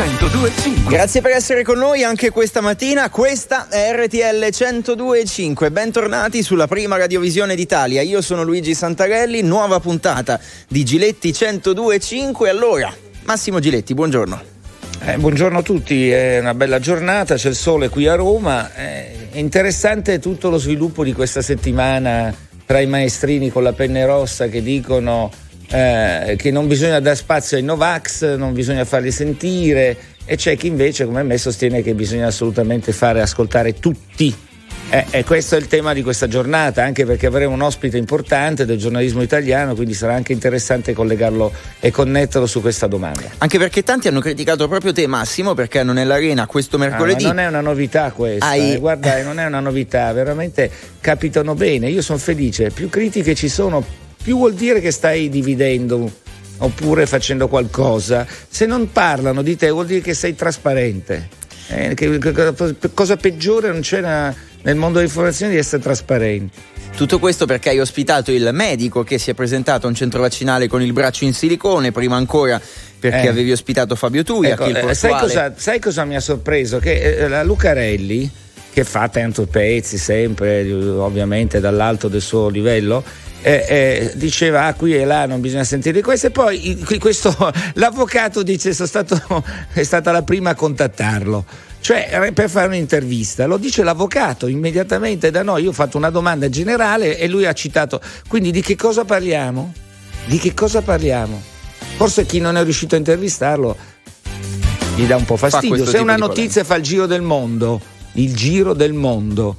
102.5. 0.00 0.88
Grazie 0.88 1.20
per 1.20 1.32
essere 1.32 1.62
con 1.62 1.76
noi 1.76 2.04
anche 2.04 2.30
questa 2.30 2.62
mattina. 2.62 3.10
Questa 3.10 3.68
è 3.68 3.92
RTL 3.92 4.46
102.5. 4.46 5.70
Bentornati 5.70 6.42
sulla 6.42 6.66
prima 6.66 6.96
radiovisione 6.96 7.54
d'Italia. 7.54 8.00
Io 8.00 8.22
sono 8.22 8.42
Luigi 8.42 8.72
Santarelli, 8.72 9.42
nuova 9.42 9.78
puntata 9.78 10.40
di 10.66 10.84
Giletti 10.86 11.32
102.5. 11.32 12.48
Allora, 12.48 12.90
Massimo 13.24 13.58
Giletti, 13.58 13.92
buongiorno. 13.92 14.42
Eh, 15.04 15.18
buongiorno 15.18 15.58
a 15.58 15.62
tutti, 15.62 16.10
è 16.10 16.38
una 16.38 16.54
bella 16.54 16.78
giornata, 16.78 17.34
c'è 17.34 17.50
il 17.50 17.54
sole 17.54 17.90
qui 17.90 18.06
a 18.06 18.14
Roma. 18.14 18.74
Eh, 18.74 19.28
è 19.32 19.36
interessante 19.36 20.18
tutto 20.18 20.48
lo 20.48 20.56
sviluppo 20.56 21.04
di 21.04 21.12
questa 21.12 21.42
settimana 21.42 22.34
tra 22.64 22.80
i 22.80 22.86
maestrini 22.86 23.50
con 23.50 23.62
la 23.62 23.74
penne 23.74 24.06
rossa 24.06 24.46
che 24.48 24.62
dicono 24.62 25.30
eh, 25.70 26.34
che 26.36 26.50
non 26.50 26.66
bisogna 26.66 27.00
dare 27.00 27.16
spazio 27.16 27.56
ai 27.56 27.62
Novax, 27.62 28.34
non 28.36 28.52
bisogna 28.52 28.84
farli 28.84 29.10
sentire 29.10 29.96
e 30.24 30.36
c'è 30.36 30.56
chi 30.56 30.66
invece 30.66 31.04
come 31.06 31.22
me 31.22 31.38
sostiene 31.38 31.82
che 31.82 31.94
bisogna 31.94 32.26
assolutamente 32.26 32.92
fare 32.92 33.20
ascoltare 33.20 33.74
tutti. 33.74 34.48
Eh, 34.92 35.06
e 35.10 35.24
questo 35.24 35.54
è 35.54 35.58
il 35.58 35.68
tema 35.68 35.92
di 35.92 36.02
questa 36.02 36.26
giornata, 36.26 36.82
anche 36.82 37.06
perché 37.06 37.26
avremo 37.26 37.54
un 37.54 37.62
ospite 37.62 37.96
importante 37.96 38.64
del 38.64 38.76
giornalismo 38.76 39.22
italiano, 39.22 39.76
quindi 39.76 39.94
sarà 39.94 40.14
anche 40.14 40.32
interessante 40.32 40.92
collegarlo 40.92 41.52
e 41.78 41.92
connetterlo 41.92 42.48
su 42.48 42.60
questa 42.60 42.88
domanda. 42.88 43.22
Anche 43.38 43.56
perché 43.58 43.84
tanti 43.84 44.08
hanno 44.08 44.18
criticato 44.18 44.66
proprio 44.66 44.92
te, 44.92 45.06
Massimo, 45.06 45.54
perché 45.54 45.78
hanno 45.78 45.92
nell'arena 45.92 46.46
questo 46.46 46.76
mercoledì. 46.76 47.24
Ah, 47.24 47.28
non 47.28 47.38
è 47.38 47.46
una 47.46 47.60
novità 47.60 48.10
questa, 48.10 48.46
Hai... 48.46 48.72
eh, 48.72 48.78
guarda, 48.78 49.22
non 49.22 49.38
è 49.38 49.46
una 49.46 49.60
novità, 49.60 50.12
veramente 50.12 50.68
capitano 51.00 51.54
bene. 51.54 51.88
Io 51.88 52.02
sono 52.02 52.18
felice, 52.18 52.70
più 52.70 52.88
critiche 52.88 53.36
ci 53.36 53.48
sono, 53.48 53.84
più 54.22 54.36
vuol 54.36 54.54
dire 54.54 54.80
che 54.80 54.90
stai 54.90 55.28
dividendo 55.28 56.10
oppure 56.58 57.06
facendo 57.06 57.48
qualcosa. 57.48 58.26
Se 58.48 58.66
non 58.66 58.92
parlano 58.92 59.42
di 59.42 59.56
te 59.56 59.70
vuol 59.70 59.86
dire 59.86 60.00
che 60.00 60.14
sei 60.14 60.34
trasparente. 60.34 61.38
Eh, 61.68 61.94
che, 61.94 62.18
che, 62.18 62.54
cosa 62.92 63.16
peggiore 63.16 63.70
non 63.70 63.80
c'è 63.80 63.98
una, 63.98 64.34
nel 64.62 64.76
mondo 64.76 64.98
dell'informazione 64.98 65.52
di 65.52 65.58
essere 65.58 65.82
trasparenti. 65.82 66.58
Tutto 66.96 67.18
questo 67.18 67.46
perché 67.46 67.70
hai 67.70 67.78
ospitato 67.78 68.32
il 68.32 68.50
medico 68.52 69.04
che 69.04 69.16
si 69.18 69.30
è 69.30 69.34
presentato 69.34 69.86
a 69.86 69.88
un 69.88 69.94
centro 69.94 70.20
vaccinale 70.20 70.68
con 70.68 70.82
il 70.82 70.92
braccio 70.92 71.24
in 71.24 71.32
silicone, 71.32 71.92
prima 71.92 72.16
ancora 72.16 72.60
perché 72.98 73.26
eh. 73.26 73.28
avevi 73.28 73.52
ospitato 73.52 73.94
Fabio 73.94 74.22
Tuia. 74.22 74.50
Ecco, 74.50 74.64
eh, 74.66 74.94
sai, 74.94 75.18
cosa, 75.18 75.54
sai, 75.56 75.78
cosa, 75.80 76.04
mi 76.04 76.16
ha 76.16 76.20
sorpreso? 76.20 76.78
Che 76.78 76.92
eh, 76.92 77.28
la 77.28 77.42
Lucarelli, 77.42 78.30
che 78.72 78.84
fa 78.84 79.08
tanto 79.08 79.46
pezzi 79.46 79.96
sempre, 79.96 80.70
ovviamente 80.72 81.60
dall'alto 81.60 82.08
del 82.08 82.20
suo 82.20 82.48
livello, 82.48 83.02
eh, 83.42 83.64
eh, 83.68 84.12
diceva 84.14 84.64
ah, 84.64 84.74
qui 84.74 84.94
e 84.94 85.04
là 85.04 85.26
non 85.26 85.40
bisogna 85.40 85.64
sentire 85.64 86.02
questo 86.02 86.28
e 86.28 86.30
poi 86.30 86.78
questo, 86.98 87.34
l'avvocato 87.74 88.42
dice 88.42 88.72
sono 88.72 88.88
stato, 88.88 89.44
è 89.72 89.82
stata 89.82 90.12
la 90.12 90.22
prima 90.22 90.50
a 90.50 90.54
contattarlo. 90.54 91.44
Cioè 91.80 92.30
per 92.34 92.50
fare 92.50 92.66
un'intervista 92.66 93.46
lo 93.46 93.56
dice 93.56 93.82
l'avvocato 93.82 94.46
immediatamente 94.46 95.30
da 95.30 95.42
noi. 95.42 95.62
Io 95.62 95.70
ho 95.70 95.72
fatto 95.72 95.96
una 95.96 96.10
domanda 96.10 96.48
generale 96.50 97.16
e 97.16 97.26
lui 97.26 97.46
ha 97.46 97.54
citato. 97.54 98.00
Quindi 98.28 98.50
di 98.50 98.60
che 98.60 98.76
cosa 98.76 99.04
parliamo? 99.04 99.72
di 100.26 100.38
che 100.38 100.54
cosa 100.54 100.82
parliamo? 100.82 101.42
forse 101.96 102.24
chi 102.24 102.40
non 102.40 102.56
è 102.56 102.62
riuscito 102.62 102.94
a 102.94 102.98
intervistarlo 102.98 103.76
gli 104.96 105.04
dà 105.04 105.16
un 105.16 105.24
po' 105.24 105.36
fastidio. 105.36 105.84
se 105.84 105.98
una 105.98 106.16
notizia 106.16 106.64
fa 106.64 106.76
il 106.76 106.82
giro 106.82 107.06
del 107.06 107.20
mondo 107.20 107.80
il 108.12 108.34
giro 108.34 108.72
del 108.72 108.92
mondo 108.92 109.56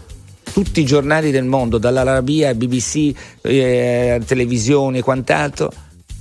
tutti 0.52 0.82
i 0.82 0.86
giornali 0.86 1.32
del 1.32 1.46
mondo, 1.46 1.78
dall'Arabia, 1.78 2.54
BBC, 2.54 3.12
eh, 3.42 4.22
televisioni 4.26 5.00
e 5.00 5.02
quant'altro. 5.02 5.72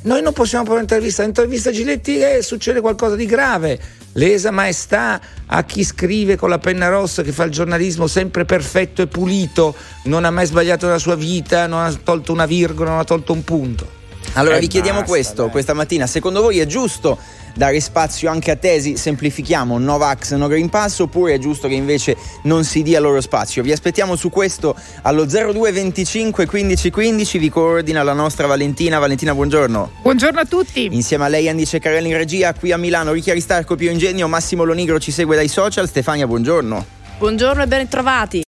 Noi 0.03 0.23
non 0.23 0.33
possiamo 0.33 0.65
fare 0.65 0.77
un'intervista, 0.77 1.23
l'intervista 1.23 1.71
Giletti 1.71 2.19
eh, 2.21 2.43
succede 2.43 2.81
qualcosa 2.81 3.17
di 3.17 3.27
grave. 3.27 3.79
Lesa 4.13 4.51
maestà 4.51 5.21
a 5.47 5.63
chi 5.65 5.85
scrive 5.85 6.37
con 6.37 6.49
la 6.49 6.59
penna 6.59 6.89
rossa, 6.89 7.23
che 7.23 7.33
fa 7.33 7.45
il 7.45 7.51
giornalismo 7.51 8.07
sempre 8.07 8.47
perfetto 8.47 9.03
e 9.03 9.07
pulito, 9.09 9.75
non 10.05 10.25
ha 10.25 10.31
mai 10.31 10.47
sbagliato 10.47 10.87
nella 10.87 10.99
sua 10.99 11.17
vita, 11.17 11.67
non 11.67 11.85
ha 11.85 11.93
tolto 11.93 12.33
una 12.33 12.47
virgola, 12.47 12.91
non 12.91 12.99
ha 13.01 13.05
tolto 13.05 13.35
un 13.35 13.45
punto. 13.45 13.99
Allora 14.35 14.57
eh 14.57 14.61
vi 14.61 14.69
chiediamo 14.69 15.01
basta, 15.01 15.13
questo 15.13 15.43
dai. 15.43 15.51
questa 15.51 15.75
mattina, 15.75 16.07
secondo 16.07 16.41
voi 16.41 16.61
è 16.61 16.67
giusto 16.67 17.19
dare 17.55 17.81
spazio 17.81 18.31
anche 18.31 18.51
a 18.51 18.57
tesi, 18.57 18.97
semplifichiamo, 18.97 19.79
no 19.79 19.99
vax, 19.99 20.35
no 20.35 20.49
green 20.49 20.69
pass, 20.69 21.01
oppure 21.01 21.35
è 21.35 21.39
giusto 21.39 21.69
che 21.69 21.75
invece 21.75 22.17
non 22.45 22.65
si 22.65 22.83
dia 22.83 23.01
loro 23.01 23.21
spazio? 23.21 23.63
Vi 23.63 23.73
aspettiamo 23.73 24.17
su 24.17 24.31
questo 24.31 24.75
allo 25.03 25.25
0225 25.25 26.47
15 26.47 26.91
15, 26.91 27.39
vi 27.39 27.49
coordina 27.49 28.03
la 28.03 28.13
nostra 28.13 28.47
Valentina. 28.47 28.99
Valentina, 28.99 29.35
buongiorno. 29.35 29.91
Buongiorno 30.03 30.41
a 30.41 30.45
tutti. 30.45 30.89
Insieme 30.91 31.25
a 31.25 31.29
lei 31.29 31.49
Andy 31.49 31.65
Ceccarelli 31.65 32.09
in 32.09 32.17
regia, 32.17 32.53
qui 32.55 32.73
a 32.73 32.77
Milano, 32.77 33.13
Ricchi 33.13 33.31
Aristarco, 33.31 33.77
Pio 33.77 33.91
Ingegno, 33.91 34.29
Massimo 34.29 34.65
Lonigro 34.65 34.99
ci 34.99 35.11
segue 35.11 35.37
dai 35.37 35.49
social. 35.49 35.89
Stefania, 35.89 36.27
buongiorno. 36.27 36.99
Buongiorno 37.19 37.63
e 37.63 37.67
ben 37.67 37.89
trovati. 37.89 38.43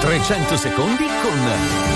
300 0.00 0.56
secondi 0.56 1.04
con 1.22 1.91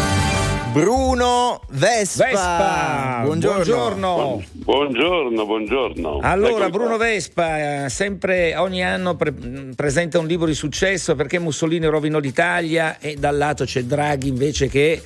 Bruno 0.77 1.63
Vespa. 1.71 2.27
Vespa. 2.27 3.21
Buongiorno. 3.25 3.65
Buongiorno. 3.65 4.45
Buongiorno, 4.53 5.47
buongiorno. 5.47 6.19
Allora, 6.21 6.69
Bruno 6.69 6.99
Vespa, 6.99 7.85
eh, 7.85 7.89
sempre 7.89 8.55
ogni 8.57 8.85
anno 8.85 9.17
pre- 9.17 9.33
presenta 9.75 10.19
un 10.19 10.27
libro 10.27 10.45
di 10.45 10.53
successo 10.53 11.15
perché 11.15 11.39
Mussolini 11.39 11.87
rovinò 11.87 12.19
l'Italia 12.19 12.99
e 12.99 13.15
dal 13.15 13.39
lato 13.39 13.65
c'è 13.65 13.85
Draghi 13.85 14.29
invece 14.29 14.69
che 14.69 15.03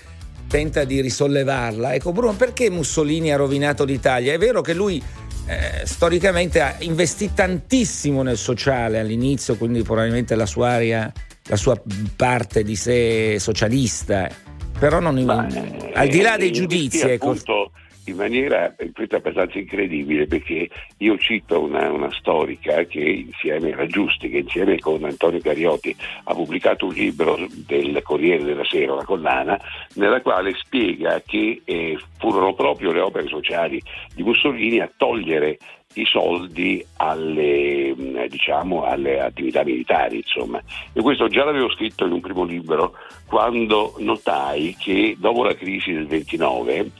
tenta 0.49 0.83
di 0.83 1.01
risollevarla. 1.01 1.95
Ecco, 1.95 2.11
Bruno, 2.11 2.33
perché 2.33 2.69
Mussolini 2.69 3.33
ha 3.33 3.37
rovinato 3.37 3.85
l'Italia? 3.85 4.33
È 4.33 4.39
vero 4.39 4.63
che 4.63 4.75
lui 4.75 5.01
eh, 5.47 5.87
storicamente 5.87 6.61
ha 6.61 6.75
investito 6.81 7.35
tantissimo 7.37 8.25
nel 8.25 8.39
sociale 8.39 8.99
all'inizio, 8.99 9.55
quindi 9.55 9.85
probabilmente 9.85 10.35
la 10.35 10.47
sua 10.47 10.71
area, 10.71 11.13
la 11.45 11.57
sua 11.57 11.81
parte 12.17 12.65
di 12.65 12.75
sé 12.75 13.39
socialista 13.39 14.49
però 14.81 14.99
non 14.99 15.19
in, 15.19 15.27
Ma, 15.27 15.47
al 15.93 16.09
di 16.09 16.23
là 16.23 16.39
dei 16.39 16.49
eh, 16.49 16.53
giudizi 16.53 17.03
ecco. 17.03 17.31
appunto 17.31 17.71
in 18.07 18.17
maniera 18.17 18.75
questo 18.93 19.17
abbastanza 19.17 19.59
incredibile 19.59 20.27
perché 20.27 20.69
io 20.99 21.19
cito 21.19 21.63
una, 21.63 21.91
una, 21.91 22.11
storica 22.13 22.85
che 22.85 23.01
insieme 23.01 23.71
era 23.71 23.87
Giusti 23.87 24.29
che 24.29 24.39
insieme 24.39 24.79
con 24.79 25.05
Antonio 25.05 25.41
Cariotti 25.41 25.95
ha 26.25 26.35
pubblicato 26.35 26.87
un 26.87 26.95
libro 26.95 27.37
del 27.67 28.01
Corriere 28.03 28.45
della 28.45 28.65
Sera, 28.65 28.95
una 28.95 29.05
collana, 29.05 29.61
nella 29.95 30.21
quale 30.21 30.55
spiega 30.55 31.23
che 31.25 31.63
eh, 31.65 31.99
furono 32.19 32.55
proprio 32.55 32.93
le 32.93 33.01
opere 33.01 33.29
sociali 33.29 33.81
di 34.15 34.23
Mussolini 34.23 34.81
a 34.81 34.91
togliere 34.97 35.59
i 35.95 36.05
soldi 36.05 36.85
alle, 36.97 37.95
mm, 37.99 38.25
diciamo, 38.29 38.85
alle 38.85 39.21
attività 39.21 39.65
militari. 39.65 40.17
Insomma. 40.19 40.63
E 40.93 41.01
questo 41.01 41.29
già 41.29 41.45
l'avevo 41.45 41.71
scritto 41.71 42.07
in 42.07 42.13
un 42.13 42.21
primo 42.21 42.45
libro 42.45 42.95
quando 43.27 43.95
notai 43.99 44.77
che 44.79 45.17
dopo 45.19 45.45
la 45.45 45.55
crisi 45.55 45.93
del 45.93 46.07
29 46.07 46.91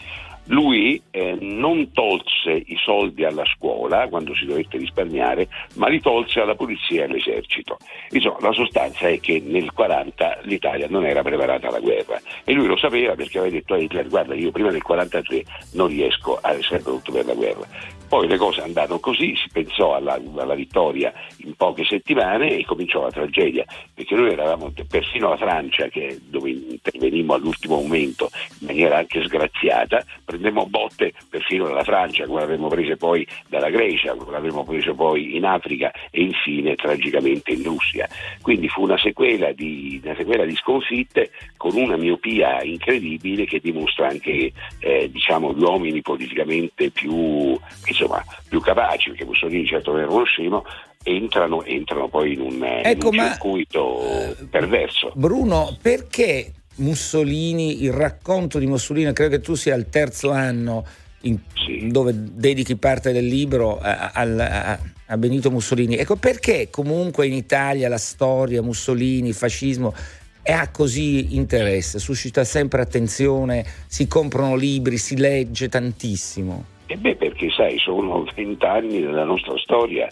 lui 0.51 1.01
eh, 1.11 1.37
non 1.41 1.93
tolse 1.93 2.51
i 2.51 2.77
soldi 2.83 3.25
alla 3.25 3.45
scuola 3.45 4.09
quando 4.09 4.35
si 4.35 4.47
dovette 4.47 4.79
risparmiare, 4.79 5.49
ma 5.75 5.89
li 5.89 6.01
tolse 6.01 6.41
alla 6.41 6.55
polizia 6.55 7.03
e 7.03 7.05
all'esercito. 7.05 7.79
Insomma, 8.11 8.39
la 8.41 8.53
sostanza 8.53 9.09
è 9.09 9.21
che 9.21 9.43
nel 9.45 9.73
40 9.73 10.41
l'Italia 10.43 10.87
non 10.89 11.05
era 11.05 11.23
preparata 11.23 11.69
alla 11.69 11.81
guerra 11.81 12.21
e 12.45 12.53
lui 12.53 12.67
lo 12.67 12.77
sapeva 12.77 13.15
perché 13.15 13.39
aveva 13.39 13.55
detto 13.55 13.75
a 13.75 13.79
Hitler 13.79 14.09
guarda 14.09 14.35
io 14.35 14.51
prima 14.51 14.71
del 14.71 14.83
43 14.83 15.45
non 15.73 15.89
riesco 15.89 16.39
a 16.41 16.53
essere 16.53 16.81
pronto 16.81 17.13
per 17.13 17.27
la 17.27 17.35
guerra. 17.35 17.67
Poi 18.11 18.27
le 18.27 18.39
cose 18.39 18.61
andarono 18.61 18.99
così, 18.99 19.37
si 19.37 19.49
pensò 19.53 19.95
alla, 19.95 20.21
alla, 20.37 20.57
vittoria 20.57 21.13
in 21.45 21.55
poche 21.55 21.85
settimane 21.85 22.57
e 22.57 22.65
cominciò 22.65 23.03
la 23.03 23.13
tragedia, 23.13 23.65
perché 23.95 24.17
noi 24.17 24.33
eravamo 24.33 24.73
persino 24.89 25.29
la 25.29 25.37
Francia, 25.37 25.87
che, 25.87 26.19
dove 26.27 26.51
intervenimmo 26.51 27.35
all'ultimo 27.35 27.77
momento 27.77 28.29
in 28.59 28.67
maniera 28.67 28.99
anche 28.99 29.23
sgraziata, 29.23 30.05
prendemmo 30.25 30.67
botte 30.67 31.13
persino 31.29 31.69
dalla 31.69 31.85
Francia, 31.85 32.27
come 32.27 32.41
l'avremmo 32.41 32.67
prese 32.67 32.97
poi 32.97 33.25
dalla 33.47 33.71
Grecia, 33.71 34.17
come 34.17 34.33
l'avremmo 34.33 34.65
preso 34.65 34.93
poi 34.93 35.37
in 35.37 35.45
Africa 35.45 35.93
e 36.11 36.23
infine 36.23 36.75
tragicamente 36.75 37.53
in 37.53 37.63
Russia. 37.63 38.09
Quindi 38.43 38.69
fu 38.69 38.83
una 38.83 38.99
sequela 38.99 39.53
di, 39.53 40.01
una 40.03 40.17
sequela 40.17 40.45
di 40.45 40.57
sconfitte 40.57 41.31
con 41.57 41.77
una 41.77 41.97
miopia 41.97 42.61
incredibile 42.65 43.45
che 43.45 43.61
dimostra 43.61 44.09
anche 44.09 44.51
eh, 44.81 45.09
diciamo, 45.13 45.55
gli 45.55 45.63
uomini 45.63 46.01
politicamente 46.01 46.91
più 46.91 47.57
insomma, 48.01 48.25
più 48.49 48.61
capaci, 48.61 49.11
perché 49.11 49.25
Mussolini 49.25 49.67
certo 49.67 49.93
non 49.93 50.01
era 50.01 50.11
uno 50.11 50.25
scemo, 50.25 50.65
entrano, 51.03 51.65
entrano 51.65 52.09
poi 52.09 52.33
in 52.33 52.41
un, 52.41 52.63
ecco, 52.63 53.09
in 53.09 53.15
un 53.15 53.17
ma, 53.17 53.31
circuito 53.31 54.01
eh, 54.01 54.37
perverso. 54.49 55.13
Bruno, 55.15 55.77
perché 55.81 56.53
Mussolini, 56.77 57.83
il 57.83 57.93
racconto 57.93 58.59
di 58.59 58.67
Mussolini, 58.67 59.13
credo 59.13 59.37
che 59.37 59.43
tu 59.43 59.55
sia 59.55 59.75
al 59.75 59.89
terzo 59.89 60.31
anno 60.31 60.85
in, 61.23 61.39
sì. 61.55 61.89
dove 61.91 62.13
dedichi 62.15 62.77
parte 62.77 63.13
del 63.13 63.27
libro 63.27 63.79
a, 63.79 64.11
a, 64.15 64.79
a, 65.07 65.17
Benito 65.17 65.51
Mussolini. 65.51 65.97
Ecco 65.97 66.17
perché 66.17 66.69
comunque 66.71 67.27
in 67.27 67.35
Italia 67.35 67.89
la 67.89 67.99
storia, 67.99 68.63
Mussolini, 68.63 69.29
il 69.29 69.35
fascismo 69.35 69.95
ha 70.43 70.69
così 70.71 71.37
interesse, 71.37 71.99
suscita 71.99 72.45
sempre 72.45 72.81
attenzione, 72.81 73.65
si 73.87 74.09
comprano 74.09 74.57
libri, 74.57 74.97
si 74.97 75.17
legge 75.17 75.69
tantissimo. 75.69 76.79
E 76.91 76.97
beh, 76.97 77.15
perché 77.15 77.49
sai, 77.51 77.79
sono 77.79 78.27
vent'anni 78.35 79.01
della 79.01 79.23
nostra 79.23 79.57
storia, 79.59 80.09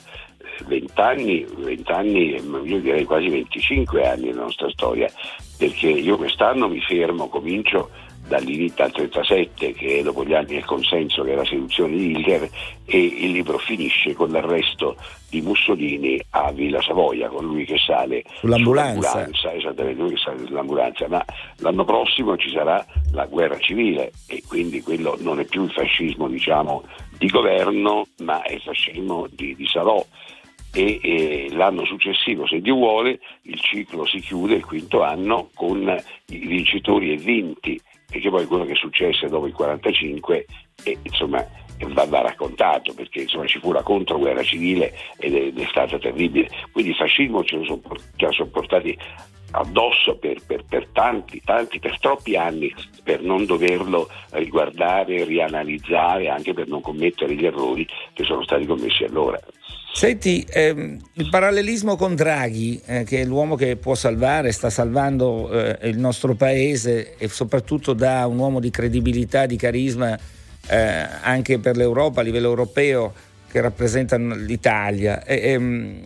vent'anni, 0.66 1.44
vent'anni, 1.56 2.40
io 2.62 2.78
direi 2.78 3.04
quasi 3.04 3.28
25 3.28 4.08
anni 4.08 4.26
della 4.26 4.42
nostra 4.42 4.70
storia, 4.70 5.10
perché 5.58 5.88
io 5.88 6.16
quest'anno 6.16 6.68
mi 6.68 6.80
fermo, 6.80 7.28
comincio 7.28 7.90
dall'inizio 8.28 8.84
al 8.84 8.92
37 8.92 9.72
che 9.72 9.98
è 9.98 10.02
dopo 10.02 10.24
gli 10.24 10.34
anni 10.34 10.54
del 10.54 10.64
consenso 10.64 11.22
che 11.22 11.32
è 11.32 11.34
la 11.34 11.44
seduzione 11.44 11.96
di 11.96 12.10
Hitler 12.10 12.48
e 12.84 12.98
il 12.98 13.32
libro 13.32 13.58
finisce 13.58 14.12
con 14.14 14.30
l'arresto 14.30 14.96
di 15.28 15.40
Mussolini 15.40 16.20
a 16.30 16.52
Villa 16.52 16.80
Savoia 16.80 17.28
con 17.28 17.44
lui 17.44 17.64
che 17.64 17.76
sale 17.78 18.22
sull'ambulanza, 18.38 19.10
sull'ambulanza 19.10 19.54
esattamente 19.54 20.00
lui 20.00 20.10
che 20.10 20.18
sale 20.18 20.46
sull'ambulanza. 20.46 21.08
Ma 21.08 21.24
l'anno 21.58 21.84
prossimo 21.84 22.36
ci 22.36 22.50
sarà 22.50 22.84
la 23.12 23.26
guerra 23.26 23.58
civile 23.58 24.12
e 24.26 24.42
quindi 24.46 24.80
quello 24.82 25.16
non 25.20 25.40
è 25.40 25.44
più 25.44 25.64
il 25.64 25.70
fascismo 25.70 26.28
diciamo 26.28 26.84
di 27.18 27.28
governo 27.28 28.06
ma 28.18 28.42
è 28.42 28.52
il 28.52 28.62
fascismo 28.62 29.26
di, 29.30 29.54
di 29.54 29.66
Salò. 29.66 30.04
E, 30.70 31.00
e, 31.02 31.48
l'anno 31.52 31.86
successivo, 31.86 32.46
se 32.46 32.60
Dio 32.60 32.74
vuole, 32.74 33.20
il 33.42 33.58
ciclo 33.58 34.04
si 34.04 34.20
chiude 34.20 34.56
il 34.56 34.64
quinto 34.64 35.02
anno 35.02 35.48
con 35.54 35.80
i 36.26 36.38
vincitori 36.38 37.12
e 37.12 37.16
vinti 37.16 37.80
perché 38.10 38.30
poi 38.30 38.46
quello 38.46 38.64
che 38.64 38.74
successe 38.74 39.28
dopo 39.28 39.46
il 39.46 39.52
45 39.52 40.46
e, 40.82 40.98
insomma, 41.02 41.46
va, 41.88 42.04
va, 42.06 42.22
raccontato 42.22 42.94
perché 42.94 43.22
insomma, 43.22 43.46
ci 43.46 43.58
fu 43.58 43.70
la 43.70 43.82
controguerra 43.82 44.42
civile 44.42 44.94
ed 45.18 45.34
è, 45.34 45.40
ed 45.42 45.58
è 45.58 45.66
stata 45.68 45.98
terribile. 45.98 46.48
Quindi 46.72 46.92
il 46.92 46.96
fascismo 46.96 47.44
ce 47.44 47.56
lo 47.56 47.82
ci 48.16 48.24
ha 48.24 48.30
sopportati 48.30 48.96
addosso 49.50 50.16
per, 50.16 50.38
per, 50.46 50.64
per, 50.64 50.88
tanti, 50.92 51.40
tanti, 51.44 51.78
per 51.78 51.98
troppi 51.98 52.36
anni 52.36 52.72
per 53.02 53.22
non 53.22 53.44
doverlo 53.44 54.08
riguardare, 54.30 55.24
rianalizzare, 55.24 56.28
anche 56.28 56.52
per 56.52 56.68
non 56.68 56.80
commettere 56.80 57.34
gli 57.34 57.44
errori 57.44 57.86
che 58.12 58.24
sono 58.24 58.42
stati 58.42 58.66
commessi 58.66 59.04
allora. 59.04 59.38
Senti, 59.92 60.46
ehm, 60.48 60.98
il 61.14 61.28
parallelismo 61.28 61.96
con 61.96 62.14
Draghi, 62.14 62.80
eh, 62.86 63.04
che 63.04 63.22
è 63.22 63.24
l'uomo 63.24 63.56
che 63.56 63.76
può 63.76 63.94
salvare, 63.94 64.52
sta 64.52 64.70
salvando 64.70 65.50
eh, 65.50 65.88
il 65.88 65.98
nostro 65.98 66.34
paese 66.34 67.16
e 67.16 67.28
soprattutto 67.28 67.94
dà 67.94 68.26
un 68.26 68.38
uomo 68.38 68.60
di 68.60 68.70
credibilità, 68.70 69.46
di 69.46 69.56
carisma 69.56 70.16
eh, 70.68 70.76
anche 71.22 71.58
per 71.58 71.76
l'Europa 71.76 72.20
a 72.20 72.22
livello 72.22 72.48
europeo 72.48 73.12
che 73.50 73.60
rappresenta 73.60 74.16
l'Italia. 74.16 75.24
E, 75.24 75.52
ehm, 75.52 76.02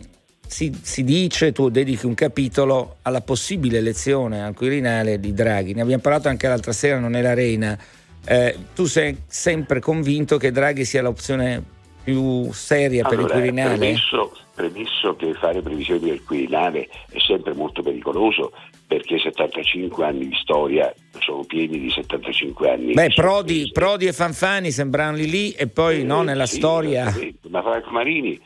si, 0.47 0.71
si, 0.81 1.03
dice, 1.03 1.51
tu 1.51 1.69
dedichi 1.69 2.05
un 2.05 2.13
capitolo 2.13 2.97
alla 3.01 3.21
possibile 3.21 3.79
elezione 3.79 4.43
al 4.43 4.53
Quirinale 4.53 5.19
di 5.19 5.33
Draghi. 5.33 5.73
Ne 5.73 5.81
abbiamo 5.81 6.01
parlato 6.01 6.29
anche 6.29 6.47
l'altra 6.47 6.71
sera, 6.71 6.99
non 6.99 7.15
è 7.15 7.21
l'arena. 7.21 7.77
Eh, 8.25 8.55
tu 8.73 8.85
sei 8.85 9.17
sempre 9.27 9.79
convinto 9.79 10.37
che 10.37 10.51
Draghi 10.51 10.85
sia 10.85 11.01
l'opzione 11.01 11.72
più 12.03 12.51
seria 12.51 13.03
per 13.07 13.19
allora, 13.19 13.35
il 13.35 13.39
Quirinale? 13.39 13.77
Premesso, 13.77 14.31
premesso 14.53 15.15
che 15.15 15.33
fare 15.33 15.61
previsioni 15.61 15.99
per 15.99 16.13
il 16.13 16.23
Quirinale 16.23 16.89
è 17.09 17.19
sempre 17.19 17.53
molto 17.53 17.81
pericoloso 17.81 18.51
perché 18.85 19.17
75 19.17 20.05
anni 20.05 20.27
di 20.27 20.35
storia 20.35 20.93
sono 21.19 21.43
pieni 21.45 21.79
di 21.79 21.89
75 21.89 22.69
anni. 22.69 22.93
Beh, 22.93 23.11
Prodi, 23.15 23.69
Prodi, 23.71 24.05
e 24.05 24.13
Fanfani 24.13 24.71
sembrano 24.71 25.17
lì 25.17 25.29
lì 25.29 25.51
e 25.51 25.67
poi 25.67 26.01
eh, 26.01 26.03
no, 26.03 26.21
nella 26.21 26.45
sì, 26.45 26.57
storia. 26.57 27.05
Ma 27.49 27.61
Franco 27.61 27.89
Marini 27.89 28.39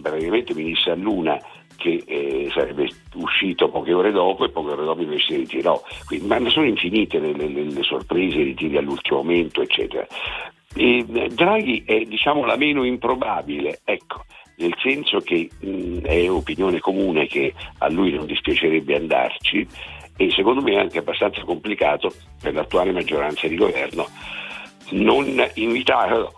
praticamente 0.00 0.54
mi 0.54 0.64
disse 0.64 0.90
a 0.90 0.94
Luna 0.94 1.40
che 1.76 2.02
eh, 2.06 2.50
sarebbe 2.52 2.90
uscito 3.14 3.70
poche 3.70 3.94
ore 3.94 4.12
dopo 4.12 4.44
e 4.44 4.50
poche 4.50 4.72
ore 4.72 4.84
dopo 4.84 5.00
invece 5.00 5.24
si 5.26 5.36
ritirò. 5.36 5.82
Quindi, 6.06 6.26
ma 6.26 6.50
sono 6.50 6.66
infinite 6.66 7.18
le, 7.18 7.32
le, 7.32 7.48
le 7.48 7.82
sorprese, 7.82 8.36
i 8.36 8.44
ritiri 8.44 8.76
all'ultimo 8.76 9.22
momento, 9.22 9.62
eccetera. 9.62 10.06
E 10.74 11.04
Draghi 11.04 11.82
è 11.84 12.02
diciamo 12.02 12.44
la 12.44 12.56
meno 12.56 12.84
improbabile, 12.84 13.80
ecco, 13.84 14.24
nel 14.56 14.74
senso 14.80 15.18
che 15.20 15.48
mh, 15.58 16.00
è 16.02 16.30
opinione 16.30 16.78
comune 16.78 17.26
che 17.26 17.52
a 17.78 17.88
lui 17.88 18.12
non 18.12 18.26
dispiacerebbe 18.26 18.96
andarci 18.96 19.66
e 20.16 20.30
secondo 20.30 20.60
me 20.60 20.72
è 20.72 20.78
anche 20.78 20.98
abbastanza 20.98 21.42
complicato 21.42 22.12
per 22.40 22.54
l'attuale 22.54 22.92
maggioranza 22.92 23.48
di 23.48 23.56
governo 23.56 24.06
non 24.90 25.42
invitarlo, 25.54 26.32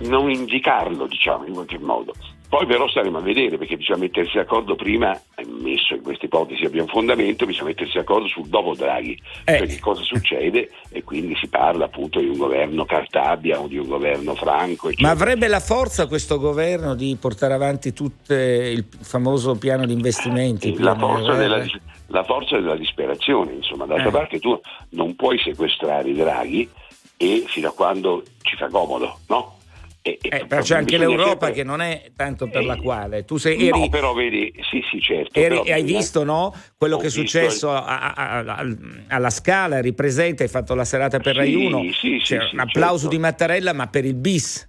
non 0.00 0.30
indicarlo 0.30 1.06
diciamo 1.06 1.46
in 1.46 1.52
qualche 1.54 1.78
modo. 1.78 2.12
Poi 2.54 2.66
però 2.66 2.88
staremo 2.88 3.18
a 3.18 3.20
vedere 3.20 3.58
perché 3.58 3.76
bisogna 3.76 3.98
mettersi 3.98 4.36
d'accordo 4.36 4.76
prima, 4.76 5.20
ammesso 5.34 5.96
che 5.96 6.00
questa 6.02 6.26
ipotesi 6.26 6.64
abbia 6.64 6.82
un 6.82 6.88
fondamento, 6.88 7.46
bisogna 7.46 7.70
mettersi 7.70 7.96
d'accordo 7.96 8.28
sul 8.28 8.46
dopo 8.46 8.76
Draghi, 8.76 9.20
eh. 9.44 9.58
cioè 9.58 9.66
che 9.66 9.80
cosa 9.80 10.02
succede 10.04 10.70
e 10.90 11.02
quindi 11.02 11.34
si 11.34 11.48
parla 11.48 11.86
appunto 11.86 12.20
di 12.20 12.28
un 12.28 12.36
governo 12.36 12.84
Cartabia 12.84 13.58
o 13.58 13.66
di 13.66 13.76
un 13.76 13.88
governo 13.88 14.36
Franco. 14.36 14.86
Eccetera. 14.86 15.08
Ma 15.08 15.20
avrebbe 15.20 15.48
la 15.48 15.58
forza 15.58 16.06
questo 16.06 16.38
governo 16.38 16.94
di 16.94 17.16
portare 17.20 17.54
avanti 17.54 17.92
tutto 17.92 18.34
il 18.34 18.86
famoso 19.00 19.56
piano 19.56 19.84
di 19.84 19.92
investimenti? 19.92 20.78
La, 20.78 20.94
forza 20.94 21.32
della, 21.32 21.64
la, 22.06 22.22
forza 22.22 22.56
della, 22.56 22.76
disperazione, 22.76 23.54
insomma, 23.54 23.84
d'altra 23.86 24.10
eh. 24.10 24.12
parte 24.12 24.38
tu 24.38 24.56
non 24.90 25.16
puoi 25.16 25.40
sequestrare 25.40 26.12
Draghi 26.12 26.70
e 27.16 27.42
fino 27.48 27.70
a 27.70 27.72
quando 27.72 28.22
ci 28.42 28.54
fa 28.54 28.68
comodo, 28.68 29.18
no? 29.26 29.56
E, 30.06 30.18
eh, 30.20 30.44
però 30.44 30.60
c'è 30.60 30.76
anche 30.76 30.98
l'Europa 30.98 31.50
che 31.50 31.64
non 31.64 31.80
è 31.80 32.12
tanto 32.14 32.46
per 32.46 32.60
eh, 32.60 32.66
la 32.66 32.76
quale 32.76 33.24
tu 33.24 33.38
sei 33.38 33.68
eri, 33.68 33.80
no, 33.80 33.88
però 33.88 34.12
vedi, 34.12 34.52
sì, 34.70 34.82
sì, 34.90 35.00
certo. 35.00 35.40
Eri, 35.40 35.60
però, 35.60 35.74
hai 35.74 35.82
visto 35.82 36.24
no? 36.24 36.54
quello 36.76 36.98
che 36.98 37.06
è 37.06 37.10
successo 37.10 37.70
il... 37.70 37.76
a, 37.76 38.12
a, 38.12 38.38
a, 38.40 38.66
alla 39.08 39.30
Scala, 39.30 39.80
ripresente, 39.80 40.42
hai 40.42 40.50
fatto 40.50 40.74
la 40.74 40.84
serata 40.84 41.20
per 41.20 41.32
sì, 41.32 41.38
Rai 41.38 41.54
1. 41.54 41.92
Sì, 41.92 42.20
sì, 42.22 42.34
un 42.34 42.60
applauso 42.60 43.04
certo. 43.04 43.16
di 43.16 43.18
Mattarella, 43.18 43.72
ma 43.72 43.86
per 43.86 44.04
il 44.04 44.14
bis 44.14 44.68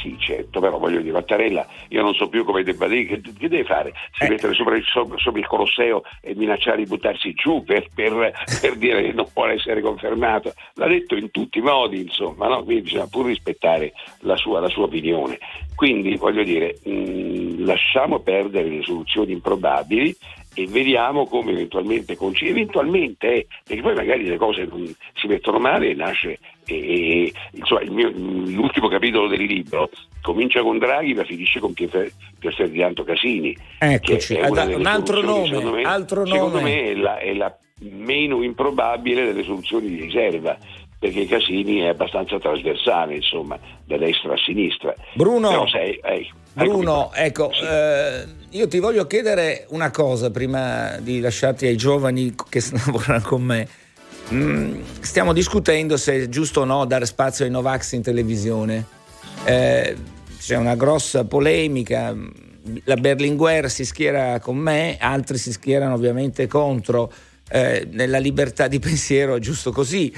sì, 0.00 0.16
certo, 0.18 0.60
però 0.60 0.78
voglio 0.78 1.00
dire, 1.00 1.12
Mattarella, 1.12 1.66
io 1.88 2.02
non 2.02 2.14
so 2.14 2.28
più 2.28 2.44
come 2.44 2.62
debba 2.62 2.88
dire, 2.88 3.04
che, 3.04 3.20
che 3.20 3.48
deve 3.48 3.64
fare? 3.64 3.92
Si 4.12 4.24
eh. 4.24 4.28
mettere 4.28 4.54
sopra 4.54 4.76
il, 4.76 4.84
sopra 4.84 5.38
il, 5.38 5.46
Colosseo 5.46 6.02
e 6.20 6.34
minacciare 6.34 6.78
di 6.78 6.86
buttarsi 6.86 7.34
giù 7.34 7.62
per, 7.64 7.88
per, 7.94 8.32
per, 8.60 8.76
dire 8.76 9.02
che 9.02 9.12
non 9.12 9.26
vuole 9.32 9.54
essere 9.54 9.80
confermato? 9.80 10.52
L'ha 10.74 10.86
detto 10.86 11.16
in 11.16 11.30
tutti 11.30 11.58
i 11.58 11.62
modi, 11.62 12.00
insomma, 12.00 12.48
no? 12.48 12.62
quindi 12.62 12.82
bisogna 12.82 13.06
pur 13.08 13.26
rispettare 13.26 13.92
la 14.20 14.36
sua, 14.36 14.60
la 14.60 14.68
sua 14.68 14.84
opinione. 14.84 15.38
Quindi 15.74 16.16
voglio 16.16 16.42
dire, 16.42 16.78
mh, 16.82 17.64
lasciamo 17.64 18.20
perdere 18.20 18.68
le 18.68 18.82
soluzioni 18.82 19.32
improbabili 19.32 20.16
e 20.54 20.66
vediamo 20.66 21.26
come 21.26 21.52
eventualmente 21.52 22.16
conciliare, 22.16 22.60
eventualmente, 22.60 23.32
eh, 23.34 23.46
perché 23.64 23.82
poi 23.82 23.94
magari 23.94 24.24
le 24.24 24.36
cose 24.36 24.64
non 24.64 24.84
si 25.14 25.26
mettono 25.26 25.58
male 25.58 25.90
e 25.90 25.94
nasce, 25.94 26.38
e, 26.74 27.32
insomma, 27.52 27.82
mio, 27.90 28.10
l'ultimo 28.10 28.88
capitolo 28.88 29.28
del 29.28 29.42
libro 29.42 29.90
comincia 30.22 30.62
con 30.62 30.78
Draghi 30.78 31.14
ma 31.14 31.24
finisce 31.24 31.60
con 31.60 31.72
Pier, 31.72 32.12
Ferdinando 32.38 33.04
Casini. 33.04 33.56
Eccoci, 33.78 34.34
un 34.34 34.86
altro 34.86 35.20
nome, 35.20 35.62
me, 35.70 35.82
altro 35.82 36.26
secondo 36.26 36.58
nome. 36.58 36.70
me 36.70 36.82
è 36.84 36.94
la, 36.94 37.18
è 37.18 37.34
la 37.34 37.56
meno 37.80 38.42
improbabile 38.42 39.24
delle 39.24 39.42
soluzioni 39.42 39.88
di 39.88 40.00
riserva 40.02 40.56
perché 41.00 41.24
Casini 41.24 41.78
è 41.78 41.88
abbastanza 41.88 42.38
trasversale, 42.38 43.14
insomma, 43.14 43.58
da 43.86 43.96
destra 43.96 44.34
a 44.34 44.36
sinistra. 44.36 44.94
Bruno, 45.14 45.48
Però, 45.48 45.66
sai, 45.66 45.94
eh, 45.94 46.28
Bruno 46.52 47.10
ecco, 47.14 47.50
sì. 47.54 47.64
eh, 47.64 48.24
io 48.50 48.68
ti 48.68 48.78
voglio 48.80 49.06
chiedere 49.06 49.64
una 49.70 49.90
cosa 49.90 50.30
prima 50.30 50.98
di 50.98 51.20
lasciarti 51.20 51.64
ai 51.64 51.76
giovani 51.76 52.34
che 52.50 52.62
lavorano 52.84 53.22
con 53.22 53.42
me. 53.42 53.66
Mm, 54.32 54.82
stiamo 55.00 55.32
discutendo 55.32 55.96
se 55.96 56.24
è 56.24 56.28
giusto 56.28 56.60
o 56.60 56.64
no 56.64 56.84
dare 56.84 57.04
spazio 57.04 57.44
ai 57.44 57.50
Novax 57.50 57.92
in 57.92 58.02
televisione. 58.02 58.86
Eh, 59.44 59.96
c'è 60.38 60.56
una 60.56 60.76
grossa 60.76 61.24
polemica. 61.24 62.14
La 62.84 62.94
Berlinguer 62.94 63.70
si 63.70 63.84
schiera 63.84 64.38
con 64.38 64.56
me, 64.56 64.96
altri 65.00 65.36
si 65.36 65.50
schierano 65.50 65.94
ovviamente 65.94 66.46
contro. 66.46 67.12
Eh, 67.48 67.88
nella 67.90 68.18
libertà 68.18 68.68
di 68.68 68.78
pensiero 68.78 69.34
è 69.34 69.40
giusto 69.40 69.72
così. 69.72 70.14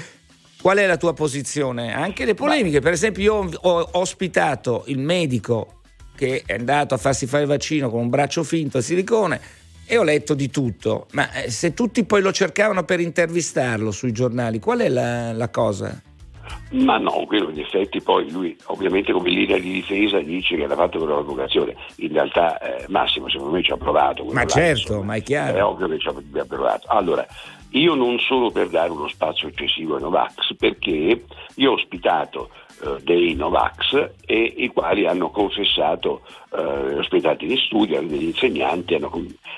Qual 0.61 0.77
è 0.77 0.85
la 0.85 0.97
tua 0.97 1.13
posizione? 1.13 1.93
Anche 1.93 2.23
le 2.23 2.35
polemiche, 2.35 2.79
per 2.79 2.93
esempio 2.93 3.23
io 3.23 3.49
ho 3.61 3.89
ospitato 3.93 4.83
il 4.87 4.99
medico 4.99 5.81
che 6.15 6.43
è 6.45 6.53
andato 6.53 6.93
a 6.93 6.97
farsi 6.97 7.25
fare 7.25 7.43
il 7.43 7.49
vaccino 7.49 7.89
con 7.89 7.99
un 7.99 8.09
braccio 8.09 8.43
finto 8.43 8.77
a 8.77 8.81
silicone 8.81 9.41
e 9.85 9.97
ho 9.97 10.03
letto 10.03 10.33
di 10.33 10.49
tutto, 10.49 11.07
ma 11.11 11.31
eh, 11.31 11.49
se 11.49 11.73
tutti 11.73 12.03
poi 12.05 12.21
lo 12.21 12.31
cercavano 12.31 12.83
per 12.83 12.99
intervistarlo 12.99 13.91
sui 13.91 14.11
giornali, 14.11 14.59
qual 14.59 14.79
è 14.79 14.89
la, 14.89 15.33
la 15.33 15.49
cosa? 15.49 16.01
Ma 16.71 16.97
no, 16.97 17.25
quello 17.25 17.49
in 17.49 17.59
effetti 17.59 18.01
poi 18.01 18.29
lui 18.31 18.57
ovviamente 18.65 19.11
come 19.11 19.29
linea 19.29 19.57
di 19.57 19.71
difesa 19.71 20.19
dice 20.19 20.55
che 20.55 20.65
l'ha 20.65 20.75
fatto 20.75 20.99
per 20.99 21.07
l'avocazione, 21.07 21.75
in 21.97 22.11
realtà 22.11 22.57
eh, 22.59 22.85
Massimo 22.89 23.29
secondo 23.29 23.53
me 23.53 23.63
ci 23.63 23.71
ha 23.71 23.77
provato. 23.77 24.23
Ma 24.25 24.41
là, 24.41 24.45
certo, 24.45 24.79
insomma, 24.79 25.03
ma 25.05 25.15
è 25.15 25.23
chiaro. 25.23 25.57
È 25.57 25.63
ovvio 25.63 25.87
che 25.87 25.99
ci 25.99 26.07
abbia 26.07 26.45
provato. 26.45 26.87
Allora, 26.87 27.25
io 27.69 27.93
non 27.95 28.19
sono 28.19 28.49
per 28.49 28.69
dare 28.69 28.91
uno 28.91 29.07
spazio 29.07 29.47
eccessivo 29.47 29.95
ai 29.95 30.01
Novax 30.01 30.55
perché 30.57 31.23
io 31.55 31.71
ho 31.71 31.73
ospitato 31.73 32.49
dei 33.03 33.33
Novax 33.35 34.11
e 34.25 34.53
i 34.57 34.67
quali 34.67 35.05
hanno 35.05 35.29
confessato, 35.29 36.21
eh, 36.55 36.97
ospitati 36.97 37.49
in 37.49 37.57
studio, 37.57 38.01
degli 38.01 38.25
insegnanti, 38.25 38.95
hanno, 38.95 39.11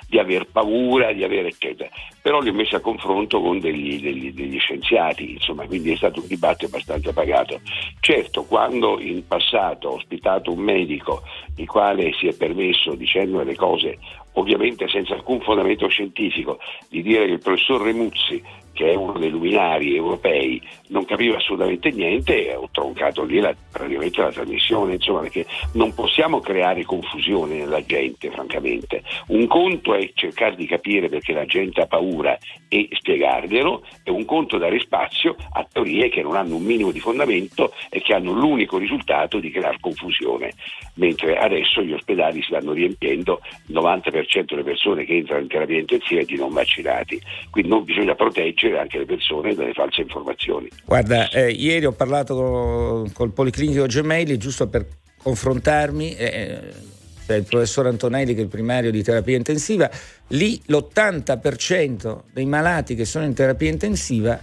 di 0.08 0.20
aver 0.20 0.48
paura, 0.52 1.12
di 1.14 1.24
avere 1.24 1.50
eccetera. 1.50 1.90
Però 2.22 2.40
li 2.40 2.50
ho 2.50 2.54
messi 2.54 2.76
a 2.76 2.80
confronto 2.80 3.42
con 3.42 3.60
degli, 3.60 4.02
degli, 4.02 4.34
degli 4.34 4.60
scienziati, 4.60 5.34
insomma, 5.34 5.66
quindi 5.66 5.92
è 5.92 5.96
stato 5.96 6.22
un 6.22 6.28
dibattito 6.28 6.66
abbastanza 6.66 7.14
pagato. 7.14 7.60
Certo, 8.00 8.44
quando 8.44 9.00
in 9.00 9.26
passato 9.28 9.90
ho 9.90 9.96
ospitato 9.96 10.52
un 10.52 10.60
medico 10.60 11.24
il 11.58 11.68
quale 11.68 12.14
si 12.14 12.28
è 12.28 12.36
permesso, 12.36 12.96
dicendo 12.96 13.42
le 13.44 13.56
cose 13.56 13.98
ovviamente 14.38 14.88
senza 14.88 15.14
alcun 15.14 15.40
fondamento 15.42 15.88
scientifico, 15.88 16.60
di 16.90 17.02
dire 17.02 17.26
che 17.26 17.34
il 17.34 17.40
professor 17.40 17.82
Remuzzi 17.82 18.44
che 18.76 18.92
è 18.92 18.96
uno 18.96 19.14
dei 19.14 19.30
luminari 19.30 19.96
europei, 19.96 20.62
non 20.90 21.06
capiva 21.06 21.38
assolutamente 21.38 21.90
niente 21.92 22.50
e 22.50 22.56
ho 22.56 22.68
troncato 22.72 23.24
lì 23.24 23.40
la, 23.40 23.56
praticamente 23.72 24.22
la 24.22 24.32
trasmissione, 24.32 24.96
insomma, 24.96 25.22
perché 25.22 25.46
non 25.74 25.94
possiamo 25.94 26.42
creare 26.42 26.84
confusione 26.84 27.56
nella 27.56 27.84
gente, 27.84 28.30
francamente. 28.30 29.02
Un 29.28 29.48
conto 29.48 29.96
è 29.96 30.12
cercare 30.14 30.56
di 30.56 30.68
capire 30.68 31.08
perché 31.08 31.32
la 31.32 31.46
gente 31.46 31.82
ha 31.82 31.88
paura 31.88 32.38
e 32.68 32.90
spiegarglielo, 32.92 33.84
e 34.04 34.12
un 34.12 34.26
conto 34.26 34.58
dare 34.58 34.78
spazio 34.80 35.36
a 35.54 35.66
teorie 35.72 36.10
che 36.10 36.22
non 36.22 36.36
hanno 36.36 36.58
un 36.58 36.64
minimo 36.64 36.92
di 36.92 37.00
fondamento 37.00 37.72
e 37.90 38.02
che 38.02 38.14
hanno 38.14 38.34
l'unico 38.34 38.78
risultato 38.78 39.40
di 39.40 39.50
creare 39.52 39.78
confusione. 39.80 40.52
Mentre 40.96 41.38
adesso 41.38 41.82
gli 41.82 41.94
ospedali 41.94 42.42
si 42.42 42.48
stanno 42.48 42.74
riempiendo, 42.74 43.40
il 43.68 43.76
90% 43.76 44.44
delle 44.48 44.64
persone 44.64 45.06
che 45.06 45.16
entrano 45.16 45.44
in 45.44 45.48
terapia 45.48 45.80
intensiva 45.80 46.20
è 46.20 46.26
di 46.26 46.36
non 46.36 46.52
vaccinati, 46.52 47.22
quindi 47.50 47.70
non 47.70 47.84
bisogna 47.86 48.16
proteggere 48.16 48.65
proteggere 48.66 48.80
anche 48.80 48.98
le 48.98 49.06
persone 49.06 49.54
dalle 49.54 49.74
false 49.74 50.02
informazioni. 50.02 50.70
Guarda, 50.86 51.30
eh, 51.30 51.52
ieri 51.52 51.86
ho 51.86 51.92
parlato 51.92 52.36
con, 52.36 53.12
col 53.14 53.32
Policlinico 53.32 53.86
Gemelli 53.86 54.38
giusto 54.38 54.68
per 54.68 54.86
confrontarmi. 55.22 56.16
Eh, 56.16 56.60
c'è 57.26 57.36
il 57.36 57.44
professor 57.44 57.88
Antonelli 57.88 58.34
che 58.34 58.42
è 58.42 58.44
il 58.44 58.50
primario 58.50 58.92
di 58.92 59.02
terapia 59.02 59.36
intensiva, 59.36 59.90
lì 60.28 60.62
l'80% 60.68 62.22
dei 62.32 62.46
malati 62.46 62.94
che 62.94 63.04
sono 63.04 63.26
in 63.26 63.34
terapia 63.34 63.72
intensiva 63.72 64.40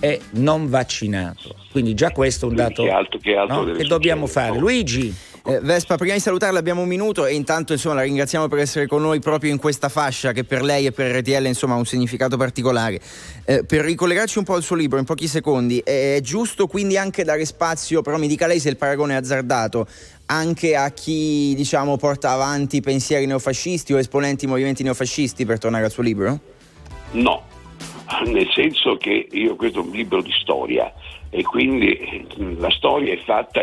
è 0.00 0.18
non 0.32 0.68
vaccinato. 0.68 1.54
Quindi 1.70 1.94
già 1.94 2.10
questo 2.10 2.46
è 2.46 2.48
un 2.48 2.56
dato 2.56 2.82
che, 2.82 2.90
altro, 2.90 3.18
che, 3.20 3.36
altro 3.36 3.64
no? 3.66 3.72
che 3.72 3.84
dobbiamo 3.84 4.26
fare. 4.26 4.58
Luigi. 4.58 5.14
Eh, 5.46 5.60
Vespa, 5.60 5.96
prima 5.96 6.14
di 6.14 6.20
salutarla 6.20 6.58
abbiamo 6.58 6.80
un 6.80 6.88
minuto 6.88 7.26
e 7.26 7.34
intanto 7.34 7.74
insomma, 7.74 7.96
la 7.96 8.02
ringraziamo 8.04 8.48
per 8.48 8.60
essere 8.60 8.86
con 8.86 9.02
noi 9.02 9.20
proprio 9.20 9.50
in 9.50 9.58
questa 9.58 9.90
fascia 9.90 10.32
che 10.32 10.42
per 10.44 10.62
lei 10.62 10.86
e 10.86 10.92
per 10.92 11.14
RTL 11.14 11.44
insomma, 11.44 11.74
ha 11.74 11.76
un 11.76 11.84
significato 11.84 12.38
particolare. 12.38 12.98
Eh, 13.44 13.62
per 13.62 13.84
ricollegarci 13.84 14.38
un 14.38 14.44
po' 14.44 14.54
al 14.54 14.62
suo 14.62 14.74
libro 14.74 14.98
in 14.98 15.04
pochi 15.04 15.26
secondi, 15.26 15.80
è 15.80 16.18
giusto 16.22 16.66
quindi 16.66 16.96
anche 16.96 17.24
dare 17.24 17.44
spazio, 17.44 18.00
però 18.00 18.16
mi 18.16 18.26
dica 18.26 18.46
lei 18.46 18.58
se 18.58 18.70
il 18.70 18.78
paragone 18.78 19.12
è 19.12 19.16
azzardato, 19.16 19.86
anche 20.26 20.76
a 20.76 20.88
chi 20.92 21.52
diciamo, 21.54 21.98
porta 21.98 22.30
avanti 22.30 22.80
pensieri 22.80 23.26
neofascisti 23.26 23.92
o 23.92 23.98
esponenti 23.98 24.46
movimenti 24.46 24.82
neofascisti 24.82 25.44
per 25.44 25.58
tornare 25.58 25.84
al 25.84 25.90
suo 25.90 26.02
libro? 26.02 26.40
No, 27.10 27.42
nel 28.24 28.48
senso 28.54 28.96
che 28.96 29.28
io 29.30 29.56
questo 29.56 29.80
è 29.80 29.82
un 29.82 29.90
libro 29.90 30.22
di 30.22 30.32
storia 30.40 30.90
e 31.28 31.42
quindi 31.42 32.26
la 32.58 32.70
storia 32.70 33.12
è 33.12 33.18
fatta 33.24 33.60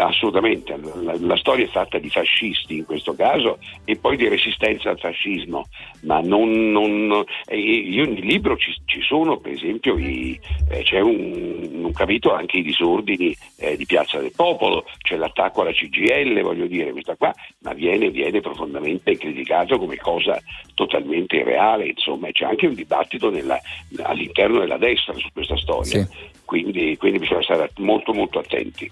assolutamente 0.00 0.76
la, 1.02 1.16
la, 1.18 1.36
storia 1.36 1.64
è 1.64 1.68
fatta 1.68 1.98
di 1.98 2.10
fascisti 2.10 2.78
in 2.78 2.84
questo 2.84 3.14
caso 3.14 3.58
e 3.84 3.96
poi 3.96 4.16
di 4.16 4.28
resistenza 4.28 4.90
al 4.90 4.98
fascismo 4.98 5.66
ma 6.02 6.20
non, 6.20 6.70
non 6.70 7.24
io 7.50 8.04
nel 8.04 8.24
libro 8.24 8.56
ci, 8.56 8.74
ci 8.84 9.00
sono 9.00 9.38
per 9.38 9.52
esempio 9.52 9.96
i, 9.96 10.38
eh, 10.70 10.82
c'è 10.82 11.00
un, 11.00 11.68
un, 11.84 11.92
capitolo 11.92 12.34
anche 12.34 12.58
i 12.58 12.62
disordini 12.62 13.34
eh, 13.58 13.76
di 13.76 13.86
Piazza 13.86 14.18
del 14.18 14.32
Popolo 14.34 14.84
c'è 15.00 15.16
l'attacco 15.16 15.62
alla 15.62 15.72
CGL 15.72 16.40
voglio 16.42 16.66
dire 16.66 16.92
questa 16.92 17.16
qua 17.16 17.32
ma 17.60 17.72
viene, 17.72 18.10
viene 18.10 18.40
profondamente 18.40 19.16
criticato 19.16 19.78
come 19.78 19.96
cosa 19.96 20.38
totalmente 20.74 21.36
irreale 21.36 21.86
insomma 21.86 22.30
c'è 22.30 22.44
anche 22.44 22.66
un 22.66 22.74
dibattito 22.74 23.30
nella, 23.30 23.58
all'interno 24.02 24.60
della 24.60 24.78
destra 24.78 25.14
su 25.14 25.28
questa 25.32 25.56
storia 25.56 26.04
sì. 26.04 26.36
Quindi, 26.48 26.96
quindi 26.96 27.18
bisogna 27.18 27.42
stare 27.42 27.70
molto 27.76 28.14
molto 28.14 28.38
attenti 28.38 28.90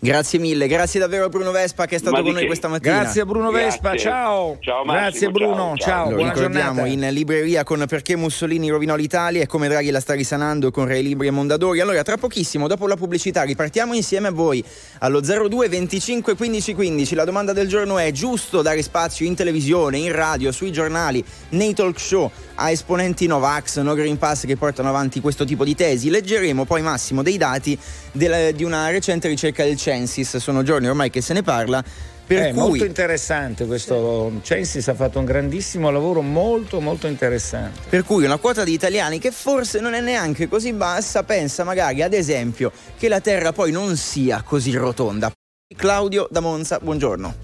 Grazie 0.00 0.38
mille, 0.38 0.68
grazie 0.68 1.00
davvero 1.00 1.24
a 1.24 1.28
Bruno 1.28 1.50
Vespa 1.50 1.86
che 1.86 1.96
è 1.96 1.98
stato 1.98 2.22
con 2.22 2.32
noi 2.32 2.46
questa 2.46 2.68
mattina. 2.68 3.00
Grazie 3.00 3.24
Bruno 3.24 3.50
Vespa, 3.50 3.90
grazie. 3.90 4.08
ciao. 4.08 4.56
ciao 4.60 4.84
Massimo, 4.84 5.00
grazie 5.00 5.30
Bruno, 5.30 5.74
ciao. 5.74 5.76
ciao. 5.76 6.10
Lo 6.10 6.14
Buona 6.16 6.32
ricordiamo 6.32 6.82
giornata. 6.82 7.08
in 7.08 7.14
libreria 7.14 7.64
con 7.64 7.84
Perché 7.88 8.14
Mussolini 8.14 8.68
rovinò 8.68 8.94
l'Italia 8.94 9.42
e 9.42 9.46
come 9.46 9.66
Draghi 9.66 9.90
la 9.90 9.98
sta 9.98 10.14
risanando 10.14 10.70
con 10.70 10.86
Re 10.86 11.00
Libri 11.00 11.26
e 11.26 11.30
Mondadori. 11.32 11.80
Allora, 11.80 12.02
tra 12.02 12.16
pochissimo, 12.16 12.68
dopo 12.68 12.86
la 12.86 12.94
pubblicità, 12.94 13.42
ripartiamo 13.42 13.92
insieme 13.92 14.28
a 14.28 14.30
voi 14.30 14.64
allo 15.00 15.20
02 15.20 15.68
25 15.68 16.36
15 16.36 16.74
15. 16.74 17.14
La 17.16 17.24
domanda 17.24 17.52
del 17.52 17.66
giorno 17.66 17.98
è: 17.98 18.12
giusto 18.12 18.62
dare 18.62 18.82
spazio 18.82 19.26
in 19.26 19.34
televisione, 19.34 19.98
in 19.98 20.12
radio, 20.12 20.52
sui 20.52 20.70
giornali, 20.70 21.24
nei 21.50 21.74
talk 21.74 21.98
show 21.98 22.30
a 22.54 22.70
esponenti 22.70 23.26
Novax, 23.26 23.80
No 23.80 23.94
Green 23.94 24.16
Pass 24.16 24.46
che 24.46 24.56
portano 24.56 24.88
avanti 24.88 25.20
questo 25.20 25.44
tipo 25.44 25.64
di 25.64 25.74
tesi? 25.74 26.08
Leggeremo 26.08 26.64
poi 26.64 26.82
Massimo 26.82 27.22
dei 27.22 27.36
dati 27.36 27.76
della, 28.12 28.52
di 28.52 28.62
una 28.64 28.90
recente 28.90 29.26
ricerca 29.28 29.64
del 29.64 29.76
Censis, 29.88 30.36
sono 30.36 30.62
giorni 30.62 30.86
ormai 30.86 31.08
che 31.08 31.22
se 31.22 31.32
ne 31.32 31.42
parla. 31.42 31.82
Per 32.26 32.38
è 32.38 32.50
cui... 32.50 32.58
molto 32.58 32.84
interessante 32.84 33.64
questo 33.64 34.32
Censis 34.42 34.86
ha 34.88 34.94
fatto 34.94 35.18
un 35.18 35.24
grandissimo 35.24 35.88
lavoro 35.88 36.20
molto 36.20 36.78
molto 36.78 37.06
interessante. 37.06 37.80
Per 37.88 38.04
cui 38.04 38.26
una 38.26 38.36
quota 38.36 38.64
di 38.64 38.72
italiani 38.74 39.18
che 39.18 39.30
forse 39.30 39.80
non 39.80 39.94
è 39.94 40.02
neanche 40.02 40.46
così 40.46 40.74
bassa 40.74 41.22
pensa 41.22 41.64
magari 41.64 42.02
ad 42.02 42.12
esempio 42.12 42.70
che 42.98 43.08
la 43.08 43.20
terra 43.20 43.52
poi 43.52 43.72
non 43.72 43.96
sia 43.96 44.42
così 44.42 44.72
rotonda. 44.72 45.32
Claudio 45.74 46.28
da 46.30 46.40
Monza 46.40 46.78
buongiorno. 46.82 47.34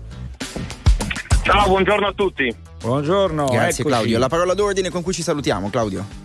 Ciao 1.45 1.67
buongiorno 1.67 2.07
a 2.09 2.13
tutti. 2.13 2.55
Buongiorno 2.83 3.47
grazie 3.47 3.69
eccoci. 3.69 3.83
Claudio. 3.85 4.19
La 4.19 4.29
parola 4.29 4.53
d'ordine 4.53 4.91
con 4.91 5.03
cui 5.03 5.15
ci 5.15 5.23
salutiamo 5.23 5.71
Claudio 5.71 6.24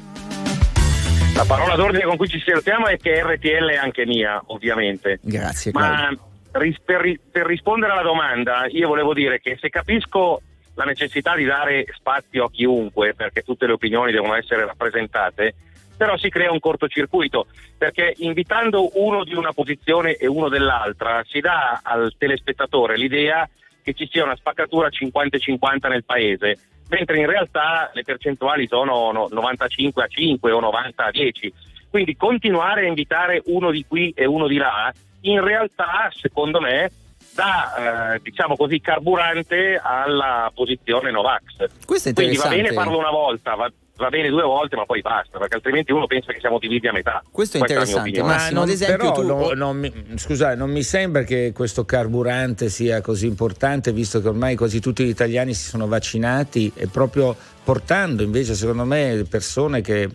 la 1.40 1.46
parola 1.46 1.76
d'ordine 1.76 2.04
con 2.04 2.18
cui 2.18 2.28
ci 2.28 2.42
salutiamo 2.46 2.88
è 2.88 2.98
che 2.98 3.24
RTL 3.24 3.70
è 3.70 3.78
anche 3.78 4.06
mia 4.06 4.42
ovviamente. 4.48 5.20
Grazie 5.22 5.72
ma 5.72 6.14
per, 6.52 7.20
per 7.32 7.46
rispondere 7.46 7.94
alla 7.94 8.02
domanda, 8.02 8.66
io 8.68 8.90
volevo 8.90 9.14
dire 9.14 9.40
che 9.40 9.58
se 9.58 9.70
capisco 9.70 10.42
la 10.74 10.84
necessità 10.84 11.36
di 11.36 11.46
dare 11.46 11.86
spazio 11.96 12.46
a 12.46 12.52
chiunque, 12.52 13.14
perché 13.14 13.44
tutte 13.44 13.68
le 13.68 13.74
opinioni 13.74 14.12
devono 14.12 14.36
essere 14.36 14.66
rappresentate, 14.66 15.56
però 15.96 16.18
si 16.18 16.28
crea 16.28 16.52
un 16.52 16.60
cortocircuito, 16.60 17.48
perché 17.78 18.16
invitando 18.18 18.90
uno 19.00 19.24
di 19.24 19.34
una 19.34 19.54
posizione 19.54 20.16
e 20.16 20.28
uno 20.28 20.50
dell'altra 20.50 21.24
si 21.26 21.40
dà 21.40 21.80
al 21.82 22.16
telespettatore 22.18 22.98
l'idea 22.98 23.48
che 23.82 23.94
ci 23.94 24.10
sia 24.12 24.26
una 24.26 24.36
spaccatura 24.36 24.90
50-50 24.90 25.88
nel 25.88 26.04
paese, 26.04 26.58
mentre 26.90 27.18
in 27.18 27.26
realtà 27.26 27.90
le 27.94 28.04
percentuali 28.04 28.68
sono 28.68 29.28
95 29.32 30.04
a 30.04 30.08
5 30.08 30.52
o 30.52 30.60
90 30.60 31.06
a 31.06 31.12
10. 31.12 31.54
Quindi 31.90 32.16
continuare 32.16 32.86
a 32.86 32.88
invitare 32.88 33.42
uno 33.46 33.72
di 33.72 33.86
qui 33.88 34.12
e 34.16 34.26
uno 34.26 34.48
di 34.48 34.58
là 34.58 34.92
in 35.22 35.44
realtà, 35.44 36.10
secondo 36.14 36.62
me, 36.62 36.92
dà 37.34 38.14
eh, 38.16 38.20
diciamo 38.22 38.56
così 38.56 38.80
carburante 38.80 39.80
alla 39.82 40.52
posizione 40.54 41.12
Novax. 41.12 41.86
Questo 41.86 42.10
è 42.10 42.14
Quindi 42.14 42.38
va 42.38 42.48
bene 42.48 42.72
farlo 42.72 42.98
una 42.98 43.12
volta, 43.12 43.56
va, 43.56 43.72
va, 44.00 44.10
bene 44.10 44.30
due 44.30 44.44
volte, 44.44 44.76
ma 44.76 44.86
poi 44.86 45.02
basta, 45.02 45.38
perché 45.38 45.56
altrimenti 45.56 45.92
uno 45.92 46.08
pensa 46.08 46.32
che 46.32 46.40
siamo 46.40 46.58
divisi 46.58 46.88
a 46.88 46.92
metà. 46.92 47.22
Questo 47.30 47.58
è 47.58 47.60
Questa 47.60 47.80
interessante, 47.80 48.20
è 48.20 48.24
ma 48.24 48.50
non, 48.50 48.64
ad 48.64 48.70
esempio 48.70 49.12
però 49.12 49.12
tu... 49.12 49.28
non, 49.28 49.58
non 49.58 49.78
mi, 49.78 49.94
scusate, 50.16 50.56
non 50.56 50.72
mi 50.72 50.84
sembra 50.84 51.24
che 51.24 51.52
questo 51.54 51.86
carburante 51.86 52.70
sia 52.70 53.02
così 53.02 53.28
importante, 53.28 53.92
visto 53.92 54.22
che 54.22 54.30
ormai 54.30 54.56
quasi 54.56 54.80
tutti 54.80 55.04
gli 55.04 55.10
italiani 55.10 55.54
si 55.54 55.68
sono 55.68 55.88
vaccinati 55.88 56.72
e 56.74 56.88
proprio 56.88 57.36
portando 57.64 58.24
invece, 58.24 58.56
secondo 58.56 58.86
me, 58.86 59.26
persone 59.30 59.82
che 59.82 60.10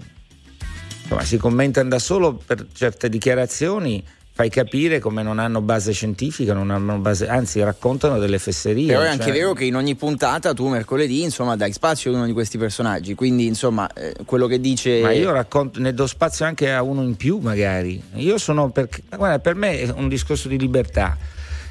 insomma, 1.02 1.22
si 1.22 1.36
commentano 1.36 1.88
da 1.88 1.98
solo 1.98 2.34
per 2.34 2.66
certe 2.72 3.08
dichiarazioni 3.08 4.04
fai 4.36 4.50
capire 4.50 4.98
come 4.98 5.22
non 5.22 5.38
hanno 5.38 5.60
base 5.60 5.92
scientifica, 5.92 6.54
non 6.54 6.72
hanno 6.72 6.98
base, 6.98 7.28
anzi 7.28 7.62
raccontano 7.62 8.18
delle 8.18 8.40
fesserie. 8.40 8.88
Però 8.88 9.02
è 9.02 9.04
cioè... 9.04 9.12
anche 9.12 9.30
vero 9.30 9.52
che 9.52 9.64
in 9.64 9.76
ogni 9.76 9.94
puntata 9.94 10.52
tu 10.52 10.66
mercoledì 10.66 11.22
insomma 11.22 11.54
dai 11.54 11.72
spazio 11.72 12.10
ad 12.10 12.16
uno 12.16 12.26
di 12.26 12.32
questi 12.32 12.58
personaggi, 12.58 13.14
quindi 13.14 13.46
insomma 13.46 13.88
eh, 13.92 14.12
quello 14.24 14.48
che 14.48 14.58
dice... 14.58 15.00
Ma 15.02 15.12
io 15.12 15.30
racconto, 15.30 15.78
ne 15.78 15.94
do 15.94 16.08
spazio 16.08 16.46
anche 16.46 16.72
a 16.72 16.82
uno 16.82 17.04
in 17.04 17.14
più 17.14 17.38
magari. 17.38 18.02
Io 18.14 18.36
sono 18.38 18.70
per, 18.70 18.88
guarda, 19.16 19.38
per 19.38 19.54
me 19.54 19.78
è 19.78 19.90
un 19.90 20.08
discorso 20.08 20.48
di 20.48 20.58
libertà. 20.58 21.16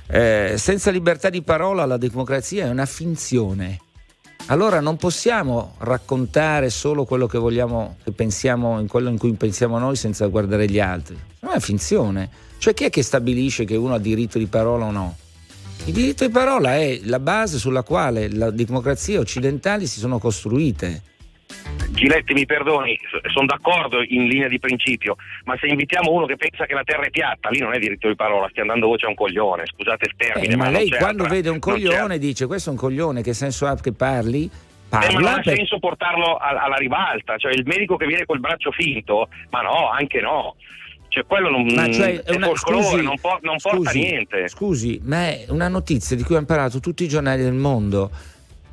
Eh, 0.07 0.53
senza 0.55 0.89
libertà 0.89 1.29
di 1.29 1.41
parola 1.41 1.85
la 1.85 1.97
democrazia 1.97 2.67
è 2.67 2.69
una 2.69 2.85
finzione. 2.85 3.77
Allora 4.47 4.79
non 4.79 4.95
possiamo 4.95 5.75
raccontare 5.79 6.69
solo 6.69 7.03
quello 7.03 7.27
che 7.27 7.37
vogliamo, 7.37 7.97
che 8.05 8.11
pensiamo, 8.11 8.79
in 8.79 8.87
quello 8.87 9.09
in 9.09 9.17
cui 9.17 9.33
pensiamo 9.33 9.77
noi 9.79 9.97
senza 9.97 10.25
guardare 10.27 10.69
gli 10.69 10.79
altri. 10.79 11.15
Non 11.41 11.51
è 11.51 11.55
una 11.55 11.59
finzione. 11.59 12.51
Cioè 12.63 12.73
chi 12.73 12.85
è 12.85 12.89
che 12.89 13.03
stabilisce 13.03 13.65
che 13.65 13.75
uno 13.75 13.93
ha 13.93 13.99
diritto 13.99 14.37
di 14.37 14.47
parola 14.47 14.85
o 14.85 14.91
no? 14.91 15.17
Il 15.85 15.91
diritto 15.91 16.25
di 16.25 16.31
parola 16.31 16.77
è 16.77 16.97
la 17.03 17.19
base 17.19 17.57
sulla 17.57 17.83
quale 17.83 18.29
le 18.29 18.53
democrazie 18.53 19.17
occidentali 19.17 19.85
si 19.85 19.99
sono 19.99 20.17
costruite. 20.17 21.01
Giletti 21.89 22.31
mi 22.31 22.45
perdoni, 22.45 22.97
sono 23.33 23.47
d'accordo 23.47 24.01
in 24.01 24.27
linea 24.27 24.47
di 24.47 24.59
principio, 24.59 25.17
ma 25.43 25.57
se 25.59 25.67
invitiamo 25.67 26.09
uno 26.09 26.25
che 26.25 26.37
pensa 26.37 26.65
che 26.65 26.73
la 26.73 26.83
terra 26.85 27.03
è 27.03 27.09
piatta, 27.09 27.49
lì 27.49 27.59
non 27.59 27.73
è 27.73 27.79
diritto 27.79 28.07
di 28.07 28.15
parola, 28.15 28.47
stia 28.49 28.61
andando 28.61 28.87
voce 28.87 29.07
a 29.07 29.09
un 29.09 29.15
coglione, 29.15 29.65
scusate 29.65 30.05
il 30.05 30.13
termine. 30.15 30.53
Eh, 30.53 30.55
ma, 30.55 30.63
ma 30.63 30.69
lei 30.69 30.87
quando 30.87 31.23
altra- 31.23 31.35
vede 31.35 31.49
un 31.49 31.59
coglione 31.59 32.17
dice 32.17 32.47
questo 32.47 32.69
è 32.69 32.71
un 32.71 32.79
coglione, 32.79 33.21
che 33.21 33.33
senso 33.33 33.65
ha 33.65 33.75
che 33.75 33.91
parli? 33.91 34.45
Eh, 34.45 34.49
ma 34.89 34.99
non 34.99 35.13
Parla 35.15 35.33
ha 35.33 35.41
per- 35.41 35.55
senso 35.57 35.79
portarlo 35.79 36.37
alla 36.37 36.77
ribalta, 36.77 37.35
cioè 37.35 37.51
il 37.51 37.65
medico 37.65 37.97
che 37.97 38.05
viene 38.05 38.25
col 38.25 38.39
braccio 38.39 38.71
finto, 38.71 39.27
ma 39.49 39.59
no, 39.59 39.89
anche 39.89 40.21
no. 40.21 40.55
Cioè 41.13 41.25
quello 41.27 41.51
non, 41.51 41.63
Ma 41.67 41.91
cioè, 41.91 42.23
è 42.23 42.33
una- 42.35 42.49
scusi, 42.55 43.01
non, 43.03 43.19
po- 43.21 43.37
non 43.43 43.57
porta 43.61 43.77
scusi, 43.77 43.99
niente. 43.99 44.47
Scusi, 44.47 44.99
ma 45.03 45.27
è 45.27 45.45
una 45.49 45.67
notizia 45.67 46.15
di 46.15 46.23
cui 46.23 46.35
hanno 46.35 46.47
parlato 46.47 46.79
tutti 46.79 47.03
i 47.03 47.07
giornali 47.07 47.43
del 47.43 47.53
mondo. 47.53 48.09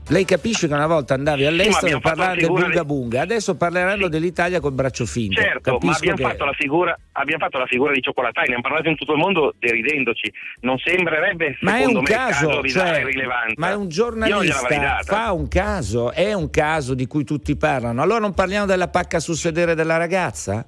Lei 0.08 0.24
capisce 0.24 0.66
che 0.66 0.72
una 0.72 0.86
volta 0.86 1.12
andavi 1.14 1.44
all'estero 1.44 1.86
e 1.86 1.90
fatto 1.90 2.00
parlare 2.00 2.40
la 2.40 2.46
del 2.48 2.56
bunga 2.56 2.84
bunga, 2.84 3.20
adesso 3.20 3.54
parleranno 3.56 4.04
Sì. 4.04 4.08
dell'Italia 4.08 4.58
col 4.58 4.72
braccio 4.72 5.04
finto. 5.04 5.38
Certo, 5.40 5.70
ma 5.72 5.78
Capisco 5.78 5.96
abbiamo, 5.98 6.16
che- 6.16 6.22
fatto 6.22 6.44
la 6.46 6.52
figura, 6.54 6.98
abbiamo 7.12 7.44
fatto 7.44 7.58
la 7.58 7.66
figura 7.66 7.92
di 7.92 8.00
Cioccolatai, 8.00 8.48
ne 8.48 8.54
hanno 8.54 8.62
parlato 8.62 8.88
in 8.88 8.96
tutto 8.96 9.12
il 9.12 9.18
mondo 9.18 9.54
deridendoci. 9.58 10.32
Non 10.62 10.78
sembrerebbe, 10.78 11.58
Ma 11.60 11.74
è 11.74 11.78
secondo 11.80 11.98
un 11.98 12.04
me, 12.04 12.10
il 12.10 12.16
caso, 12.16 12.60
di 12.62 12.70
cioè, 12.70 12.82
dare 12.84 13.04
rilevanza. 13.04 13.54
ma 13.58 13.68
è 13.70 13.74
un 13.74 13.88
giornalista, 13.88 14.98
fa 15.04 15.32
un 15.32 15.46
caso, 15.46 16.10
è 16.10 16.32
un 16.32 16.48
caso 16.48 16.94
di 16.94 17.06
cui 17.06 17.22
tutti 17.24 17.54
parlano. 17.54 18.00
Allora 18.00 18.18
non 18.20 18.32
parliamo 18.32 18.64
della 18.64 18.88
pacca 18.88 19.20
sul 19.20 19.36
sedere 19.36 19.74
della 19.74 19.98
ragazza? 19.98 20.64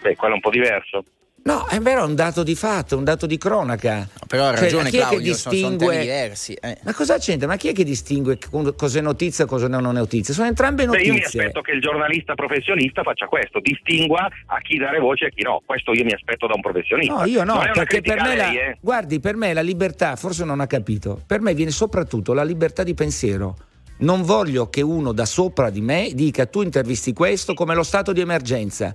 Beh, 0.00 0.16
quello 0.16 0.32
è 0.34 0.36
un 0.36 0.40
po' 0.42 0.50
diverso. 0.50 1.04
No, 1.42 1.66
è 1.68 1.78
vero, 1.78 2.02
è 2.02 2.04
un 2.04 2.14
dato 2.14 2.42
di 2.42 2.54
fatto, 2.54 2.98
un 2.98 3.04
dato 3.04 3.24
di 3.24 3.38
cronaca. 3.38 4.06
Però 4.26 4.44
ha 4.48 4.50
Cioè, 4.52 4.60
ragione 4.60 4.90
chi 4.90 4.96
è 4.98 5.00
che 5.00 5.06
Claudio, 5.08 5.34
sono, 5.34 5.54
sono 5.54 5.68
distingue- 5.70 5.94
temi 5.94 6.04
diversi. 6.04 6.52
eh. 6.52 6.78
Ma 6.82 6.92
cosa 6.92 7.16
c'entra? 7.16 7.48
Ma 7.48 7.56
chi 7.56 7.68
è 7.68 7.72
che 7.72 7.82
distingue 7.82 8.36
co- 8.38 8.74
cosa 8.74 8.98
è 8.98 9.00
notizia 9.02 9.44
e 9.44 9.46
cosa 9.46 9.66
non 9.66 9.86
è 9.86 9.98
notizia? 9.98 10.34
Sono 10.34 10.48
entrambe 10.48 10.84
Beh, 10.84 10.98
io 11.00 11.12
mi 11.14 11.18
notizie. 11.20 11.40
aspetto 11.40 11.62
che 11.62 11.70
il 11.72 11.80
giornalista 11.80 12.34
professionista 12.34 13.02
faccia 13.02 13.24
questo, 13.24 13.58
distingua 13.60 14.28
a 14.46 14.58
chi 14.60 14.76
dare 14.76 14.98
voce 14.98 15.24
e 15.24 15.26
a 15.28 15.30
chi 15.30 15.42
no. 15.42 15.62
Questo 15.64 15.92
io 15.94 16.04
mi 16.04 16.12
aspetto 16.12 16.46
da 16.46 16.52
un 16.56 16.60
professionista. 16.60 17.14
No, 17.14 17.24
io 17.24 17.42
no, 17.42 17.54
Non 17.54 17.68
è 17.68 17.70
perché 17.72 18.02
per 18.02 18.20
me, 18.20 18.36
la, 18.36 18.46
lei, 18.48 18.56
eh. 18.58 18.76
guardi, 18.78 19.18
per 19.18 19.36
me 19.36 19.54
la 19.54 19.62
libertà, 19.62 20.16
forse 20.16 20.44
non 20.44 20.60
ha 20.60 20.66
capito, 20.66 21.22
per 21.26 21.40
me 21.40 21.54
viene 21.54 21.70
soprattutto 21.70 22.34
la 22.34 22.42
libertà 22.44 22.82
di 22.82 22.92
pensiero. 22.92 23.56
Non 24.00 24.22
voglio 24.24 24.68
che 24.68 24.82
uno 24.82 25.12
da 25.12 25.24
sopra 25.24 25.70
di 25.70 25.80
me 25.80 26.10
dica 26.14 26.44
tu 26.46 26.60
intervisti 26.60 27.14
questo 27.14 27.54
come 27.54 27.74
lo 27.74 27.82
stato 27.82 28.12
di 28.12 28.20
emergenza. 28.20 28.94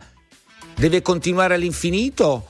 Deve 0.77 1.01
continuare 1.01 1.53
all'infinito 1.53 2.48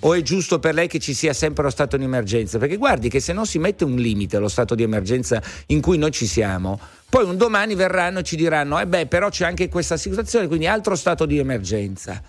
o 0.00 0.14
è 0.14 0.22
giusto 0.22 0.58
per 0.58 0.74
lei 0.74 0.88
che 0.88 0.98
ci 0.98 1.12
sia 1.12 1.32
sempre 1.32 1.64
lo 1.64 1.70
stato 1.70 1.96
di 1.96 2.04
emergenza? 2.04 2.58
Perché 2.58 2.76
guardi 2.76 3.08
che 3.08 3.20
se 3.20 3.32
non 3.32 3.46
si 3.46 3.58
mette 3.58 3.84
un 3.84 3.96
limite 3.96 4.36
allo 4.36 4.48
stato 4.48 4.74
di 4.74 4.82
emergenza 4.82 5.42
in 5.66 5.80
cui 5.80 5.98
noi 5.98 6.10
ci 6.10 6.26
siamo, 6.26 6.80
poi 7.08 7.24
un 7.24 7.36
domani 7.36 7.74
verranno 7.74 8.20
e 8.20 8.22
ci 8.22 8.36
diranno, 8.36 8.78
eh 8.80 8.86
beh, 8.86 9.06
però 9.06 9.28
c'è 9.28 9.44
anche 9.44 9.68
questa 9.68 9.96
situazione, 9.96 10.46
quindi 10.46 10.66
altro 10.66 10.96
stato 10.96 11.26
di 11.26 11.38
emergenza. 11.38 12.22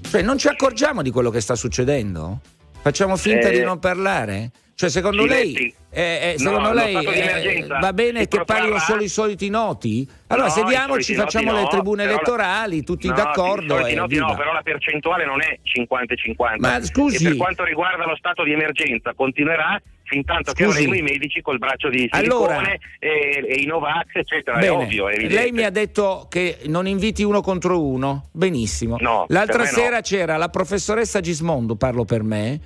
Cioè, 0.00 0.22
non 0.22 0.38
ci 0.38 0.48
accorgiamo 0.48 1.02
di 1.02 1.10
quello 1.10 1.30
che 1.30 1.40
sta 1.40 1.54
succedendo? 1.54 2.40
Facciamo 2.80 3.16
finta 3.16 3.48
Eh, 3.48 3.58
di 3.58 3.62
non 3.62 3.78
parlare? 3.78 4.50
Cioè, 4.78 4.90
secondo 4.90 5.22
Giletti, 5.22 5.52
lei, 5.54 5.74
eh, 5.90 6.02
eh, 6.02 6.34
no, 6.38 6.50
secondo 6.50 6.68
lo 6.68 6.74
lei 6.74 6.94
eh, 7.04 7.66
va 7.66 7.92
bene 7.92 8.20
si 8.20 8.28
che 8.28 8.44
parlino 8.44 8.76
protrarrà? 8.76 8.78
solo 8.78 9.02
i 9.02 9.08
soliti 9.08 9.48
noti? 9.50 10.08
Allora 10.28 10.46
No, 10.46 10.52
sediamoci, 10.52 11.14
facciamo 11.16 11.50
le 11.52 11.62
no, 11.62 11.66
tribune 11.66 12.04
la- 12.04 12.10
elettorali, 12.12 12.84
tutti 12.84 13.08
No, 13.08 13.14
d'accordo. 13.14 13.84
i 13.88 13.94
noti 13.94 14.14
no, 14.14 14.36
però 14.36 14.52
la 14.52 14.60
percentuale 14.62 15.24
non 15.24 15.42
è 15.42 15.58
50-50. 15.64 16.58
Ma 16.60 16.80
scusi- 16.84 17.24
E 17.24 17.28
per 17.30 17.36
quanto 17.36 17.64
riguarda 17.64 18.06
lo 18.06 18.14
stato 18.14 18.44
di 18.44 18.52
emergenza, 18.52 19.14
continuerà 19.14 19.82
fin 20.04 20.24
tanto 20.24 20.52
che 20.52 20.62
avremo 20.62 20.94
i 20.94 21.02
medici 21.02 21.40
col 21.40 21.58
braccio 21.58 21.88
di 21.88 22.06
Allora- 22.10 22.54
silicone 22.58 22.78
e, 23.00 23.44
e 23.48 23.54
i 23.60 23.66
Novax, 23.66 24.04
eccetera. 24.12 24.58
Bene, 24.58 24.72
è 24.72 24.76
ovvio, 24.76 25.08
è 25.08 25.26
lei 25.28 25.50
mi 25.50 25.64
ha 25.64 25.70
detto 25.70 26.28
che 26.30 26.58
non 26.66 26.86
inviti 26.86 27.24
uno 27.24 27.40
contro 27.40 27.82
uno. 27.84 28.28
Benissimo. 28.30 28.96
No, 29.00 29.24
L'altra 29.30 29.64
me 29.64 29.70
no. 29.72 29.76
sera 29.76 30.00
c'era 30.02 30.36
la 30.36 30.48
professoressa 30.50 31.18
Gismondo, 31.18 31.74
parlo 31.74 32.04
per 32.04 32.22
me. 32.22 32.60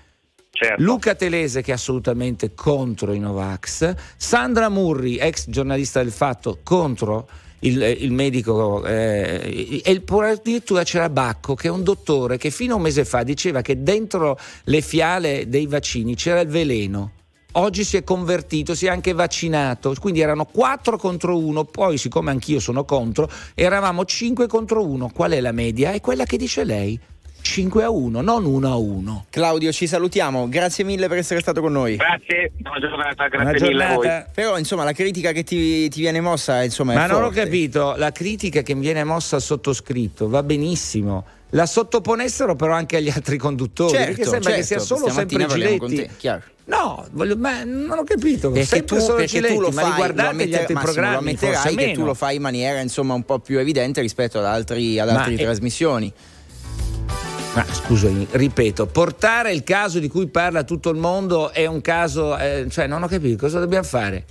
Certo. 0.62 0.82
Luca 0.82 1.14
Telese 1.14 1.62
che 1.62 1.72
è 1.72 1.74
assolutamente 1.74 2.54
contro 2.54 3.12
i 3.12 3.18
Novax, 3.18 3.94
Sandra 4.16 4.68
Murri, 4.68 5.16
ex 5.18 5.48
giornalista 5.48 6.02
del 6.02 6.12
Fatto, 6.12 6.58
contro 6.62 7.28
il, 7.60 7.80
il 7.82 8.12
medico 8.12 8.84
eh, 8.84 9.82
e 9.84 9.90
il- 9.90 10.02
addirittura 10.06 10.82
c'era 10.82 11.08
Bacco 11.08 11.54
che 11.54 11.68
è 11.68 11.70
un 11.70 11.82
dottore 11.82 12.36
che 12.36 12.50
fino 12.50 12.74
a 12.74 12.76
un 12.76 12.82
mese 12.82 13.04
fa 13.04 13.22
diceva 13.22 13.60
che 13.60 13.82
dentro 13.82 14.38
le 14.64 14.80
fiale 14.80 15.48
dei 15.48 15.66
vaccini 15.66 16.14
c'era 16.14 16.40
il 16.40 16.48
veleno. 16.48 17.12
Oggi 17.56 17.84
si 17.84 17.98
è 17.98 18.04
convertito, 18.04 18.74
si 18.74 18.86
è 18.86 18.88
anche 18.88 19.12
vaccinato, 19.12 19.94
quindi 20.00 20.20
erano 20.20 20.46
4 20.46 20.96
contro 20.96 21.36
1, 21.36 21.64
poi 21.64 21.98
siccome 21.98 22.30
anch'io 22.30 22.58
sono 22.60 22.86
contro, 22.86 23.28
eravamo 23.54 24.06
5 24.06 24.46
contro 24.46 24.86
1. 24.86 25.10
Qual 25.14 25.32
è 25.32 25.40
la 25.40 25.52
media? 25.52 25.92
È 25.92 26.00
quella 26.00 26.24
che 26.24 26.38
dice 26.38 26.64
lei. 26.64 26.98
5 27.42 27.82
a 27.82 27.90
1, 27.90 28.20
non 28.20 28.44
1 28.44 28.68
a 28.70 28.76
1. 28.76 29.26
Claudio, 29.28 29.72
ci 29.72 29.86
salutiamo. 29.86 30.48
Grazie 30.48 30.84
mille 30.84 31.08
per 31.08 31.18
essere 31.18 31.40
stato 31.40 31.60
con 31.60 31.72
noi. 31.72 31.96
Grazie, 31.96 32.52
buona 32.56 32.78
giornata, 32.78 33.28
Buona 33.28 33.50
grazie 33.50 33.68
mille 33.68 33.84
a 33.84 33.94
voi. 33.94 34.08
Però, 34.32 34.56
insomma, 34.58 34.84
la 34.84 34.92
critica 34.92 35.32
che 35.32 35.42
ti, 35.42 35.88
ti 35.88 36.00
viene 36.00 36.20
mossa, 36.20 36.62
insomma, 36.62 36.92
è 36.92 36.96
Ma 36.96 37.06
non 37.06 37.24
ho 37.24 37.30
capito, 37.30 37.94
la 37.96 38.12
critica 38.12 38.62
che 38.62 38.74
mi 38.74 38.80
viene 38.80 39.02
mossa 39.04 39.36
al 39.36 39.42
sottoscritto 39.42 40.28
va 40.28 40.42
benissimo. 40.42 41.24
La 41.50 41.66
sottoponessero 41.66 42.54
però 42.56 42.72
anche 42.72 42.96
agli 42.96 43.10
altri 43.10 43.36
conduttori, 43.36 43.90
Certo, 43.92 44.06
perché 44.06 44.24
sembra 44.24 44.52
che 44.52 44.62
sia 44.62 44.78
certo, 44.78 44.96
solo 44.96 45.10
sempre 45.12 45.46
Giletti. 45.46 45.94
te, 45.96 46.10
chiaro. 46.16 46.42
No, 46.64 47.06
voglio- 47.10 47.36
ma 47.36 47.64
non 47.64 47.98
ho 47.98 48.04
capito. 48.04 48.50
Perché 48.52 48.84
tu, 48.84 48.98
solo 48.98 49.16
perché 49.16 49.32
Giletti, 49.32 49.54
tu 49.56 49.60
lo 49.60 49.70
ma 49.70 49.82
fai, 49.82 49.90
riguardate 49.90 50.36
lo 50.36 50.44
gli 50.44 50.54
altri 50.54 50.74
Massimo, 50.74 50.92
programmi, 50.92 51.12
lo 51.12 51.18
ammetterai 51.18 51.74
che 51.76 51.84
meno. 51.84 51.98
tu 51.98 52.04
lo 52.06 52.14
fai 52.14 52.36
in 52.36 52.42
maniera 52.42 52.80
insomma 52.80 53.12
un 53.14 53.24
po' 53.24 53.40
più 53.40 53.58
evidente 53.58 54.00
rispetto 54.00 54.38
ad, 54.38 54.46
altri, 54.46 54.98
ad 54.98 55.10
Ma 55.10 55.18
altre 55.18 55.34
è- 55.34 55.44
trasmissioni. 55.44 56.10
Ma 57.54 57.66
scusami, 57.70 58.28
ripeto, 58.30 58.86
portare 58.86 59.52
il 59.52 59.62
caso 59.62 59.98
di 59.98 60.08
cui 60.08 60.26
parla 60.28 60.64
tutto 60.64 60.88
il 60.88 60.96
mondo 60.96 61.50
è 61.50 61.66
un 61.66 61.82
caso, 61.82 62.36
eh, 62.38 62.66
cioè 62.70 62.86
non 62.86 63.02
ho 63.02 63.06
capito 63.08 63.36
cosa 63.36 63.58
dobbiamo 63.58 63.84
fare. 63.84 64.24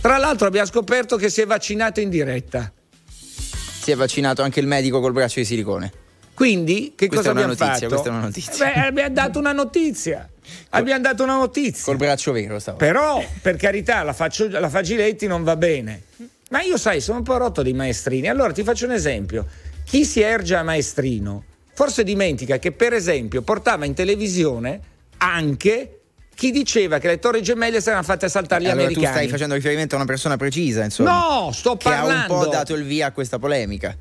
Tra 0.00 0.16
l'altro 0.18 0.48
abbiamo 0.48 0.66
scoperto 0.66 1.16
che 1.16 1.30
si 1.30 1.40
è 1.40 1.46
vaccinato 1.46 2.00
in 2.00 2.08
diretta. 2.08 2.72
Si 3.06 3.92
è 3.92 3.94
vaccinato 3.94 4.42
anche 4.42 4.58
il 4.58 4.66
medico 4.66 4.98
col 5.00 5.12
braccio 5.12 5.38
di 5.38 5.44
silicone. 5.44 5.92
Quindi 6.34 6.94
che 6.96 7.06
Questa 7.06 7.28
cosa 7.32 7.40
è 7.40 7.44
una 7.44 7.52
abbiamo 7.52 7.70
notizia, 7.70 7.88
fatto? 7.88 7.88
questa 7.88 8.08
è 8.08 8.12
una 8.12 8.20
notizia. 8.20 8.72
Beh, 8.72 8.86
abbiamo 8.86 9.14
dato 9.14 9.38
una 9.38 9.52
notizia. 9.52 10.28
Abbiamo 10.70 11.00
dato 11.02 11.22
una 11.22 11.36
notizia. 11.36 11.84
Col 11.84 11.96
braccio 11.96 12.32
vero 12.32 12.58
stavo. 12.58 12.76
Però, 12.76 13.24
per 13.40 13.56
carità, 13.56 14.02
la, 14.02 14.12
faccio, 14.12 14.48
la 14.48 14.68
fa 14.68 14.82
Giletti 14.82 15.28
non 15.28 15.44
va 15.44 15.56
bene. 15.56 16.02
Ma 16.50 16.60
io, 16.62 16.76
sai, 16.76 17.00
sono 17.00 17.18
un 17.18 17.24
po' 17.24 17.36
rotto 17.36 17.62
dei 17.62 17.72
maestrini. 17.72 18.28
Allora 18.28 18.52
ti 18.52 18.64
faccio 18.64 18.84
un 18.84 18.92
esempio. 18.92 19.46
Chi 19.84 20.04
si 20.04 20.20
erge 20.20 20.56
a 20.56 20.62
maestrino 20.64 21.44
forse 21.76 22.02
dimentica 22.04 22.58
che, 22.58 22.72
per 22.72 22.94
esempio, 22.94 23.42
portava 23.42 23.84
in 23.84 23.92
televisione 23.92 24.80
anche 25.18 26.00
chi 26.34 26.50
diceva 26.50 26.98
che 26.98 27.06
le 27.08 27.18
torri 27.18 27.42
gemelle 27.42 27.82
si 27.82 27.88
erano 27.88 28.02
fatte 28.02 28.30
saltare 28.30 28.62
gli 28.62 28.68
allora 28.68 28.86
tu 28.86 28.92
americani. 28.94 29.16
stai 29.16 29.28
facendo 29.28 29.54
riferimento 29.54 29.94
a 29.94 29.98
una 29.98 30.06
persona 30.06 30.38
precisa, 30.38 30.84
insomma. 30.84 31.10
No, 31.10 31.52
sto 31.52 31.76
che 31.76 31.88
ha 31.88 32.02
un 32.02 32.08
parlando. 32.08 32.34
po' 32.34 32.46
dato 32.46 32.74
il 32.74 32.84
via 32.84 33.08
a 33.08 33.12
questa 33.12 33.38
polemica. 33.38 33.94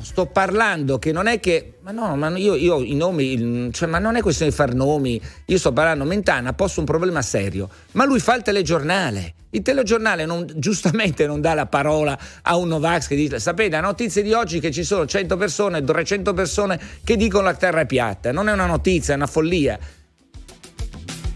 Sto 0.00 0.24
parlando 0.26 0.98
che 0.98 1.12
non 1.12 1.26
è 1.26 1.38
che. 1.38 1.74
Ma 1.82 1.90
no, 1.90 2.16
ma 2.16 2.34
io, 2.38 2.54
io 2.54 2.80
i 2.80 2.94
nomi. 2.94 3.70
Cioè, 3.72 3.88
ma 3.88 3.98
non 3.98 4.16
è 4.16 4.22
questione 4.22 4.50
di 4.50 4.56
far 4.56 4.72
nomi. 4.72 5.20
Io 5.46 5.58
sto 5.58 5.72
parlando. 5.72 6.04
Mentana 6.04 6.50
ha 6.50 6.52
posto 6.54 6.80
un 6.80 6.86
problema 6.86 7.20
serio. 7.20 7.68
Ma 7.92 8.06
lui 8.06 8.18
fa 8.18 8.34
il 8.34 8.42
telegiornale. 8.42 9.34
Il 9.50 9.60
telegiornale 9.60 10.24
non- 10.24 10.50
giustamente 10.56 11.26
non 11.26 11.42
dà 11.42 11.52
la 11.52 11.66
parola 11.66 12.18
a 12.40 12.56
un 12.56 12.68
Novax 12.68 13.08
che 13.08 13.16
dice: 13.16 13.38
Sapete, 13.38 13.70
la 13.72 13.80
notizia 13.80 14.22
di 14.22 14.32
oggi 14.32 14.60
che 14.60 14.70
ci 14.70 14.82
sono 14.82 15.04
100 15.04 15.36
persone, 15.36 15.84
300 15.84 16.32
persone 16.32 16.80
che 17.04 17.16
dicono 17.16 17.44
la 17.44 17.54
terra 17.54 17.80
è 17.80 17.86
piatta. 17.86 18.32
Non 18.32 18.48
è 18.48 18.52
una 18.52 18.66
notizia, 18.66 19.12
è 19.12 19.16
una 19.16 19.26
follia. 19.26 19.78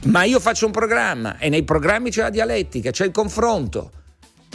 Ma 0.04 0.24
io 0.24 0.40
faccio 0.40 0.64
un 0.64 0.72
programma 0.72 1.36
e 1.38 1.50
nei 1.50 1.62
programmi 1.62 2.10
c'è 2.10 2.22
la 2.22 2.30
dialettica, 2.30 2.90
c'è 2.90 3.04
il 3.04 3.10
confronto 3.10 3.90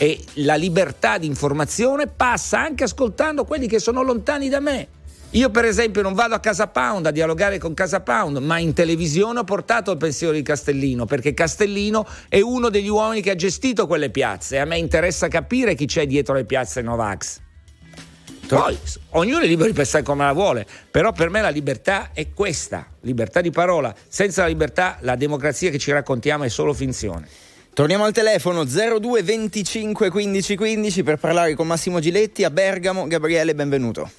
e 0.02 0.20
la 0.38 0.56
libertà 0.56 1.20
di 1.20 1.28
informazione 1.28 2.08
passa 2.08 2.60
anche 2.60 2.86
ascoltando 2.86 3.46
quelli 3.46 3.68
che 3.68 3.78
sono 3.78 4.02
lontani 4.02 4.50
da 4.50 4.60
me. 4.60 4.88
Io 5.34 5.52
per 5.52 5.66
esempio 5.66 6.02
non 6.02 6.16
vado 6.16 6.34
a 6.34 6.40
Casa 6.40 6.66
Pound 6.66 7.06
a 7.06 7.12
dialogare 7.12 7.60
con 7.60 7.76
Casa 7.76 8.00
Pound, 8.00 8.38
ma 8.38 8.58
in 8.58 8.74
televisione 8.74 9.38
ho 9.38 9.44
portato 9.44 9.92
il 9.92 9.98
pensiero 9.98 10.34
di 10.34 10.42
Castellino, 10.42 11.06
perché 11.06 11.36
Castellino 11.36 12.08
è 12.30 12.42
uno 12.42 12.70
degli 12.70 12.88
uomini 12.88 13.22
che 13.22 13.30
ha 13.30 13.36
gestito 13.36 13.86
quelle 13.86 14.10
piazze 14.10 14.58
a 14.58 14.66
me 14.66 14.80
interessa 14.80 15.28
capire 15.28 15.76
chi 15.76 15.86
c'è 15.86 16.08
dietro 16.08 16.34
le 16.34 16.46
piazze 16.46 16.82
Novax. 16.82 17.40
Poi 18.48 18.76
ognuno 19.12 19.44
è 19.44 19.46
libero 19.46 19.70
di 19.70 19.76
pensare 19.76 20.04
come 20.04 20.26
la 20.26 20.34
vuole, 20.34 20.66
però 20.90 21.12
per 21.12 21.30
me 21.30 21.42
la 21.42 21.50
libertà 21.50 22.10
è 22.12 22.32
questa, 22.34 22.88
libertà 23.02 23.40
di 23.40 23.52
parola. 23.52 23.94
Senza 24.08 24.42
la 24.42 24.48
libertà 24.48 24.98
la 25.02 25.16
democrazia 25.16 25.70
che 25.70 25.78
ci 25.78 25.92
raccontiamo 25.92 26.44
è 26.44 26.50
solo 26.50 26.74
finzione. 26.74 27.51
Torniamo 27.74 28.04
al 28.04 28.12
telefono 28.12 28.64
02 28.66 29.24
25 29.24 30.10
15 30.10 30.56
15 30.58 31.04
per 31.04 31.18
parlare 31.18 31.54
con 31.56 31.68
Massimo 31.68 32.00
Giletti 32.00 32.44
a 32.44 32.50
Bergamo. 32.50 33.08
Gabriele, 33.08 33.56
benvenuto. 33.56 34.10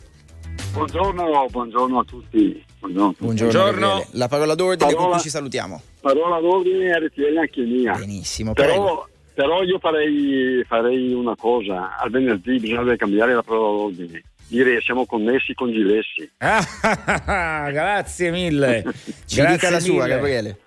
Buongiorno, 0.73 1.47
buongiorno 1.51 1.99
a 1.99 2.05
tutti. 2.05 2.65
Buongiorno. 2.81 3.15
Buongiorno. 3.19 4.07
La 4.13 4.29
parola 4.29 4.55
d'ordine 4.55 4.87
con 4.87 4.95
Parola- 4.95 5.15
cui 5.17 5.23
ci 5.25 5.29
salutiamo. 5.29 5.83
Parola 6.01 6.41
d'ordine 6.41 6.99
RTL 6.99 7.37
anche 7.37 7.61
mia. 7.63 7.93
Benissimo. 7.93 8.53
Però 8.55 9.07
però 9.35 9.63
io 9.63 9.79
farei, 9.79 10.63
farei, 10.67 11.13
una 11.15 11.35
cosa, 11.37 11.97
al 11.99 12.11
venerdì 12.11 12.59
bisogna 12.59 12.97
cambiare 12.97 13.35
la 13.35 13.43
parola 13.43 13.69
d'ordine. 13.79 14.23
Dire 14.47 14.81
siamo 14.83 15.07
connessi 15.07 15.55
con 15.55 15.71
Gilessi. 15.73 16.31
Ah, 16.39 17.69
grazie 17.73 18.31
mille. 18.31 18.83
Ci 19.27 19.37
grazie 19.37 19.47
dica 19.57 19.71
la 19.71 19.79
mille. 19.79 19.87
sua, 19.93 20.07
Gabriele. 20.07 20.59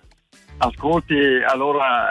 Ascolti, 0.58 1.14
allora 1.46 2.08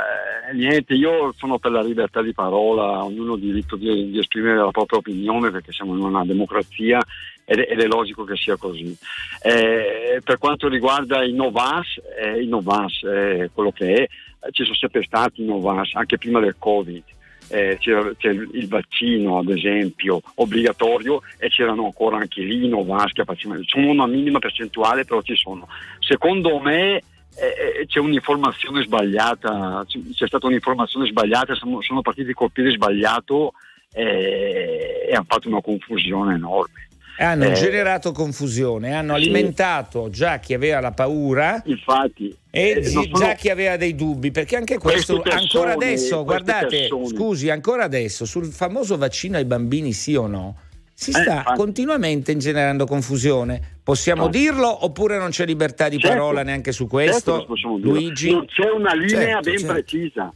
eh, 0.50 0.54
niente, 0.54 0.94
io 0.94 1.34
sono 1.36 1.58
per 1.58 1.72
la 1.72 1.82
libertà 1.82 2.22
di 2.22 2.32
parola, 2.32 3.04
ognuno 3.04 3.34
ha 3.34 3.38
diritto 3.40 3.76
di, 3.76 4.12
di, 4.12 4.20
esprimere 4.20 4.58
la 4.58 4.70
propria 4.70 5.00
opinione 5.00 5.50
perché 5.50 5.72
siamo 5.72 5.96
in 5.96 6.04
una 6.04 6.24
democrazia 6.24 7.00
ed, 7.44 7.58
ed 7.68 7.80
è 7.80 7.88
logico 7.88 8.24
che 8.24 8.36
sia 8.36 8.56
così. 8.56 8.96
Eh, 9.42 10.22
per 10.24 10.38
quanto 10.38 10.68
riguarda 10.68 11.24
i 11.24 11.34
Novas, 11.34 12.00
eh, 12.20 12.44
i 12.44 12.48
Novas 12.48 13.02
eh, 13.02 13.50
quello 13.52 13.72
che 13.72 13.94
è, 13.94 14.08
ci 14.52 14.64
sono 14.64 14.76
sempre 14.76 15.02
stati 15.02 15.42
i 15.42 15.46
Novas 15.46 15.96
anche 15.96 16.20
prima 16.20 16.40
del 16.40 16.56
Covid. 16.60 17.04
Eh, 17.48 17.78
c'era, 17.80 18.12
c'era, 18.18 18.44
il 18.54 18.68
vaccino 18.68 19.38
ad 19.40 19.50
esempio 19.50 20.20
obbligatorio 20.36 21.22
e 21.38 21.48
c'erano 21.50 21.86
ancora 21.86 22.18
anche 22.18 22.42
lì 22.42 22.68
Novas 22.68 23.12
che 23.12 23.24
facevano, 23.24 23.62
sono 23.66 23.90
una 23.90 24.08
minima 24.08 24.38
percentuale 24.38 25.04
però 25.04 25.24
ci 25.24 25.36
sono. 25.36 25.68
Secondo 26.00 26.60
me 26.60 27.02
eh, 27.38 27.82
eh, 27.82 27.86
c'è 27.86 28.00
un'informazione 28.00 28.84
sbagliata, 28.84 29.86
c'è 29.88 30.28
stata 30.28 30.48
un'informazione 30.48 31.08
sbagliata, 31.08 31.54
sono, 31.56 31.82
sono 31.82 32.02
partiti 32.02 32.34
col 32.34 32.52
piede 32.52 32.72
sbagliato 32.72 33.54
eh, 33.94 35.08
e 35.10 35.14
hanno 35.14 35.26
fatto 35.28 35.48
una 35.48 35.62
confusione 35.62 36.36
enorme. 36.36 36.88
Hanno 37.18 37.46
eh, 37.46 37.54
generato 37.54 38.12
confusione, 38.12 38.94
hanno 38.94 39.16
sì. 39.16 39.24
alimentato 39.24 40.10
già 40.10 40.40
chi 40.40 40.54
aveva 40.54 40.82
la 40.82 40.92
paura 40.92 41.62
infatti, 41.66 42.36
e 42.50 42.70
eh, 42.72 42.84
sono... 42.84 43.08
già 43.14 43.36
chi 43.36 43.50
aveva 43.50 43.78
dei 43.78 43.96
dubbi, 43.96 44.32
perché 44.32 44.58
anche 44.58 44.78
questo, 44.78 45.22
persone, 45.22 45.42
ancora 45.42 45.74
adesso, 45.74 46.24
guardate, 46.26 46.88
persone. 46.88 47.08
scusi, 47.08 47.50
ancora 47.50 47.86
adesso, 47.86 48.26
sul 48.26 48.46
famoso 48.48 48.98
vaccino 48.98 49.38
ai 49.38 49.46
bambini 49.46 49.94
sì 49.94 50.16
o 50.16 50.28
no, 50.28 50.58
si 50.98 51.10
eh, 51.10 51.14
sta 51.14 51.44
eh, 51.44 51.56
continuamente 51.58 52.36
generando 52.38 52.86
confusione. 52.86 53.80
Possiamo 53.84 54.26
ah. 54.26 54.30
dirlo 54.30 54.86
oppure 54.86 55.18
non 55.18 55.30
c'è 55.30 55.46
libertà 55.46 55.90
di 55.90 56.00
certo, 56.00 56.16
parola 56.16 56.42
neanche 56.42 56.72
su 56.72 56.88
questo? 56.88 57.46
Certo 57.46 57.78
Luigi? 57.78 58.32
Non 58.32 58.46
c'è 58.46 58.70
una 58.72 58.94
linea 58.94 59.42
certo, 59.42 59.50
ben 59.50 59.58
certo. 59.58 59.74
precisa. 59.74 60.34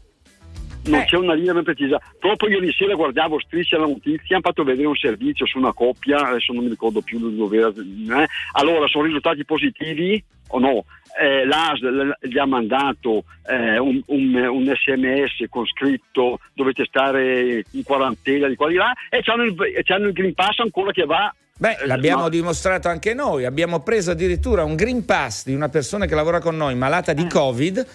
Non 0.85 1.01
eh. 1.01 1.05
c'è 1.05 1.17
una 1.17 1.33
linea 1.33 1.53
ben 1.53 1.63
precisa. 1.63 1.99
Proprio 2.19 2.49
ieri 2.49 2.71
sera 2.73 2.95
guardavo 2.95 3.39
striscia 3.39 3.77
la 3.77 3.85
notizia, 3.85 4.35
hanno 4.35 4.41
fatto 4.41 4.63
vedere 4.63 4.87
un 4.87 4.95
servizio 4.95 5.45
su 5.45 5.57
una 5.57 5.73
coppia, 5.73 6.27
adesso 6.27 6.53
non 6.53 6.63
mi 6.63 6.69
ricordo 6.69 7.01
più 7.01 7.19
dove 7.19 7.57
era. 7.57 7.69
Eh. 7.69 8.27
Allora, 8.53 8.87
sono 8.87 9.05
risultati 9.05 9.45
positivi 9.45 10.23
o 10.51 10.59
no? 10.59 10.85
eh, 11.19 11.45
l'ASL 11.45 12.17
gli 12.21 12.37
ha 12.37 12.45
mandato 12.45 13.23
eh, 13.47 13.77
un, 13.77 14.01
un, 14.07 14.35
un, 14.35 14.63
sms 14.65 15.49
con 15.49 15.65
scritto 15.65 16.39
dovete 16.53 16.85
stare 16.85 17.63
in 17.71 17.83
quarantena 17.83 18.47
di 18.47 18.55
qua 18.55 18.67
di 18.67 18.75
là 18.75 18.93
e 19.09 19.21
c'hanno 19.21 19.43
il, 19.43 19.55
c'hanno 19.83 20.07
il 20.07 20.13
Green 20.13 20.33
Pass 20.33 20.59
ancora 20.59 20.91
che 20.91 21.05
va 21.05 21.33
Beh, 21.57 21.77
eh, 21.81 21.87
l'abbiamo 21.87 22.23
no. 22.23 22.29
dimostrato 22.29 22.87
anche 22.87 23.13
noi, 23.13 23.43
abbiamo 23.43 23.81
preso 23.81 24.11
addirittura 24.11 24.63
un 24.63 24.75
Green 24.75 25.03
Pass 25.03 25.45
di 25.45 25.53
una 25.53 25.67
persona 25.67 26.05
che 26.05 26.15
lavora 26.15 26.39
con 26.39 26.55
noi 26.55 26.75
malata 26.75 27.11
di 27.11 27.23
eh. 27.23 27.27
Covid 27.27 27.87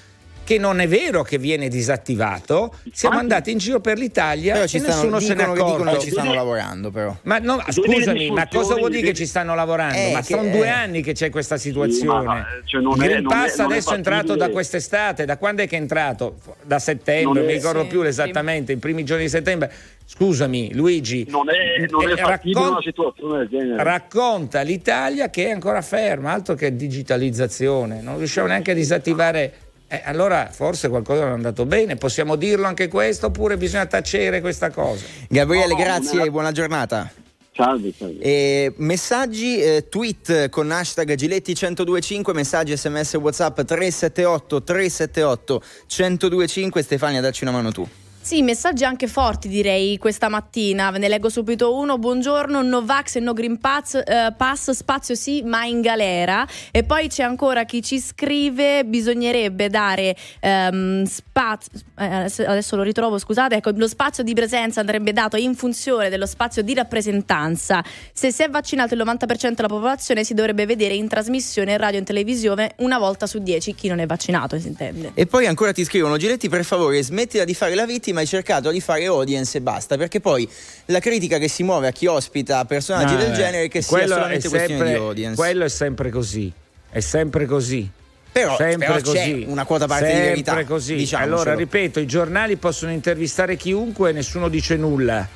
che 0.44 0.58
non 0.58 0.80
è 0.80 0.86
vero 0.86 1.22
che 1.22 1.38
viene 1.38 1.68
disattivato. 1.68 2.74
Siamo 2.92 3.18
andati 3.18 3.50
in 3.50 3.58
giro 3.58 3.80
per 3.80 3.98
l'Italia 3.98 4.52
però 4.52 4.66
e 4.70 4.80
nessuno 4.80 5.18
se 5.18 5.34
ne 5.34 5.42
accorge. 5.42 5.64
Dicono 5.64 5.92
che 5.92 5.98
ci 6.00 6.10
stanno 6.10 6.34
lavorando, 6.34 6.90
però. 6.90 7.16
Ma 7.22 7.38
no, 7.38 7.62
scusami, 7.66 8.30
ma 8.30 8.46
cosa 8.48 8.74
vuol 8.74 8.90
dire 8.90 9.08
che 9.08 9.14
ci 9.14 9.26
stanno 9.26 9.54
lavorando? 9.54 9.96
Eh, 9.96 10.12
ma 10.12 10.22
sono 10.22 10.42
è... 10.42 10.50
due 10.50 10.68
anni 10.68 11.02
che 11.02 11.12
c'è 11.12 11.30
questa 11.30 11.56
situazione. 11.56 12.44
Sì, 12.62 12.70
cioè 12.70 12.80
il 12.82 12.88
Green 12.96 13.26
Pass 13.26 13.58
adesso 13.58 13.90
è, 13.90 13.92
è 13.94 13.96
entrato 13.96 14.36
da 14.36 14.50
quest'estate. 14.50 15.24
Da 15.24 15.38
quando 15.38 15.62
è 15.62 15.66
che 15.66 15.76
è 15.76 15.80
entrato? 15.80 16.36
Da 16.62 16.78
settembre, 16.78 17.40
non 17.40 17.46
mi 17.46 17.54
ricordo 17.54 17.82
sì, 17.82 17.88
più 17.88 18.02
esattamente, 18.02 18.72
i 18.72 18.76
primi 18.76 19.04
giorni 19.04 19.24
di 19.24 19.30
settembre. 19.30 19.72
Scusami, 20.06 20.74
Luigi. 20.74 21.26
Non 21.30 21.48
è, 21.48 21.86
non 21.88 22.06
è 22.06 22.12
eh, 22.12 22.16
raccon- 22.16 22.66
una 22.68 22.82
situazione 22.82 23.38
del 23.38 23.48
genere. 23.48 23.82
Racconta 23.82 24.60
l'Italia 24.60 25.30
che 25.30 25.46
è 25.46 25.50
ancora 25.50 25.80
ferma, 25.80 26.32
altro 26.32 26.54
che 26.54 26.76
digitalizzazione. 26.76 28.02
Non 28.02 28.18
riusciamo 28.18 28.48
neanche 28.48 28.72
a 28.72 28.74
disattivare 28.74 29.52
eh, 29.88 30.02
allora 30.04 30.48
forse 30.50 30.88
qualcosa 30.88 31.22
non 31.22 31.30
è 31.30 31.34
andato 31.34 31.66
bene, 31.66 31.96
possiamo 31.96 32.36
dirlo 32.36 32.66
anche 32.66 32.88
questo 32.88 33.26
oppure 33.26 33.56
bisogna 33.56 33.86
tacere 33.86 34.40
questa 34.40 34.70
cosa? 34.70 35.04
Gabriele, 35.28 35.74
grazie 35.74 36.22
e 36.22 36.30
buona 36.30 36.52
giornata. 36.52 37.10
Salve, 37.54 37.92
salve. 37.96 38.20
E 38.20 38.72
messaggi, 38.78 39.60
eh, 39.60 39.88
tweet 39.88 40.48
con 40.48 40.72
hashtag 40.72 41.14
Giletti1025, 41.14 42.32
messaggi 42.32 42.76
sms 42.76 43.14
whatsapp 43.14 43.60
378 43.60 44.62
378 44.64 45.62
1025 45.86 46.82
Stefania 46.82 47.20
dacci 47.20 47.44
una 47.44 47.52
mano 47.52 47.70
tu. 47.70 47.88
Sì, 48.24 48.40
messaggi 48.40 48.84
anche 48.84 49.06
forti 49.06 49.48
direi 49.48 49.98
questa 49.98 50.30
mattina. 50.30 50.90
Ve 50.90 50.96
ne 50.96 51.08
leggo 51.08 51.28
subito 51.28 51.76
uno. 51.76 51.98
Buongiorno, 51.98 52.62
no 52.62 52.82
Vax 52.82 53.16
e 53.16 53.20
no 53.20 53.34
Green 53.34 53.58
Pass, 53.58 53.96
eh, 53.96 54.32
pass, 54.34 54.70
spazio 54.70 55.14
sì, 55.14 55.42
ma 55.42 55.66
in 55.66 55.82
galera. 55.82 56.46
E 56.70 56.84
poi 56.84 57.08
c'è 57.08 57.22
ancora 57.22 57.64
chi 57.64 57.82
ci 57.82 58.00
scrive, 58.00 58.86
bisognerebbe 58.86 59.68
dare 59.68 60.16
ehm, 60.40 61.04
spazio, 61.04 61.78
eh, 61.98 62.30
adesso 62.46 62.76
lo 62.76 62.82
ritrovo, 62.82 63.18
scusate, 63.18 63.56
ecco, 63.56 63.72
lo 63.74 63.86
spazio 63.86 64.22
di 64.22 64.32
presenza 64.32 64.80
andrebbe 64.80 65.12
dato 65.12 65.36
in 65.36 65.54
funzione 65.54 66.08
dello 66.08 66.24
spazio 66.24 66.62
di 66.62 66.72
rappresentanza. 66.72 67.84
Se 68.10 68.32
si 68.32 68.42
è 68.42 68.48
vaccinato 68.48 68.94
il 68.94 69.02
90% 69.04 69.52
della 69.52 69.68
popolazione 69.68 70.24
si 70.24 70.32
dovrebbe 70.32 70.64
vedere 70.64 70.94
in 70.94 71.08
trasmissione 71.08 71.76
radio 71.76 71.96
e 71.96 71.98
in 71.98 72.06
televisione 72.06 72.72
una 72.78 72.96
volta 72.98 73.26
su 73.26 73.40
dieci 73.40 73.74
chi 73.74 73.88
non 73.88 73.98
è 73.98 74.06
vaccinato, 74.06 74.58
si 74.58 74.68
intende. 74.68 75.10
E 75.12 75.26
poi 75.26 75.46
ancora 75.46 75.72
ti 75.72 75.84
scrivono, 75.84 76.16
Giletti 76.16 76.48
per 76.48 76.64
favore 76.64 77.02
smettila 77.02 77.44
di 77.44 77.52
fare 77.52 77.74
la 77.74 77.84
vittima 77.84 78.12
ma 78.14 78.20
hai 78.20 78.26
cercato 78.26 78.70
di 78.70 78.80
fare 78.80 79.04
audience 79.04 79.58
e 79.58 79.60
basta, 79.60 79.98
perché 79.98 80.20
poi 80.20 80.48
la 80.86 81.00
critica 81.00 81.36
che 81.36 81.48
si 81.48 81.62
muove 81.62 81.88
a 81.88 81.90
chi 81.92 82.06
ospita 82.06 82.64
personaggi 82.64 83.12
no, 83.12 83.18
del 83.18 83.32
eh, 83.32 83.34
genere 83.34 83.64
è 83.64 83.68
che 83.68 83.82
sia 83.82 84.06
solamente 84.06 84.48
sempre, 84.48 84.58
questione 84.66 84.90
di 84.90 84.96
audience. 84.96 85.36
Quello 85.36 85.64
è 85.64 85.68
sempre 85.68 86.10
così, 86.10 86.50
è 86.88 87.00
sempre 87.00 87.44
così. 87.44 87.90
Però, 88.32 88.56
sempre 88.56 88.86
però 88.86 89.00
così. 89.00 89.44
una 89.46 89.64
quota 89.64 89.86
parte 89.86 90.06
sempre 90.06 90.22
di 90.22 90.28
verità. 90.42 90.64
così. 90.64 90.94
Diciamocelo. 90.96 91.34
Allora, 91.34 91.54
ripeto, 91.54 92.00
i 92.00 92.06
giornali 92.06 92.56
possono 92.56 92.90
intervistare 92.90 93.54
chiunque 93.56 94.10
e 94.10 94.12
nessuno 94.12 94.48
dice 94.48 94.74
nulla. 94.76 95.28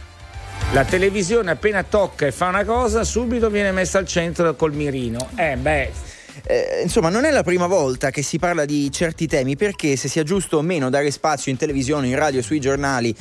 La 0.72 0.84
televisione 0.84 1.52
appena 1.52 1.84
tocca 1.84 2.26
e 2.26 2.32
fa 2.32 2.48
una 2.48 2.64
cosa, 2.64 3.04
subito 3.04 3.50
viene 3.50 3.70
messa 3.70 3.98
al 3.98 4.06
centro 4.06 4.54
col 4.56 4.72
mirino. 4.72 5.28
Eh 5.36 5.56
beh, 5.56 5.92
eh, 6.44 6.80
insomma, 6.82 7.08
non 7.08 7.24
è 7.24 7.30
la 7.30 7.42
prima 7.42 7.66
volta 7.66 8.10
che 8.10 8.22
si 8.22 8.38
parla 8.38 8.64
di 8.64 8.90
certi 8.90 9.26
temi 9.26 9.56
perché 9.56 9.96
se 9.96 10.08
sia 10.08 10.22
giusto 10.22 10.58
o 10.58 10.62
meno 10.62 10.90
dare 10.90 11.10
spazio 11.10 11.50
in 11.50 11.58
televisione, 11.58 12.08
in 12.08 12.16
radio, 12.16 12.42
sui 12.42 12.60
giornali 12.60 13.14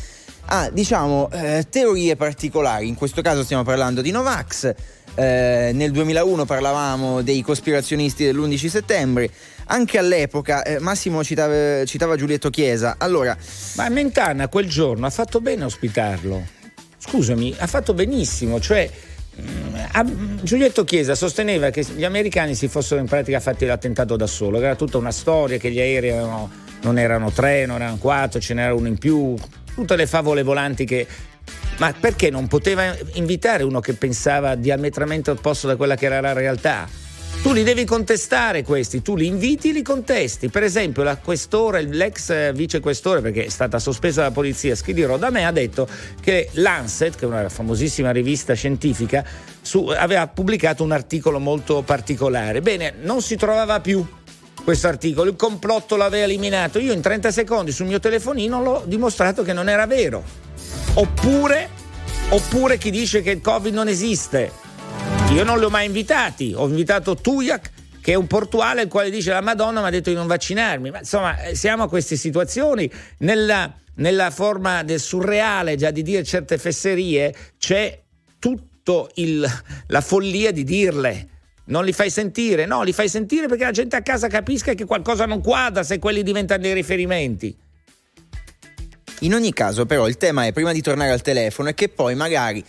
a 0.50 0.70
diciamo 0.70 1.30
eh, 1.32 1.66
teorie 1.70 2.16
particolari. 2.16 2.88
In 2.88 2.96
questo 2.96 3.22
caso 3.22 3.44
stiamo 3.44 3.64
parlando 3.64 4.02
di 4.02 4.12
Novax. 4.12 4.74
Eh, 5.16 5.72
nel 5.74 5.92
2001 5.92 6.46
parlavamo 6.46 7.22
dei 7.22 7.42
cospirazionisti 7.42 8.26
dell'11 8.26 8.68
settembre. 8.68 9.30
Anche 9.70 9.98
all'epoca 9.98 10.64
eh, 10.64 10.80
Massimo 10.80 11.24
citava, 11.24 11.84
citava 11.86 12.16
Giulietto 12.16 12.50
Chiesa. 12.50 12.96
Allora, 12.98 13.36
ma 13.76 13.90
Mentana 13.90 14.48
quel 14.48 14.70
giorno 14.70 15.06
ha 15.06 15.10
fatto 15.10 15.42
bene 15.42 15.64
a 15.64 15.66
ospitarlo. 15.66 16.46
Scusami, 17.00 17.56
ha 17.58 17.68
fatto 17.68 17.94
benissimo, 17.94 18.60
cioè 18.60 18.90
Giulietto 20.42 20.84
Chiesa 20.84 21.16
sosteneva 21.16 21.70
che 21.70 21.86
gli 21.96 22.04
americani 22.04 22.56
si 22.56 22.68
fossero 22.68 23.00
in 23.00 23.08
pratica 23.08 23.40
fatti 23.40 23.66
l'attentato 23.66 24.16
da 24.16 24.28
solo, 24.28 24.60
era 24.60 24.76
tutta 24.76 24.98
una 24.98 25.12
storia, 25.12 25.58
che 25.58 25.72
gli 25.72 25.80
aerei 25.80 26.12
erano, 26.12 26.50
non 26.82 26.98
erano 26.98 27.32
tre, 27.32 27.66
non 27.66 27.82
erano 27.82 27.98
quattro, 27.98 28.40
ce 28.40 28.54
n'era 28.54 28.74
uno 28.74 28.88
in 28.88 28.98
più, 28.98 29.36
tutte 29.74 29.96
le 29.96 30.08
favole 30.08 30.44
volanti 30.44 30.86
che... 30.86 31.08
Ma 31.78 31.94
perché 31.98 32.32
non 32.32 32.48
poteva 32.48 32.96
invitare 33.14 33.64
uno 33.64 33.80
che 33.80 33.94
pensava 33.94 34.56
diametralmente 34.56 35.32
opposto 35.32 35.68
da 35.68 35.76
quella 35.76 35.96
che 35.96 36.08
era 36.08 36.20
la 36.20 36.34
realtà? 36.34 36.88
Tu 37.42 37.54
li 37.54 37.64
devi 37.64 37.86
contestare 37.86 38.64
questi, 38.64 39.02
tu 39.02 39.16
li 39.16 39.26
inviti 39.26 39.70
e 39.70 39.72
li 39.72 39.82
contesti. 39.82 40.50
Per 40.50 40.64
esempio, 40.64 41.04
la 41.04 41.18
questore, 41.18 41.82
l'ex 41.84 42.52
vicequestore, 42.52 43.22
perché 43.22 43.46
è 43.46 43.50
stata 43.50 43.80
sospesa 43.80 44.22
dalla 44.22 44.34
polizia, 44.34 44.76
Schidiro, 44.76 45.18
da 45.18 45.30
me 45.30 45.46
ha 45.46 45.52
detto 45.52 45.88
che 46.20 46.50
Lancet, 46.54 47.16
che 47.16 47.24
è 47.24 47.28
una 47.28 47.48
famosissima 47.48 48.12
rivista 48.12 48.54
scientifica, 48.54 49.24
su, 49.62 49.86
aveva 49.88 50.28
pubblicato 50.28 50.84
un 50.84 50.92
articolo 50.92 51.40
molto 51.40 51.84
particolare. 51.84 52.62
Bene, 52.62 52.96
non 53.02 53.22
si 53.22 53.38
trovava 53.38 53.80
più 53.80 54.06
questo 54.64 54.88
articolo, 54.88 55.30
il 55.30 55.38
complotto 55.38 55.96
l'aveva 55.96 56.26
eliminato. 56.26 56.80
Io 56.80 56.92
in 56.92 57.00
30 57.00 57.32
secondi 57.32 57.72
sul 57.72 57.86
mio 57.86 58.00
telefonino 58.00 58.62
l'ho 58.62 58.84
dimostrato 58.86 59.44
che 59.44 59.54
non 59.54 59.70
era 59.70 59.86
vero. 59.86 60.22
Oppure, 60.96 61.70
oppure 62.30 62.78
chi 62.78 62.90
dice 62.90 63.22
che 63.22 63.32
il 63.32 63.42
Covid 63.42 63.74
non 63.74 63.88
esiste 63.88 64.66
io 65.32 65.44
non 65.44 65.60
li 65.60 65.66
ho 65.66 65.70
mai 65.70 65.86
invitati, 65.86 66.54
ho 66.56 66.68
invitato 66.68 67.16
Tujak 67.16 67.72
che 68.08 68.14
è 68.14 68.16
un 68.16 68.28
portuale 68.28 68.84
il 68.84 68.88
quale 68.88 69.10
dice 69.10 69.32
la 69.32 69.42
Madonna 69.42 69.82
mi 69.82 69.88
ha 69.88 69.90
detto 69.90 70.10
di 70.10 70.16
non 70.16 70.28
vaccinarmi. 70.28 70.92
Ma 70.92 71.00
insomma, 71.00 71.44
eh, 71.44 71.56
siamo 71.56 71.84
a 71.84 71.90
queste 71.90 72.16
situazioni. 72.16 72.90
Nella, 73.18 73.78
nella 73.96 74.32
forma 74.32 74.82
del 74.84 75.02
surreale 75.02 75.76
già 75.76 75.92
di 75.92 76.04
dire 76.04 76.24
certe 76.24 76.58
fesserie 76.58 77.36
c'è 77.58 78.02
tutta 78.40 79.10
la 79.88 80.00
follia 80.00 80.54
di 80.54 80.64
dirle. 80.64 81.28
Non 81.66 81.84
li 81.84 81.92
fai 81.92 82.10
sentire? 82.10 82.66
No, 82.66 82.84
li 82.84 82.94
fai 82.94 83.10
sentire 83.10 83.48
perché 83.48 83.66
la 83.66 83.72
gente 83.72 83.98
a 83.98 84.02
casa 84.02 84.30
capisca 84.30 84.74
che 84.74 84.86
qualcosa 84.86 85.26
non 85.26 85.42
quadra 85.42 85.84
se 85.84 86.00
quelli 86.00 86.24
diventano 86.24 86.62
dei 86.62 86.72
riferimenti. 86.72 87.54
In 89.20 89.34
ogni 89.34 89.52
caso, 89.52 89.86
però, 89.86 90.08
il 90.08 90.16
tema 90.16 90.46
è 90.46 90.54
prima 90.54 90.72
di 90.72 90.82
tornare 90.82 91.12
al 91.12 91.22
telefono 91.22 91.68
è 91.68 91.74
che 91.74 91.90
poi 91.90 92.16
magari 92.16 92.64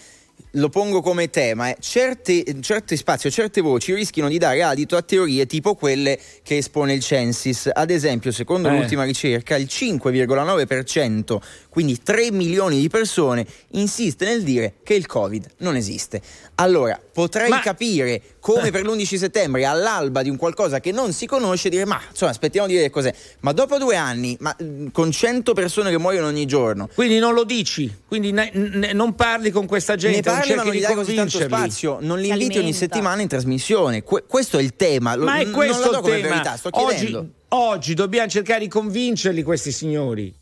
lo 0.53 0.69
pongo 0.71 1.03
come 1.03 1.29
tema, 1.31 1.69
eh, 1.71 1.77
certi, 1.81 2.45
certi 2.61 2.97
spazi 2.97 3.27
o 3.27 3.31
certe 3.31 3.61
voci 3.61 3.93
rischiano 3.95 4.29
di 4.29 4.39
dare 4.39 4.63
adito 4.63 4.97
a 4.97 5.03
teorie 5.03 5.47
tipo 5.47 5.75
quelle 5.75 6.19
che 6.43 6.57
espone 6.57 6.95
il 6.95 7.01
Censis. 7.03 7.71
Ad 7.73 7.91
esempio, 7.91 8.33
secondo 8.33 8.69
Eh. 8.69 8.73
l'ultima 8.77 9.05
ricerca, 9.05 9.57
il 9.57 9.67
5,9%, 9.71 11.41
quindi 11.69 12.01
3 12.03 12.31
milioni 12.33 12.81
di 12.81 12.89
persone, 12.89 13.47
insiste 13.73 14.25
nel 14.25 14.43
dire 14.43 14.75
che 14.83 14.95
il 14.95 15.07
Covid 15.07 15.47
non 15.59 15.77
esiste. 15.77 16.21
Allora, 16.57 16.99
potrei 17.13 17.49
Ma- 17.51 17.61
capire 17.61 18.21
come 18.41 18.71
per 18.71 18.85
l'11 18.85 19.15
settembre, 19.17 19.65
all'alba 19.67 20.23
di 20.23 20.31
un 20.31 20.37
qualcosa 20.37 20.81
che 20.81 20.91
non 20.93 21.13
si 21.13 21.27
conosce, 21.27 21.69
dire 21.69 21.85
ma 21.85 22.01
insomma 22.11 22.31
aspettiamo 22.31 22.67
di 22.67 22.73
vedere 22.75 22.91
cos'è. 22.91 23.15
Ma 23.41 23.53
dopo 23.53 23.77
due 23.79 23.97
anni, 23.97 24.37
ma 24.41 24.57
con 24.93 25.11
100 25.11 25.53
persone 25.53 25.91
che 25.91 25.99
muoiono 25.99 26.27
ogni 26.29 26.47
giorno, 26.47 26.89
Quindi 26.95 27.19
non 27.19 27.35
lo 27.35 27.45
dici, 27.45 27.93
quindi 28.07 28.33
ne- 28.33 28.51
ne- 28.55 28.93
non 28.93 29.15
parli 29.15 29.51
con 29.51 29.67
questa 29.67 29.95
gente, 29.97 30.19
parli 30.39 30.55
ma 30.55 30.63
non 30.63 30.73
gli 30.73 30.77
di 30.77 30.83
dai 30.83 30.95
così 30.95 31.15
tanto 31.15 31.31
convincerli. 31.39 31.65
spazio, 31.71 31.99
non 32.01 32.19
li 32.19 32.29
inviti 32.29 32.59
ogni 32.59 32.73
settimana 32.73 33.23
in 33.23 33.29
trasmissione. 33.29 34.03
Que- 34.03 34.25
questo 34.27 34.59
è 34.59 34.63
il 34.63 34.75
tema. 34.77 35.15
Lo- 35.15 35.25
Ma 35.25 35.39
è 35.39 35.51
questo 35.51 35.83
non 35.85 35.93
la 35.93 35.99
do 35.99 35.99
il 35.99 36.03
come 36.03 36.17
tema. 36.21 36.29
verità, 36.35 36.57
sto 36.57 36.69
oggi, 36.73 36.95
chiedendo. 36.97 37.29
oggi 37.49 37.95
dobbiamo 37.95 38.29
cercare 38.29 38.61
di 38.61 38.69
convincerli 38.69 39.43
questi 39.43 39.73
signori, 39.73 40.35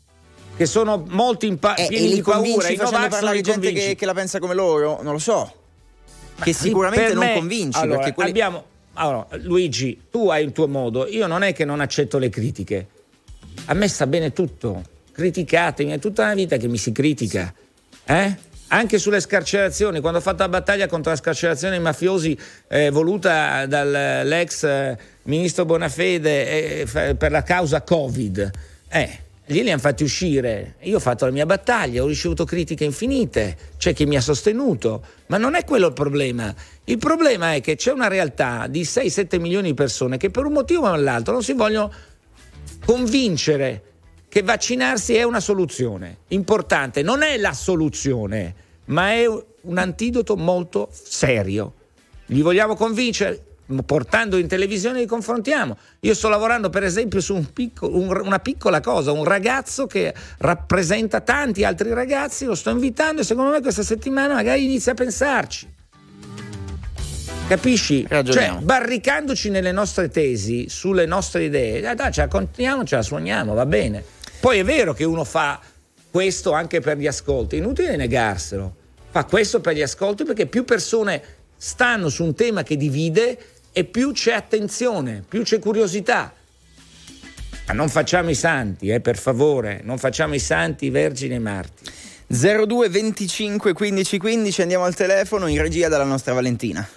che 0.55 0.65
sono 0.65 1.03
molto 1.09 1.45
in 1.45 1.59
pa- 1.59 1.75
Eh, 1.75 1.83
e 1.85 1.87
pieni 1.87 2.07
li 2.09 2.13
di 2.15 2.21
paura. 2.21 2.37
convinci 2.39 2.57
I 2.73 2.75
facendo 2.77 2.83
Novax 2.83 3.01
non 3.01 3.09
parlare 3.09 3.41
gente 3.41 3.71
che, 3.73 3.95
che 3.95 4.05
la 4.05 4.13
pensa 4.13 4.39
come 4.39 4.53
loro? 4.53 4.99
Non 5.01 5.13
lo 5.13 5.19
so. 5.19 5.51
Che 6.39 6.53
sicuramente 6.53 7.13
non 7.13 7.25
me- 7.25 7.33
convinci. 7.33 7.79
allora, 7.79 7.97
perché 7.99 8.13
quelli- 8.13 8.29
abbiamo, 8.29 8.63
allora, 8.93 9.27
Luigi, 9.41 10.03
tu 10.11 10.29
hai 10.29 10.43
un 10.45 10.51
tuo 10.51 10.67
modo. 10.67 11.07
Io 11.07 11.25
non 11.27 11.41
è 11.43 11.53
che 11.53 11.65
non 11.65 11.79
accetto 11.79 12.17
le 12.19 12.29
critiche. 12.29 12.87
A 13.65 13.73
me 13.73 13.87
sta 13.87 14.05
bene 14.05 14.33
tutto. 14.33 14.83
Criticatemi, 15.11 15.91
è 15.93 15.99
tutta 15.99 16.27
la 16.27 16.35
vita 16.35 16.57
che 16.57 16.67
mi 16.67 16.77
si 16.77 16.91
critica. 16.91 17.51
Eh? 18.05 18.35
Anche 18.69 18.99
sulle 18.99 19.21
scarcerazioni, 19.21 20.01
quando 20.01 20.19
ho 20.19 20.21
fatto 20.21 20.43
la 20.43 20.49
battaglia 20.49 20.87
contro 20.87 21.11
la 21.11 21.17
scarcerazione 21.17 21.75
dei 21.75 21.83
mafiosi 21.83 22.37
eh, 22.67 22.89
voluta 22.89 23.65
dall'ex 23.65 24.63
eh, 24.63 24.97
ministro 25.23 25.63
Bonafede 25.63 26.81
eh, 26.81 27.15
per 27.15 27.31
la 27.31 27.43
causa 27.43 27.81
Covid, 27.81 28.51
eh, 28.89 29.19
lì 29.45 29.63
li 29.63 29.71
hanno 29.71 29.79
fatti 29.79 30.03
uscire. 30.03 30.75
Io 30.81 30.97
ho 30.97 30.99
fatto 30.99 31.23
la 31.23 31.31
mia 31.31 31.45
battaglia, 31.45 32.03
ho 32.03 32.07
ricevuto 32.07 32.43
critiche 32.43 32.83
infinite, 32.83 33.55
c'è 33.77 33.93
chi 33.93 34.05
mi 34.05 34.17
ha 34.17 34.21
sostenuto, 34.21 35.01
ma 35.27 35.37
non 35.37 35.55
è 35.55 35.63
quello 35.63 35.87
il 35.87 35.93
problema. 35.93 36.53
Il 36.83 36.97
problema 36.97 37.53
è 37.53 37.61
che 37.61 37.77
c'è 37.77 37.93
una 37.93 38.09
realtà 38.09 38.67
di 38.67 38.81
6-7 38.81 39.39
milioni 39.39 39.69
di 39.69 39.75
persone 39.75 40.17
che 40.17 40.29
per 40.29 40.43
un 40.43 40.51
motivo 40.51 40.89
o 40.89 40.95
l'altro 40.97 41.31
non 41.31 41.43
si 41.43 41.53
vogliono 41.53 41.89
convincere 42.83 43.81
che 44.37 44.43
vaccinarsi 44.43 45.15
è 45.15 45.23
una 45.23 45.39
soluzione 45.39 46.17
importante, 46.27 47.01
non 47.01 47.23
è 47.23 47.37
la 47.37 47.53
soluzione, 47.53 48.53
ma 48.85 49.11
è 49.13 49.25
un 49.27 49.77
antidoto 49.79 50.35
molto 50.37 50.89
serio. 50.91 51.73
Li 52.27 52.41
vogliamo 52.43 52.75
convincere? 52.75 53.41
Portando 53.83 54.37
in 54.37 54.47
televisione 54.47 54.99
li 54.99 55.07
confrontiamo. 55.07 55.75
Io 56.01 56.13
sto 56.13 56.29
lavorando, 56.29 56.69
per 56.69 56.83
esempio, 56.83 57.19
su 57.19 57.33
un 57.33 57.51
picco- 57.51 57.89
un- 57.91 58.21
una 58.23 58.37
piccola 58.37 58.79
cosa, 58.79 59.11
un 59.11 59.23
ragazzo 59.23 59.87
che 59.87 60.13
rappresenta 60.37 61.21
tanti 61.21 61.63
altri 61.63 61.91
ragazzi, 61.91 62.45
lo 62.45 62.53
sto 62.53 62.69
invitando 62.69 63.21
e 63.21 63.23
secondo 63.23 63.49
me 63.49 63.61
questa 63.61 63.81
settimana 63.81 64.35
magari 64.35 64.65
inizia 64.65 64.91
a 64.91 64.95
pensarci. 64.95 65.67
Capisci? 67.47 68.05
Cioè, 68.07 68.57
barricandoci 68.61 69.49
nelle 69.49 69.71
nostre 69.71 70.09
tesi, 70.09 70.69
sulle 70.69 71.07
nostre 71.07 71.45
idee, 71.45 71.79
eh, 71.89 71.95
dai, 71.95 72.11
ce 72.11 72.21
la 72.21 72.27
contiamo, 72.27 72.83
ce 72.83 72.97
la 72.97 73.01
suoniamo, 73.01 73.55
va 73.55 73.65
bene. 73.65 74.03
Poi 74.39 74.59
è 74.59 74.63
vero 74.63 74.93
che 74.93 75.03
uno 75.03 75.23
fa 75.23 75.59
questo 76.09 76.51
anche 76.51 76.79
per 76.79 76.97
gli 76.97 77.07
ascolti, 77.07 77.57
inutile 77.57 77.95
negarselo. 77.95 78.75
Fa 79.09 79.25
questo 79.25 79.61
per 79.61 79.75
gli 79.75 79.81
ascolti 79.81 80.23
perché 80.23 80.45
più 80.45 80.63
persone 80.63 81.21
stanno 81.55 82.09
su 82.09 82.23
un 82.23 82.35
tema 82.35 82.63
che 82.63 82.77
divide 82.77 83.37
e 83.71 83.83
più 83.83 84.11
c'è 84.11 84.33
attenzione, 84.33 85.23
più 85.27 85.43
c'è 85.43 85.59
curiosità. 85.59 86.33
Ma 87.67 87.73
non 87.73 87.89
facciamo 87.89 88.29
i 88.29 88.35
santi, 88.35 88.89
eh, 88.89 89.01
per 89.01 89.17
favore, 89.17 89.81
non 89.83 89.97
facciamo 89.97 90.33
i 90.35 90.39
santi, 90.39 90.89
vergini 90.89 91.33
e 91.33 91.37
i 91.37 91.41
martiri. 91.41 91.91
02 92.27 92.89
25 92.89 93.73
15 93.73 94.17
15 94.17 94.61
andiamo 94.61 94.83
al 94.83 94.95
telefono 94.95 95.47
in 95.47 95.61
regia 95.61 95.87
dalla 95.87 96.03
nostra 96.03 96.33
Valentina. 96.33 96.87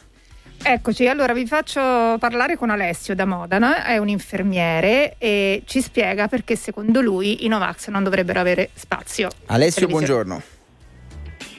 Eccoci, 0.62 1.08
allora 1.08 1.32
vi 1.32 1.46
faccio 1.46 1.80
parlare 2.18 2.56
con 2.56 2.68
Alessio 2.68 3.14
da 3.14 3.24
Modena, 3.24 3.84
è 3.86 3.96
un 3.96 4.08
infermiere 4.08 5.16
e 5.16 5.62
ci 5.64 5.80
spiega 5.80 6.28
perché 6.28 6.54
secondo 6.54 7.00
lui 7.00 7.46
i 7.46 7.48
Novax 7.48 7.88
non 7.88 8.04
dovrebbero 8.04 8.40
avere 8.40 8.68
spazio. 8.74 9.30
Alessio, 9.46 9.86
buongiorno. 9.86 10.42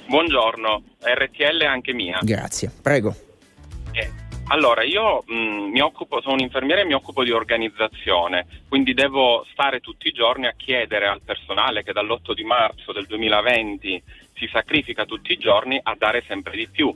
Buongiorno, 0.05 0.83
RTL 0.99 1.61
è 1.61 1.65
anche 1.65 1.93
mia. 1.93 2.19
Grazie. 2.21 2.71
Prego. 2.79 3.15
Eh, 3.91 4.09
allora, 4.49 4.83
io 4.83 5.23
mh, 5.25 5.71
mi 5.71 5.81
occupo, 5.81 6.21
sono 6.21 6.35
un 6.35 6.41
infermiere 6.41 6.81
e 6.81 6.85
mi 6.85 6.93
occupo 6.93 7.23
di 7.23 7.31
organizzazione, 7.31 8.45
quindi 8.69 8.93
devo 8.93 9.45
stare 9.51 9.79
tutti 9.79 10.09
i 10.09 10.11
giorni 10.11 10.45
a 10.45 10.53
chiedere 10.55 11.07
al 11.07 11.21
personale 11.25 11.83
che 11.83 11.91
dall'8 11.91 12.33
di 12.33 12.43
marzo 12.43 12.91
del 12.91 13.07
2020 13.07 14.03
si 14.35 14.47
sacrifica 14.51 15.05
tutti 15.05 15.31
i 15.31 15.37
giorni 15.37 15.79
a 15.81 15.95
dare 15.97 16.23
sempre 16.27 16.55
di 16.55 16.67
più. 16.67 16.95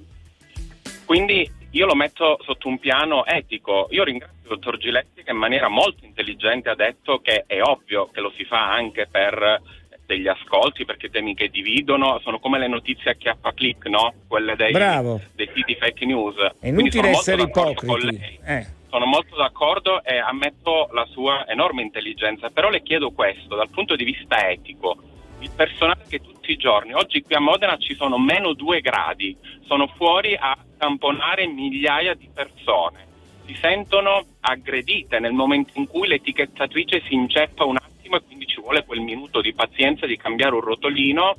Quindi 1.05 1.49
io 1.75 1.85
lo 1.85 1.95
metto 1.95 2.39
sotto 2.43 2.69
un 2.69 2.79
piano 2.79 3.25
etico. 3.25 3.88
Io 3.91 4.03
ringrazio 4.03 4.38
il 4.43 4.47
dottor 4.47 4.77
Giletti 4.77 5.23
che 5.23 5.31
in 5.31 5.38
maniera 5.38 5.67
molto 5.67 6.05
intelligente 6.05 6.69
ha 6.69 6.75
detto 6.75 7.19
che 7.19 7.43
è 7.45 7.61
ovvio 7.61 8.09
che 8.11 8.21
lo 8.21 8.31
si 8.38 8.45
fa 8.45 8.71
anche 8.71 9.07
per 9.11 9.61
degli 10.05 10.27
ascolti, 10.27 10.85
perché 10.85 11.09
temi 11.09 11.33
che 11.33 11.49
dividono 11.49 12.19
sono 12.19 12.39
come 12.39 12.59
le 12.59 12.67
notizie 12.67 13.11
a 13.11 13.13
chiappa 13.15 13.53
click, 13.53 13.88
no? 13.88 14.13
Quelle 14.27 14.55
dei, 14.55 14.71
Bravo. 14.71 15.19
dei 15.33 15.49
siti 15.53 15.75
fake 15.75 16.05
news. 16.05 16.35
È 16.59 16.67
inutile 16.67 17.09
essere 17.09 17.41
ipocriti. 17.41 18.39
Eh. 18.45 18.67
Sono 18.88 19.05
molto 19.05 19.35
d'accordo 19.35 20.01
e 20.03 20.17
ammetto 20.17 20.88
la 20.93 21.05
sua 21.11 21.45
enorme 21.49 21.81
intelligenza, 21.81 22.51
però 22.51 22.69
le 22.69 22.83
chiedo 22.83 23.11
questo 23.11 23.55
dal 23.55 23.69
punto 23.69 23.95
di 23.95 24.05
vista 24.05 24.49
etico. 24.49 24.95
Il 25.45 25.51
personale 25.55 26.05
che 26.10 26.21
tutti 26.21 26.51
i 26.51 26.58
giorni, 26.58 26.93
oggi 26.93 27.21
qui 27.21 27.36
a 27.36 27.39
Modena 27.39 27.77
ci 27.77 27.93
sono 27.93 28.17
meno 28.17 28.53
due 28.53 28.81
gradi, 28.81 29.38
sono 29.67 29.86
fuori 29.86 30.36
a 30.36 30.58
tamponare 30.75 31.45
migliaia 31.45 32.15
di 32.15 32.27
persone, 32.34 33.05
si 33.45 33.55
sentono 33.62 34.25
aggredite 34.39 35.19
nel 35.19 35.34
momento 35.34 35.73
in 35.75 35.86
cui 35.86 36.08
l'etichettatrice 36.08 37.03
si 37.08 37.13
inceppa 37.13 37.63
un 37.63 37.77
attimo 37.77 38.15
e 38.15 38.23
quindi 38.23 38.47
ci 38.47 38.60
vuole 38.60 38.86
quel 38.86 39.01
minuto 39.01 39.39
di 39.39 39.53
pazienza 39.53 40.08
di 40.08 40.17
cambiare 40.17 40.55
un 40.55 40.62
rotolino. 40.62 41.36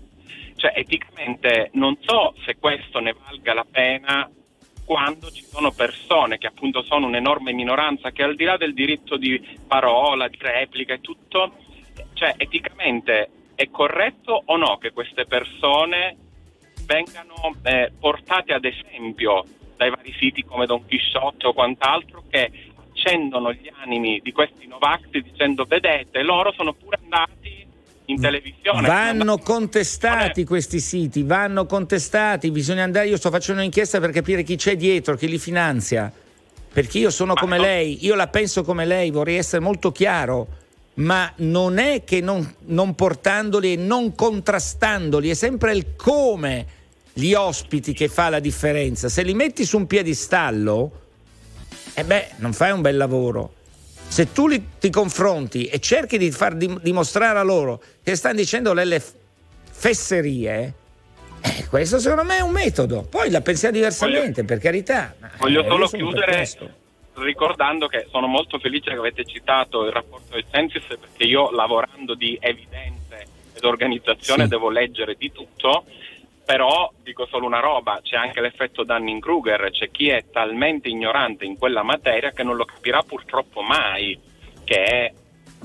Cioè, 0.55 0.73
eticamente 0.77 1.71
non 1.73 1.97
so 2.01 2.33
se 2.45 2.59
questo 2.61 3.01
ne 3.01 3.13
valga 3.13 3.55
la 3.55 3.67
pena 3.69 4.31
quando 4.85 5.33
ci 5.33 5.43
sono 5.43 5.73
persone 5.73 6.39
che 6.39 6.47
appunto 6.47 6.83
sono 6.83 7.09
un'enorme 7.09 7.53
minoranza 7.53 8.13
che 8.13 8.23
al 8.23 8.37
di 8.37 8.45
là 8.45 8.57
del 8.57 8.73
diritto 8.73 9.17
di 9.17 9.59
parola, 9.67 10.29
di 10.29 10.39
replica 10.39 10.95
e 10.95 11.01
tutto, 11.01 11.57
cioè 12.15 12.35
eticamente 12.37 13.31
è 13.57 13.69
corretto 13.71 14.43
o 14.45 14.57
no 14.57 14.79
che 14.79 14.93
queste 14.93 15.25
persone 15.25 16.17
vengano 16.85 17.57
eh, 17.63 17.91
portate 17.99 18.53
ad 18.53 18.65
esempio 18.65 19.45
dai 19.77 19.91
vari 19.91 20.15
siti 20.19 20.45
come 20.45 20.67
Don 20.67 20.87
Chisciotte 20.87 21.47
o 21.47 21.53
quant'altro 21.53 22.23
che 22.29 22.51
accendono 22.93 23.53
gli 23.53 23.71
animi 23.83 24.21
di 24.23 24.31
questi 24.31 24.67
Novax 24.67 25.09
dicendo 25.09 25.65
vedete 25.65 26.23
loro 26.23 26.53
sono 26.53 26.75
pure 26.75 26.99
andati 27.03 27.67
in 28.07 28.21
televisione 28.21 28.87
Vanno 28.87 29.39
contestati 29.39 30.45
questi 30.45 30.79
siti, 30.79 31.23
vanno 31.23 31.67
contestati, 31.67 32.51
bisogna 32.51 32.85
andare, 32.85 33.09
io 33.09 33.17
sto 33.17 33.31
facendo 33.31 33.61
un'inchiesta 33.61 33.99
per 33.99 34.11
capire 34.11 34.45
chi 34.45 34.55
c'è 34.55 34.77
dietro, 34.77 35.17
chi 35.17 35.29
li 35.29 35.39
finanzia, 35.39 36.13
perché 36.73 36.99
io 36.99 37.11
sono 37.11 37.33
Ma 37.33 37.41
come 37.41 37.57
no. 37.57 37.63
lei, 37.65 38.05
io 38.05 38.15
la 38.15 38.29
penso 38.29 38.63
come 38.63 38.85
lei, 38.85 39.11
vorrei 39.11 39.39
essere 39.39 39.61
molto 39.61 39.91
chiaro, 39.91 40.47
ma 40.97 41.31
non 41.37 41.79
è 41.79 42.05
che 42.05 42.21
non, 42.21 42.55
non 42.67 42.95
portandoli 42.95 43.75
e 43.75 43.77
non 43.77 44.15
contrastandoli, 44.15 45.31
è 45.31 45.35
sempre 45.35 45.73
il 45.73 45.95
come 45.97 46.67
gli 47.13 47.33
ospiti 47.33 47.93
che 47.93 48.09
fa 48.09 48.29
la 48.29 48.41
differenza. 48.41 49.09
Se 49.09 49.23
li 49.23 49.35
metti 49.35 49.65
su 49.65 49.79
un 49.79 49.87
piedistallo, 49.87 51.01
e 51.95 52.05
beh, 52.05 52.29
non 52.37 52.53
fai 52.53 52.73
un 52.73 52.81
bel 52.81 52.97
lavoro. 52.97 53.55
Se 54.09 54.33
tu 54.33 54.47
li- 54.47 54.69
ti 54.79 54.91
confronti 54.91 55.65
e 55.65 55.81
cerchi 55.81 56.19
di 56.19 56.31
far 56.31 56.55
dim- 56.55 56.81
dimostrare 56.81 57.39
a 57.39 57.43
loro 57.43 57.83
che 58.03 58.15
stanno 58.15 58.37
dicendo 58.37 58.73
delle 58.73 59.03
fesserie, 59.71 60.75
eh, 61.41 61.67
questo 61.69 61.99
secondo 61.99 62.25
me 62.25 62.39
è 62.39 62.41
un 62.41 62.53
metodo. 62.53 63.03
Poi 63.03 63.31
la 63.31 63.41
pensiamo 63.41 63.75
diversamente, 63.75 64.45
per 64.45 64.59
carità. 64.59 65.15
Voglio 65.39 65.65
eh, 65.65 65.69
solo 65.69 65.89
chiudere 65.89 66.37
questo. 66.37 66.85
Ricordando 67.17 67.87
che 67.87 68.07
sono 68.11 68.27
molto 68.27 68.59
felice 68.59 68.91
che 68.91 68.97
avete 68.99 69.25
citato 69.25 69.85
il 69.85 69.93
rapporto 69.93 70.35
del 70.35 70.45
Censis 70.51 70.87
perché 70.87 71.25
io 71.25 71.51
lavorando 71.51 72.15
di 72.15 72.37
evidenze 72.41 73.27
ed 73.55 73.65
organizzazione 73.65 74.45
Sì. 74.45 74.49
devo 74.51 74.69
leggere 74.69 75.15
di 75.17 75.33
tutto, 75.33 75.85
però 76.45 76.93
dico 77.03 77.27
solo 77.27 77.47
una 77.47 77.61
roba, 77.61 78.01
c'è 78.03 78.17
anche 78.17 78.41
l'effetto 78.41 78.85
Dunning-Kruger, 78.85 79.71
c'è 79.71 79.91
chi 79.91 80.09
è 80.09 80.25
talmente 80.31 80.89
ignorante 80.89 81.45
in 81.45 81.57
quella 81.57 81.83
materia 81.83 82.33
che 82.33 82.43
non 82.43 82.57
lo 82.57 82.65
capirà 82.65 83.03
purtroppo 83.03 83.63
mai, 83.63 84.19
che 84.65 84.83
è 84.83 85.13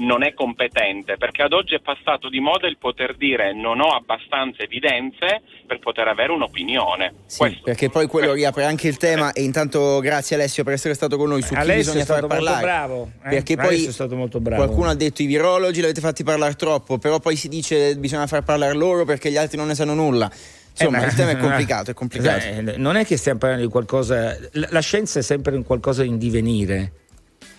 non 0.02 0.24
è 0.24 0.34
competente, 0.34 1.18
perché 1.18 1.42
ad 1.44 1.54
oggi 1.54 1.76
è 1.76 1.80
passato 1.80 2.30
di 2.30 2.40
moda 2.40 2.68
il 2.68 2.78
poter 2.78 3.16
dire 3.16 3.54
non 3.54 3.80
ho 3.80 3.94
abbastanza 3.96 4.64
evidenze 4.64 5.42
per 5.68 5.80
poter 5.80 6.08
avere 6.08 6.32
un'opinione. 6.32 7.14
Sì, 7.26 7.38
Questo- 7.38 7.62
perché 7.64 7.90
poi 7.90 8.08
quello 8.08 8.34
riapre 8.34 8.64
anche 8.66 8.88
il 8.88 8.98
tema 8.98 9.32
e 9.34 9.44
intanto 9.44 10.00
grazie 10.00 10.36
Alessio 10.36 10.64
per 10.64 10.74
essere 10.74 10.94
stato 10.94 11.18
con 11.18 11.30
noi 11.30 11.42
su 11.42 11.50
chi 11.50 11.56
Alessio 11.56 11.94
bisogna 11.94 12.00
è 12.02 12.04
stato 12.04 12.28
far 12.28 12.30
molto 12.30 12.44
parlare. 12.46 12.66
bravo. 12.66 13.12
eh? 13.24 13.30
Perché 13.30 13.56
poi 13.56 13.66
Alessio 13.68 13.90
è 13.90 13.94
stato 13.94 14.16
molto 14.16 14.40
bravo. 14.40 14.64
Qualcuno 14.64 14.90
ha 14.90 14.96
detto 14.96 15.22
i 15.22 15.26
virologi 15.26 15.82
l'avete 15.82 16.02
fatti 16.02 16.24
parlare 16.24 16.54
troppo, 16.56 16.98
però 16.98 17.20
poi 17.20 17.36
si 17.36 17.48
dice 17.48 17.96
bisogna 17.98 18.28
far 18.28 18.44
parlare 18.44 18.74
loro 18.74 19.06
perché 19.06 19.30
gli 19.32 19.38
altri 19.38 19.58
non 19.58 19.68
ne 19.68 19.76
sanno 19.76 19.94
nulla. 19.94 20.30
Insomma, 20.72 21.04
Eh, 21.04 21.08
il 21.08 21.14
tema 21.14 21.32
è 21.32 21.38
complicato, 21.42 21.92
è 21.92 21.94
complicato. 21.94 22.46
Eh, 22.46 22.78
non 22.78 22.96
è 22.96 23.06
che 23.06 23.18
stiamo 23.18 23.40
parlando 23.40 23.66
di 23.66 23.72
qualcosa. 23.72 24.36
La, 24.54 24.68
la 24.72 24.80
scienza 24.80 25.20
è 25.20 25.22
sempre 25.22 25.56
un 25.56 25.64
qualcosa 25.64 26.04
in 26.04 26.18
divenire. 26.18 26.92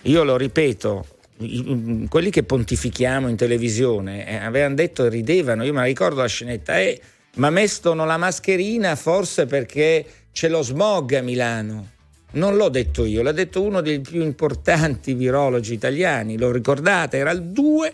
Io 0.03 0.23
lo 0.23 0.35
ripeto. 0.35 1.05
Quelli 2.07 2.29
che 2.29 2.43
pontifichiamo 2.43 3.27
in 3.27 3.35
televisione 3.35 4.27
eh, 4.27 4.35
avevano 4.35 4.75
detto 4.75 5.05
e 5.05 5.09
ridevano. 5.09 5.63
Io 5.63 5.73
me 5.73 5.79
la 5.79 5.85
ricordo 5.85 6.21
la 6.21 6.27
scenetta. 6.27 6.79
Eh, 6.79 6.99
ma 7.35 7.49
mestono 7.49 8.05
la 8.05 8.17
mascherina 8.17 8.95
forse 8.95 9.45
perché 9.45 10.05
c'è 10.31 10.49
lo 10.49 10.61
smog 10.61 11.13
a 11.13 11.21
Milano. 11.21 11.89
Non 12.31 12.55
l'ho 12.55 12.69
detto 12.69 13.05
io, 13.05 13.21
l'ha 13.21 13.31
detto 13.31 13.61
uno 13.61 13.81
dei 13.81 13.99
più 14.01 14.21
importanti 14.21 15.13
virologi 15.13 15.73
italiani. 15.73 16.37
Lo 16.37 16.51
ricordate? 16.51 17.17
Era 17.17 17.31
il 17.31 17.43
2 17.43 17.93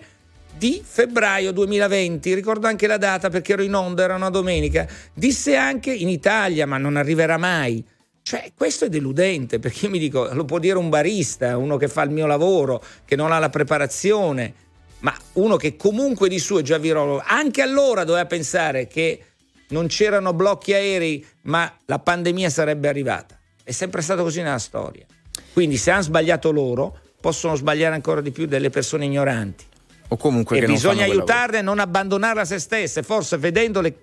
di 0.57 0.81
febbraio 0.83 1.51
2020, 1.51 2.33
ricordo 2.33 2.67
anche 2.67 2.87
la 2.87 2.97
data 2.97 3.29
perché 3.29 3.53
ero 3.53 3.63
in 3.63 3.73
onda, 3.73 4.03
era 4.03 4.15
una 4.15 4.29
domenica, 4.29 4.87
disse 5.13 5.55
anche 5.55 5.93
in 5.93 6.09
Italia, 6.09 6.65
ma 6.65 6.77
non 6.77 6.97
arriverà 6.97 7.37
mai. 7.37 7.83
Cioè, 8.21 8.51
questo 8.55 8.85
è 8.85 8.89
deludente 8.89 9.59
perché 9.59 9.85
io 9.85 9.91
mi 9.91 9.99
dico, 9.99 10.29
lo 10.33 10.45
può 10.45 10.59
dire 10.59 10.77
un 10.77 10.89
barista, 10.89 11.57
uno 11.57 11.77
che 11.77 11.87
fa 11.87 12.03
il 12.03 12.11
mio 12.11 12.27
lavoro, 12.27 12.83
che 13.05 13.15
non 13.15 13.31
ha 13.31 13.39
la 13.39 13.49
preparazione, 13.49 14.53
ma 14.99 15.15
uno 15.33 15.55
che 15.55 15.75
comunque 15.75 16.29
di 16.29 16.37
suo 16.39 16.59
è 16.59 16.61
già 16.61 16.77
virologo. 16.77 17.23
Anche 17.25 17.61
allora 17.61 18.03
doveva 18.03 18.25
pensare 18.25 18.87
che 18.87 19.23
non 19.69 19.87
c'erano 19.87 20.33
blocchi 20.33 20.73
aerei, 20.73 21.25
ma 21.43 21.71
la 21.85 21.99
pandemia 21.99 22.49
sarebbe 22.49 22.87
arrivata. 22.87 23.39
È 23.63 23.71
sempre 23.71 24.01
stato 24.01 24.23
così 24.23 24.41
nella 24.41 24.59
storia. 24.59 25.05
Quindi 25.53 25.77
se 25.77 25.91
hanno 25.91 26.03
sbagliato 26.03 26.51
loro, 26.51 26.99
possono 27.19 27.55
sbagliare 27.55 27.95
ancora 27.95 28.21
di 28.21 28.31
più 28.31 28.45
delle 28.45 28.69
persone 28.69 29.05
ignoranti. 29.05 29.65
O 30.09 30.17
comunque 30.17 30.57
E 30.57 30.61
che 30.61 30.65
non 30.65 30.75
bisogna 30.75 31.01
lavoro. 31.01 31.17
aiutarle 31.17 31.57
a 31.59 31.61
non 31.61 31.79
abbandonarle 31.79 32.41
a 32.41 32.45
se 32.45 32.59
stesse, 32.59 33.03
forse 33.03 33.37
vedendo 33.37 33.81
le 33.81 33.95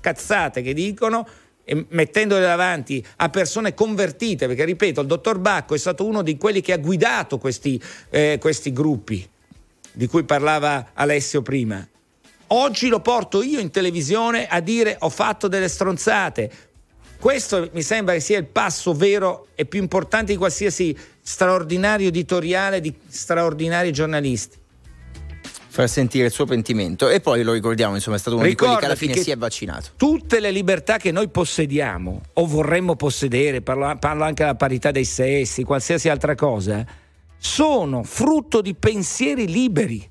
cazzate 0.00 0.60
che 0.60 0.74
dicono 0.74 1.26
mettendole 1.88 2.42
davanti 2.42 3.04
a 3.16 3.28
persone 3.28 3.74
convertite, 3.74 4.46
perché 4.46 4.64
ripeto, 4.64 5.00
il 5.00 5.06
dottor 5.06 5.38
Bacco 5.38 5.74
è 5.74 5.78
stato 5.78 6.04
uno 6.04 6.22
di 6.22 6.36
quelli 6.36 6.60
che 6.60 6.72
ha 6.72 6.78
guidato 6.78 7.38
questi, 7.38 7.80
eh, 8.10 8.38
questi 8.40 8.72
gruppi 8.72 9.26
di 9.92 10.06
cui 10.06 10.24
parlava 10.24 10.90
Alessio 10.92 11.42
prima. 11.42 11.86
Oggi 12.48 12.88
lo 12.88 13.00
porto 13.00 13.42
io 13.42 13.58
in 13.58 13.70
televisione 13.70 14.46
a 14.46 14.60
dire 14.60 14.96
ho 15.00 15.08
fatto 15.08 15.48
delle 15.48 15.68
stronzate. 15.68 16.50
Questo 17.18 17.70
mi 17.72 17.82
sembra 17.82 18.14
che 18.14 18.20
sia 18.20 18.38
il 18.38 18.44
passo 18.44 18.92
vero 18.92 19.46
e 19.54 19.64
più 19.64 19.80
importante 19.80 20.32
di 20.32 20.38
qualsiasi 20.38 20.96
straordinario 21.22 22.08
editoriale 22.08 22.80
di 22.80 22.94
straordinari 23.08 23.92
giornalisti. 23.92 24.58
Far 25.74 25.88
sentire 25.88 26.26
il 26.26 26.30
suo 26.30 26.44
pentimento 26.44 27.08
e 27.08 27.18
poi 27.18 27.42
lo 27.42 27.52
ricordiamo, 27.52 27.96
insomma, 27.96 28.14
è 28.14 28.20
stato 28.20 28.36
uno 28.36 28.46
di 28.46 28.54
quelli 28.54 28.76
che 28.76 28.84
alla 28.84 28.94
Ricordati 28.94 29.06
fine 29.06 29.14
che 29.14 29.22
si 29.24 29.30
è 29.32 29.36
vaccinato. 29.36 29.88
Tutte 29.96 30.38
le 30.38 30.52
libertà 30.52 30.98
che 30.98 31.10
noi 31.10 31.26
possediamo 31.26 32.20
o 32.34 32.46
vorremmo 32.46 32.94
possedere, 32.94 33.60
parlo, 33.60 33.96
parlo 33.98 34.22
anche 34.22 34.44
della 34.44 34.54
parità 34.54 34.92
dei 34.92 35.04
sessi, 35.04 35.64
qualsiasi 35.64 36.08
altra 36.08 36.36
cosa, 36.36 36.86
sono 37.36 38.04
frutto 38.04 38.60
di 38.60 38.76
pensieri 38.76 39.48
liberi. 39.48 40.08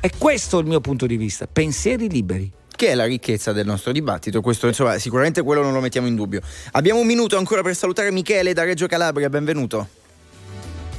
E 0.00 0.10
questo 0.16 0.58
è 0.58 0.60
il 0.62 0.68
mio 0.68 0.80
punto 0.80 1.06
di 1.06 1.16
vista, 1.16 1.48
pensieri 1.48 2.08
liberi. 2.08 2.48
Che 2.76 2.88
è 2.90 2.94
la 2.94 3.06
ricchezza 3.06 3.50
del 3.50 3.66
nostro 3.66 3.90
dibattito, 3.90 4.40
questo 4.40 4.68
insomma, 4.68 5.00
sicuramente 5.00 5.42
quello 5.42 5.62
non 5.62 5.72
lo 5.72 5.80
mettiamo 5.80 6.06
in 6.06 6.14
dubbio. 6.14 6.40
Abbiamo 6.70 7.00
un 7.00 7.06
minuto 7.06 7.36
ancora 7.38 7.62
per 7.62 7.74
salutare 7.74 8.12
Michele 8.12 8.52
da 8.52 8.62
Reggio 8.62 8.86
Calabria, 8.86 9.28
benvenuto. 9.28 10.00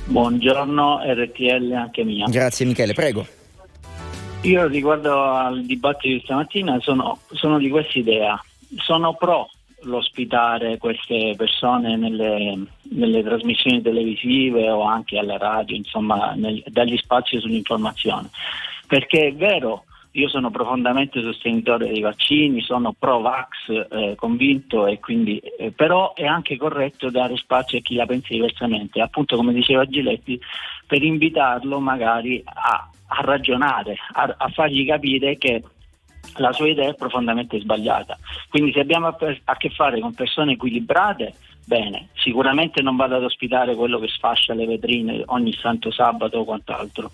Buongiorno 0.05 0.99
RTL 1.03 1.71
anche 1.73 2.03
mia. 2.03 2.27
Grazie 2.27 2.65
Michele, 2.65 2.93
prego. 2.93 3.25
Io 4.41 4.67
riguardo 4.67 5.23
al 5.23 5.63
dibattito 5.63 6.13
di 6.13 6.21
stamattina 6.23 6.79
sono, 6.81 7.19
sono 7.31 7.57
di 7.57 7.69
questa 7.69 7.97
idea. 7.97 8.43
Sono 8.77 9.13
pro 9.13 9.49
l'ospitare 9.83 10.77
queste 10.77 11.33
persone 11.37 11.95
nelle, 11.95 12.57
nelle 12.89 13.23
trasmissioni 13.23 13.81
televisive 13.81 14.69
o 14.69 14.83
anche 14.83 15.17
alla 15.17 15.37
radio, 15.37 15.75
insomma, 15.75 16.33
nel, 16.35 16.61
dagli 16.67 16.97
spazi 16.97 17.39
sull'informazione. 17.39 18.29
Perché 18.87 19.27
è 19.27 19.33
vero, 19.33 19.85
io 20.15 20.29
sono 20.29 20.51
profondamente 20.51 21.21
sostenitore 21.21 21.87
dei 21.87 22.01
vaccini, 22.01 22.61
sono 22.61 22.93
pro-vax 22.97 23.87
eh, 23.89 24.15
convinto 24.15 24.85
e 24.85 24.99
quindi, 24.99 25.39
eh, 25.39 25.71
però 25.71 26.13
è 26.13 26.25
anche 26.25 26.55
corretto 26.55 27.09
dare 27.09 27.35
spazio 27.35 27.79
a 27.79 27.81
chi 27.81 27.95
la 27.95 28.05
pensa 28.05 28.27
diversamente, 28.29 29.01
appunto 29.01 29.35
come 29.35 29.53
diceva 29.53 29.85
Giletti, 29.85 30.39
per 30.85 31.01
invitarlo 31.01 31.79
magari 31.79 32.43
a, 32.45 32.89
a 33.07 33.21
ragionare, 33.21 33.95
a, 34.11 34.35
a 34.37 34.47
fargli 34.49 34.85
capire 34.85 35.37
che 35.37 35.63
la 36.35 36.51
sua 36.51 36.67
idea 36.67 36.89
è 36.89 36.95
profondamente 36.95 37.59
sbagliata. 37.59 38.17
Quindi 38.49 38.71
se 38.71 38.81
abbiamo 38.81 39.07
a 39.07 39.55
che 39.57 39.69
fare 39.69 39.99
con 39.99 40.13
persone 40.13 40.53
equilibrate, 40.53 41.33
bene, 41.65 42.09
sicuramente 42.13 42.83
non 42.83 42.95
vado 42.95 43.15
ad 43.15 43.23
ospitare 43.23 43.73
quello 43.73 43.99
che 43.99 44.07
sfascia 44.09 44.53
le 44.53 44.67
vetrine 44.67 45.23
ogni 45.25 45.53
santo 45.53 45.91
sabato 45.91 46.37
o 46.37 46.45
quant'altro, 46.45 47.09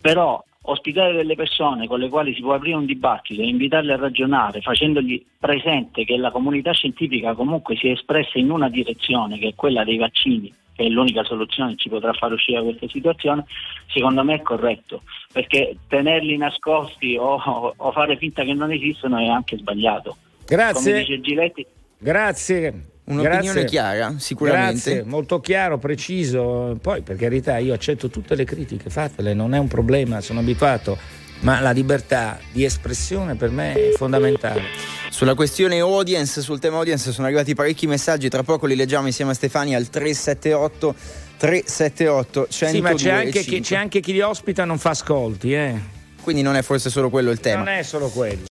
però 0.00 0.42
ospitare 0.62 1.14
delle 1.14 1.34
persone 1.34 1.86
con 1.86 2.00
le 2.00 2.08
quali 2.08 2.34
si 2.34 2.40
può 2.40 2.54
aprire 2.54 2.76
un 2.76 2.84
dibattito 2.84 3.40
e 3.40 3.48
invitarle 3.48 3.94
a 3.94 3.96
ragionare 3.96 4.60
facendogli 4.60 5.24
presente 5.38 6.04
che 6.04 6.16
la 6.16 6.30
comunità 6.30 6.72
scientifica 6.72 7.34
comunque 7.34 7.76
si 7.76 7.88
è 7.88 7.92
espressa 7.92 8.38
in 8.38 8.50
una 8.50 8.68
direzione 8.68 9.38
che 9.38 9.48
è 9.48 9.54
quella 9.54 9.84
dei 9.84 9.96
vaccini 9.96 10.52
che 10.74 10.86
è 10.86 10.88
l'unica 10.88 11.24
soluzione 11.24 11.72
che 11.72 11.78
ci 11.78 11.88
potrà 11.88 12.12
far 12.12 12.32
uscire 12.32 12.58
da 12.58 12.64
questa 12.64 12.88
situazione, 12.88 13.44
secondo 13.88 14.24
me 14.24 14.36
è 14.36 14.40
corretto, 14.40 15.02
perché 15.30 15.76
tenerli 15.86 16.38
nascosti 16.38 17.16
o, 17.18 17.34
o 17.76 17.92
fare 17.92 18.16
finta 18.16 18.44
che 18.44 18.54
non 18.54 18.72
esistono 18.72 19.18
è 19.18 19.26
anche 19.26 19.58
sbagliato. 19.58 20.16
Grazie. 20.46 20.92
Come 20.92 21.04
dice 21.04 21.20
Giletti, 21.20 21.66
Grazie. 21.98 22.86
Un'opinione 23.10 23.42
Grazie. 23.42 23.64
chiara, 23.64 24.14
sicuramente. 24.18 24.94
Grazie, 24.94 25.02
molto 25.02 25.40
chiaro, 25.40 25.78
preciso. 25.78 26.78
Poi, 26.80 27.02
per 27.02 27.16
carità, 27.16 27.58
io 27.58 27.74
accetto 27.74 28.08
tutte 28.08 28.34
le 28.36 28.44
critiche, 28.44 28.88
fatele, 28.88 29.34
non 29.34 29.52
è 29.54 29.58
un 29.58 29.66
problema, 29.68 30.20
sono 30.20 30.40
abituato. 30.40 30.96
Ma 31.40 31.58
la 31.60 31.70
libertà 31.70 32.38
di 32.52 32.64
espressione 32.64 33.34
per 33.34 33.50
me 33.50 33.72
è 33.72 33.92
fondamentale. 33.96 34.60
Sulla 35.10 35.34
questione 35.34 35.78
audience, 35.80 36.40
sul 36.42 36.58
tema 36.60 36.76
audience 36.76 37.10
sono 37.12 37.26
arrivati 37.26 37.54
parecchi 37.54 37.86
messaggi, 37.86 38.28
tra 38.28 38.42
poco 38.42 38.66
li 38.66 38.76
leggiamo 38.76 39.06
insieme 39.06 39.30
a 39.32 39.34
Stefania 39.34 39.76
al 39.76 39.88
378 39.88 40.94
378 41.38 42.46
102 42.48 42.68
Sì, 42.68 42.80
ma 42.82 42.92
c'è 42.94 43.10
anche, 43.10 43.40
chi, 43.40 43.50
5. 43.54 43.60
c'è 43.60 43.76
anche 43.76 44.00
chi 44.00 44.12
li 44.12 44.20
ospita 44.20 44.64
non 44.64 44.78
fa 44.78 44.90
ascolti, 44.90 45.54
eh. 45.54 45.74
Quindi 46.22 46.42
non 46.42 46.56
è 46.56 46.62
forse 46.62 46.90
solo 46.90 47.08
quello 47.08 47.30
il 47.30 47.40
tema. 47.40 47.64
Non 47.64 47.68
è 47.68 47.82
solo 47.82 48.08
quello. 48.08 48.49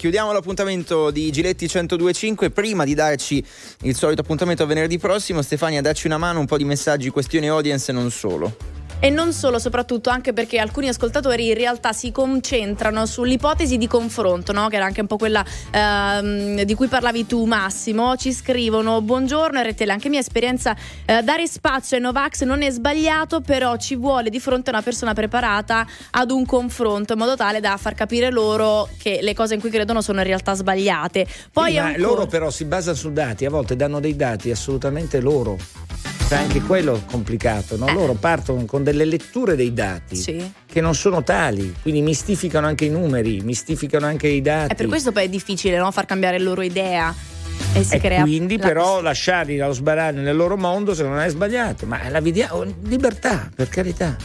Chiudiamo 0.00 0.32
l'appuntamento 0.32 1.10
di 1.10 1.30
Giletti 1.30 1.68
1025. 1.70 2.48
Prima 2.48 2.84
di 2.84 2.94
darci 2.94 3.44
il 3.82 3.94
solito 3.94 4.22
appuntamento 4.22 4.62
a 4.62 4.66
venerdì 4.66 4.96
prossimo, 4.96 5.42
Stefania, 5.42 5.82
dacci 5.82 6.06
una 6.06 6.16
mano, 6.16 6.40
un 6.40 6.46
po' 6.46 6.56
di 6.56 6.64
messaggi, 6.64 7.10
questione 7.10 7.48
audience 7.48 7.90
e 7.90 7.94
non 7.94 8.10
solo. 8.10 8.79
E 9.02 9.08
non 9.08 9.32
solo, 9.32 9.58
soprattutto 9.58 10.10
anche 10.10 10.34
perché 10.34 10.58
alcuni 10.58 10.88
ascoltatori 10.88 11.48
in 11.48 11.54
realtà 11.54 11.94
si 11.94 12.12
concentrano 12.12 13.06
sull'ipotesi 13.06 13.78
di 13.78 13.86
confronto, 13.86 14.52
no? 14.52 14.68
che 14.68 14.76
era 14.76 14.84
anche 14.84 15.00
un 15.00 15.06
po' 15.06 15.16
quella 15.16 15.42
ehm, 15.70 16.60
di 16.64 16.74
cui 16.74 16.86
parlavi 16.86 17.24
tu 17.24 17.46
Massimo. 17.46 18.14
Ci 18.16 18.30
scrivono, 18.34 19.00
buongiorno 19.00 19.58
RTL, 19.58 19.88
anche 19.88 20.10
mia 20.10 20.20
esperienza, 20.20 20.76
eh, 21.06 21.22
dare 21.22 21.46
spazio 21.46 21.96
ai 21.96 22.02
Novax 22.02 22.42
non 22.42 22.60
è 22.60 22.70
sbagliato, 22.70 23.40
però 23.40 23.78
ci 23.78 23.96
vuole 23.96 24.28
di 24.28 24.38
fronte 24.38 24.68
una 24.68 24.82
persona 24.82 25.14
preparata 25.14 25.86
ad 26.10 26.30
un 26.30 26.44
confronto, 26.44 27.14
in 27.14 27.18
modo 27.20 27.36
tale 27.36 27.60
da 27.60 27.78
far 27.78 27.94
capire 27.94 28.30
loro 28.30 28.86
che 28.98 29.20
le 29.22 29.32
cose 29.32 29.54
in 29.54 29.60
cui 29.60 29.70
credono 29.70 30.02
sono 30.02 30.20
in 30.20 30.26
realtà 30.26 30.52
sbagliate. 30.52 31.26
Poi 31.50 31.70
Sì, 31.72 31.78
ma 31.78 31.96
loro 31.96 32.26
però 32.26 32.50
si 32.50 32.66
basano 32.66 32.96
su 32.96 33.10
dati, 33.10 33.46
a 33.46 33.50
volte 33.50 33.76
danno 33.76 33.98
dei 33.98 34.14
dati 34.14 34.50
assolutamente 34.50 35.20
loro. 35.20 35.56
Cioè, 36.30 36.38
anche 36.38 36.60
quello 36.60 36.94
è 36.94 37.00
complicato, 37.10 37.76
no? 37.76 37.92
Loro 37.92 38.12
partono 38.14 38.64
con 38.64 38.84
delle 38.84 39.04
letture 39.04 39.56
dei 39.56 39.72
dati 39.74 40.14
Sì. 40.14 40.52
che 40.64 40.80
non 40.80 40.94
sono 40.94 41.24
tali, 41.24 41.74
quindi 41.82 42.02
mistificano 42.02 42.68
anche 42.68 42.84
i 42.84 42.88
numeri, 42.88 43.40
mistificano 43.40 44.06
anche 44.06 44.28
i 44.28 44.40
dati. 44.40 44.70
E 44.70 44.74
per 44.76 44.86
questo 44.86 45.10
poi 45.10 45.24
è 45.24 45.28
difficile 45.28 45.76
no? 45.76 45.90
far 45.90 46.06
cambiare 46.06 46.38
la 46.38 46.44
loro 46.44 46.62
idea. 46.62 47.12
E 47.74 47.82
si 47.82 47.96
E 47.96 47.98
crea 47.98 48.22
quindi 48.22 48.58
la- 48.58 48.64
però 48.64 49.00
lasciarli 49.00 49.58
allo 49.58 49.72
sbaraglio 49.72 50.20
nel 50.20 50.36
loro 50.36 50.56
mondo 50.56 50.94
secondo 50.94 51.16
me 51.18 51.24
è 51.26 51.30
sbagliato, 51.30 51.84
ma 51.86 52.08
la 52.08 52.20
vediamo 52.20 52.64
libertà, 52.84 53.50
per 53.52 53.68
carità. 53.68 54.16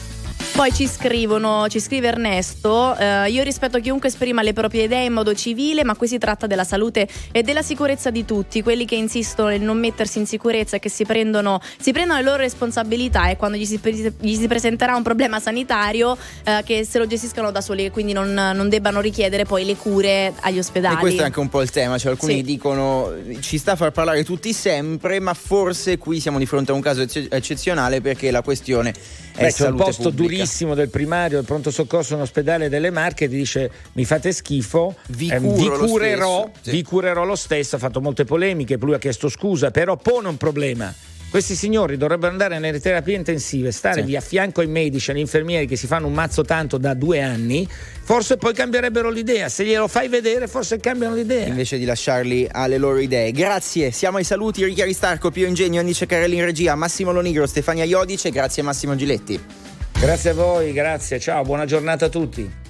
Poi 0.55 0.73
ci 0.73 0.87
scrivono, 0.87 1.67
ci 1.67 1.81
scrive 1.81 2.07
Ernesto, 2.07 2.95
eh, 2.95 3.29
io 3.29 3.43
rispetto 3.43 3.77
chiunque 3.81 4.07
esprima 4.07 4.41
le 4.41 4.53
proprie 4.53 4.83
idee 4.83 5.03
in 5.03 5.11
modo 5.11 5.33
civile, 5.35 5.83
ma 5.83 5.97
qui 5.97 6.07
si 6.07 6.17
tratta 6.17 6.47
della 6.47 6.63
salute 6.63 7.09
e 7.33 7.43
della 7.43 7.61
sicurezza 7.61 8.09
di 8.09 8.23
tutti, 8.23 8.63
quelli 8.63 8.85
che 8.85 8.95
insistono 8.95 9.49
nel 9.49 9.59
non 9.59 9.77
mettersi 9.77 10.17
in 10.17 10.25
sicurezza 10.25 10.77
e 10.77 10.79
che 10.79 10.87
si 10.87 11.03
prendono, 11.03 11.59
si 11.77 11.91
prendono 11.91 12.19
le 12.19 12.25
loro 12.25 12.37
responsabilità 12.37 13.27
e 13.27 13.35
quando 13.35 13.57
gli 13.57 13.65
si, 13.65 13.81
gli 14.17 14.35
si 14.35 14.47
presenterà 14.47 14.95
un 14.95 15.03
problema 15.03 15.41
sanitario 15.41 16.17
eh, 16.45 16.61
che 16.63 16.85
se 16.85 16.99
lo 16.99 17.05
gestiscano 17.05 17.51
da 17.51 17.59
soli 17.59 17.83
e 17.83 17.91
quindi 17.91 18.13
non, 18.13 18.33
non, 18.33 18.69
debbano 18.69 19.01
richiedere 19.01 19.43
poi 19.43 19.65
le 19.65 19.75
cure 19.75 20.31
agli 20.39 20.59
ospedali. 20.59 20.95
E 20.95 20.99
questo 20.99 21.21
è 21.21 21.25
anche 21.25 21.39
un 21.41 21.49
po' 21.49 21.61
il 21.63 21.69
tema, 21.69 21.97
cioè 21.97 22.11
alcuni 22.11 22.35
sì. 22.35 22.43
dicono 22.43 23.11
ci 23.41 23.57
sta 23.57 23.73
a 23.73 23.75
far 23.75 23.91
parlare 23.91 24.23
tutti 24.23 24.53
sempre, 24.53 25.19
ma 25.19 25.33
forse 25.33 25.97
qui 25.97 26.21
siamo 26.21 26.39
di 26.39 26.45
fronte 26.45 26.71
a 26.71 26.75
un 26.75 26.81
caso 26.81 27.01
eccezionale 27.01 27.99
perché 27.99 28.31
la 28.31 28.41
questione 28.41 28.93
è 29.35 29.41
Beh, 29.41 29.51
c'è 29.51 29.67
un 29.67 29.75
posto 29.75 30.03
pubblica. 30.03 30.23
durissimo 30.23 30.43
del 30.75 30.89
primario 30.89 31.37
del 31.37 31.45
pronto 31.45 31.71
soccorso 31.71 32.15
in 32.15 32.21
ospedale 32.21 32.69
delle 32.69 32.91
Marche 32.91 33.27
ti 33.27 33.35
dice 33.35 33.71
mi 33.93 34.05
fate 34.05 34.31
schifo 34.31 34.95
vi, 35.07 35.29
eh, 35.29 35.39
vi 35.39 35.69
curerò 35.69 36.49
sì. 36.61 36.71
vi 36.71 36.83
curerò 36.83 37.25
lo 37.25 37.35
stesso 37.35 37.75
ha 37.75 37.79
fatto 37.79 38.01
molte 38.01 38.23
polemiche 38.23 38.77
lui 38.79 38.93
ha 38.93 38.99
chiesto 38.99 39.29
scusa 39.29 39.71
però 39.71 39.95
pone 39.97 40.27
un 40.27 40.37
problema 40.37 40.93
questi 41.35 41.55
signori 41.55 41.97
dovrebbero 41.97 42.31
andare 42.31 42.59
nelle 42.59 42.79
terapie 42.79 43.13
intensive, 43.13 43.73
stare 43.73 44.05
sì. 44.05 44.15
a 44.15 44.21
fianco 44.21 44.61
ai 44.61 44.67
medici, 44.67 45.11
agli 45.11 45.17
infermieri 45.17 45.67
che 45.67 45.75
si 45.75 45.85
fanno 45.85 46.07
un 46.07 46.13
mazzo 46.13 46.43
tanto 46.43 46.77
da 46.77 46.93
due 46.93 47.21
anni, 47.21 47.67
forse 47.69 48.37
poi 48.37 48.53
cambierebbero 48.53 49.09
l'idea. 49.09 49.49
Se 49.49 49.65
glielo 49.65 49.89
fai 49.89 50.07
vedere, 50.07 50.47
forse 50.47 50.79
cambiano 50.79 51.13
l'idea. 51.13 51.45
Invece 51.47 51.77
di 51.77 51.83
lasciarli 51.83 52.47
alle 52.49 52.77
loro 52.77 52.99
idee. 52.99 53.33
Grazie, 53.33 53.91
siamo 53.91 54.15
ai 54.15 54.23
saluti, 54.23 54.63
Ricchiari 54.63 54.93
Starco, 54.93 55.29
Pio 55.29 55.45
Ingegno, 55.45 55.81
Anni 55.81 55.93
Ceccarelli 55.93 56.37
in 56.37 56.45
regia, 56.45 56.73
Massimo 56.75 57.11
Lonigro, 57.11 57.45
Stefania 57.47 57.83
Iodice, 57.83 58.29
grazie 58.29 58.61
a 58.61 58.65
Massimo 58.65 58.95
Giletti. 58.95 59.64
Grazie 59.99 60.29
a 60.29 60.33
voi, 60.33 60.73
grazie, 60.73 61.19
ciao, 61.19 61.43
buona 61.43 61.65
giornata 61.65 62.05
a 62.05 62.09
tutti. 62.09 62.64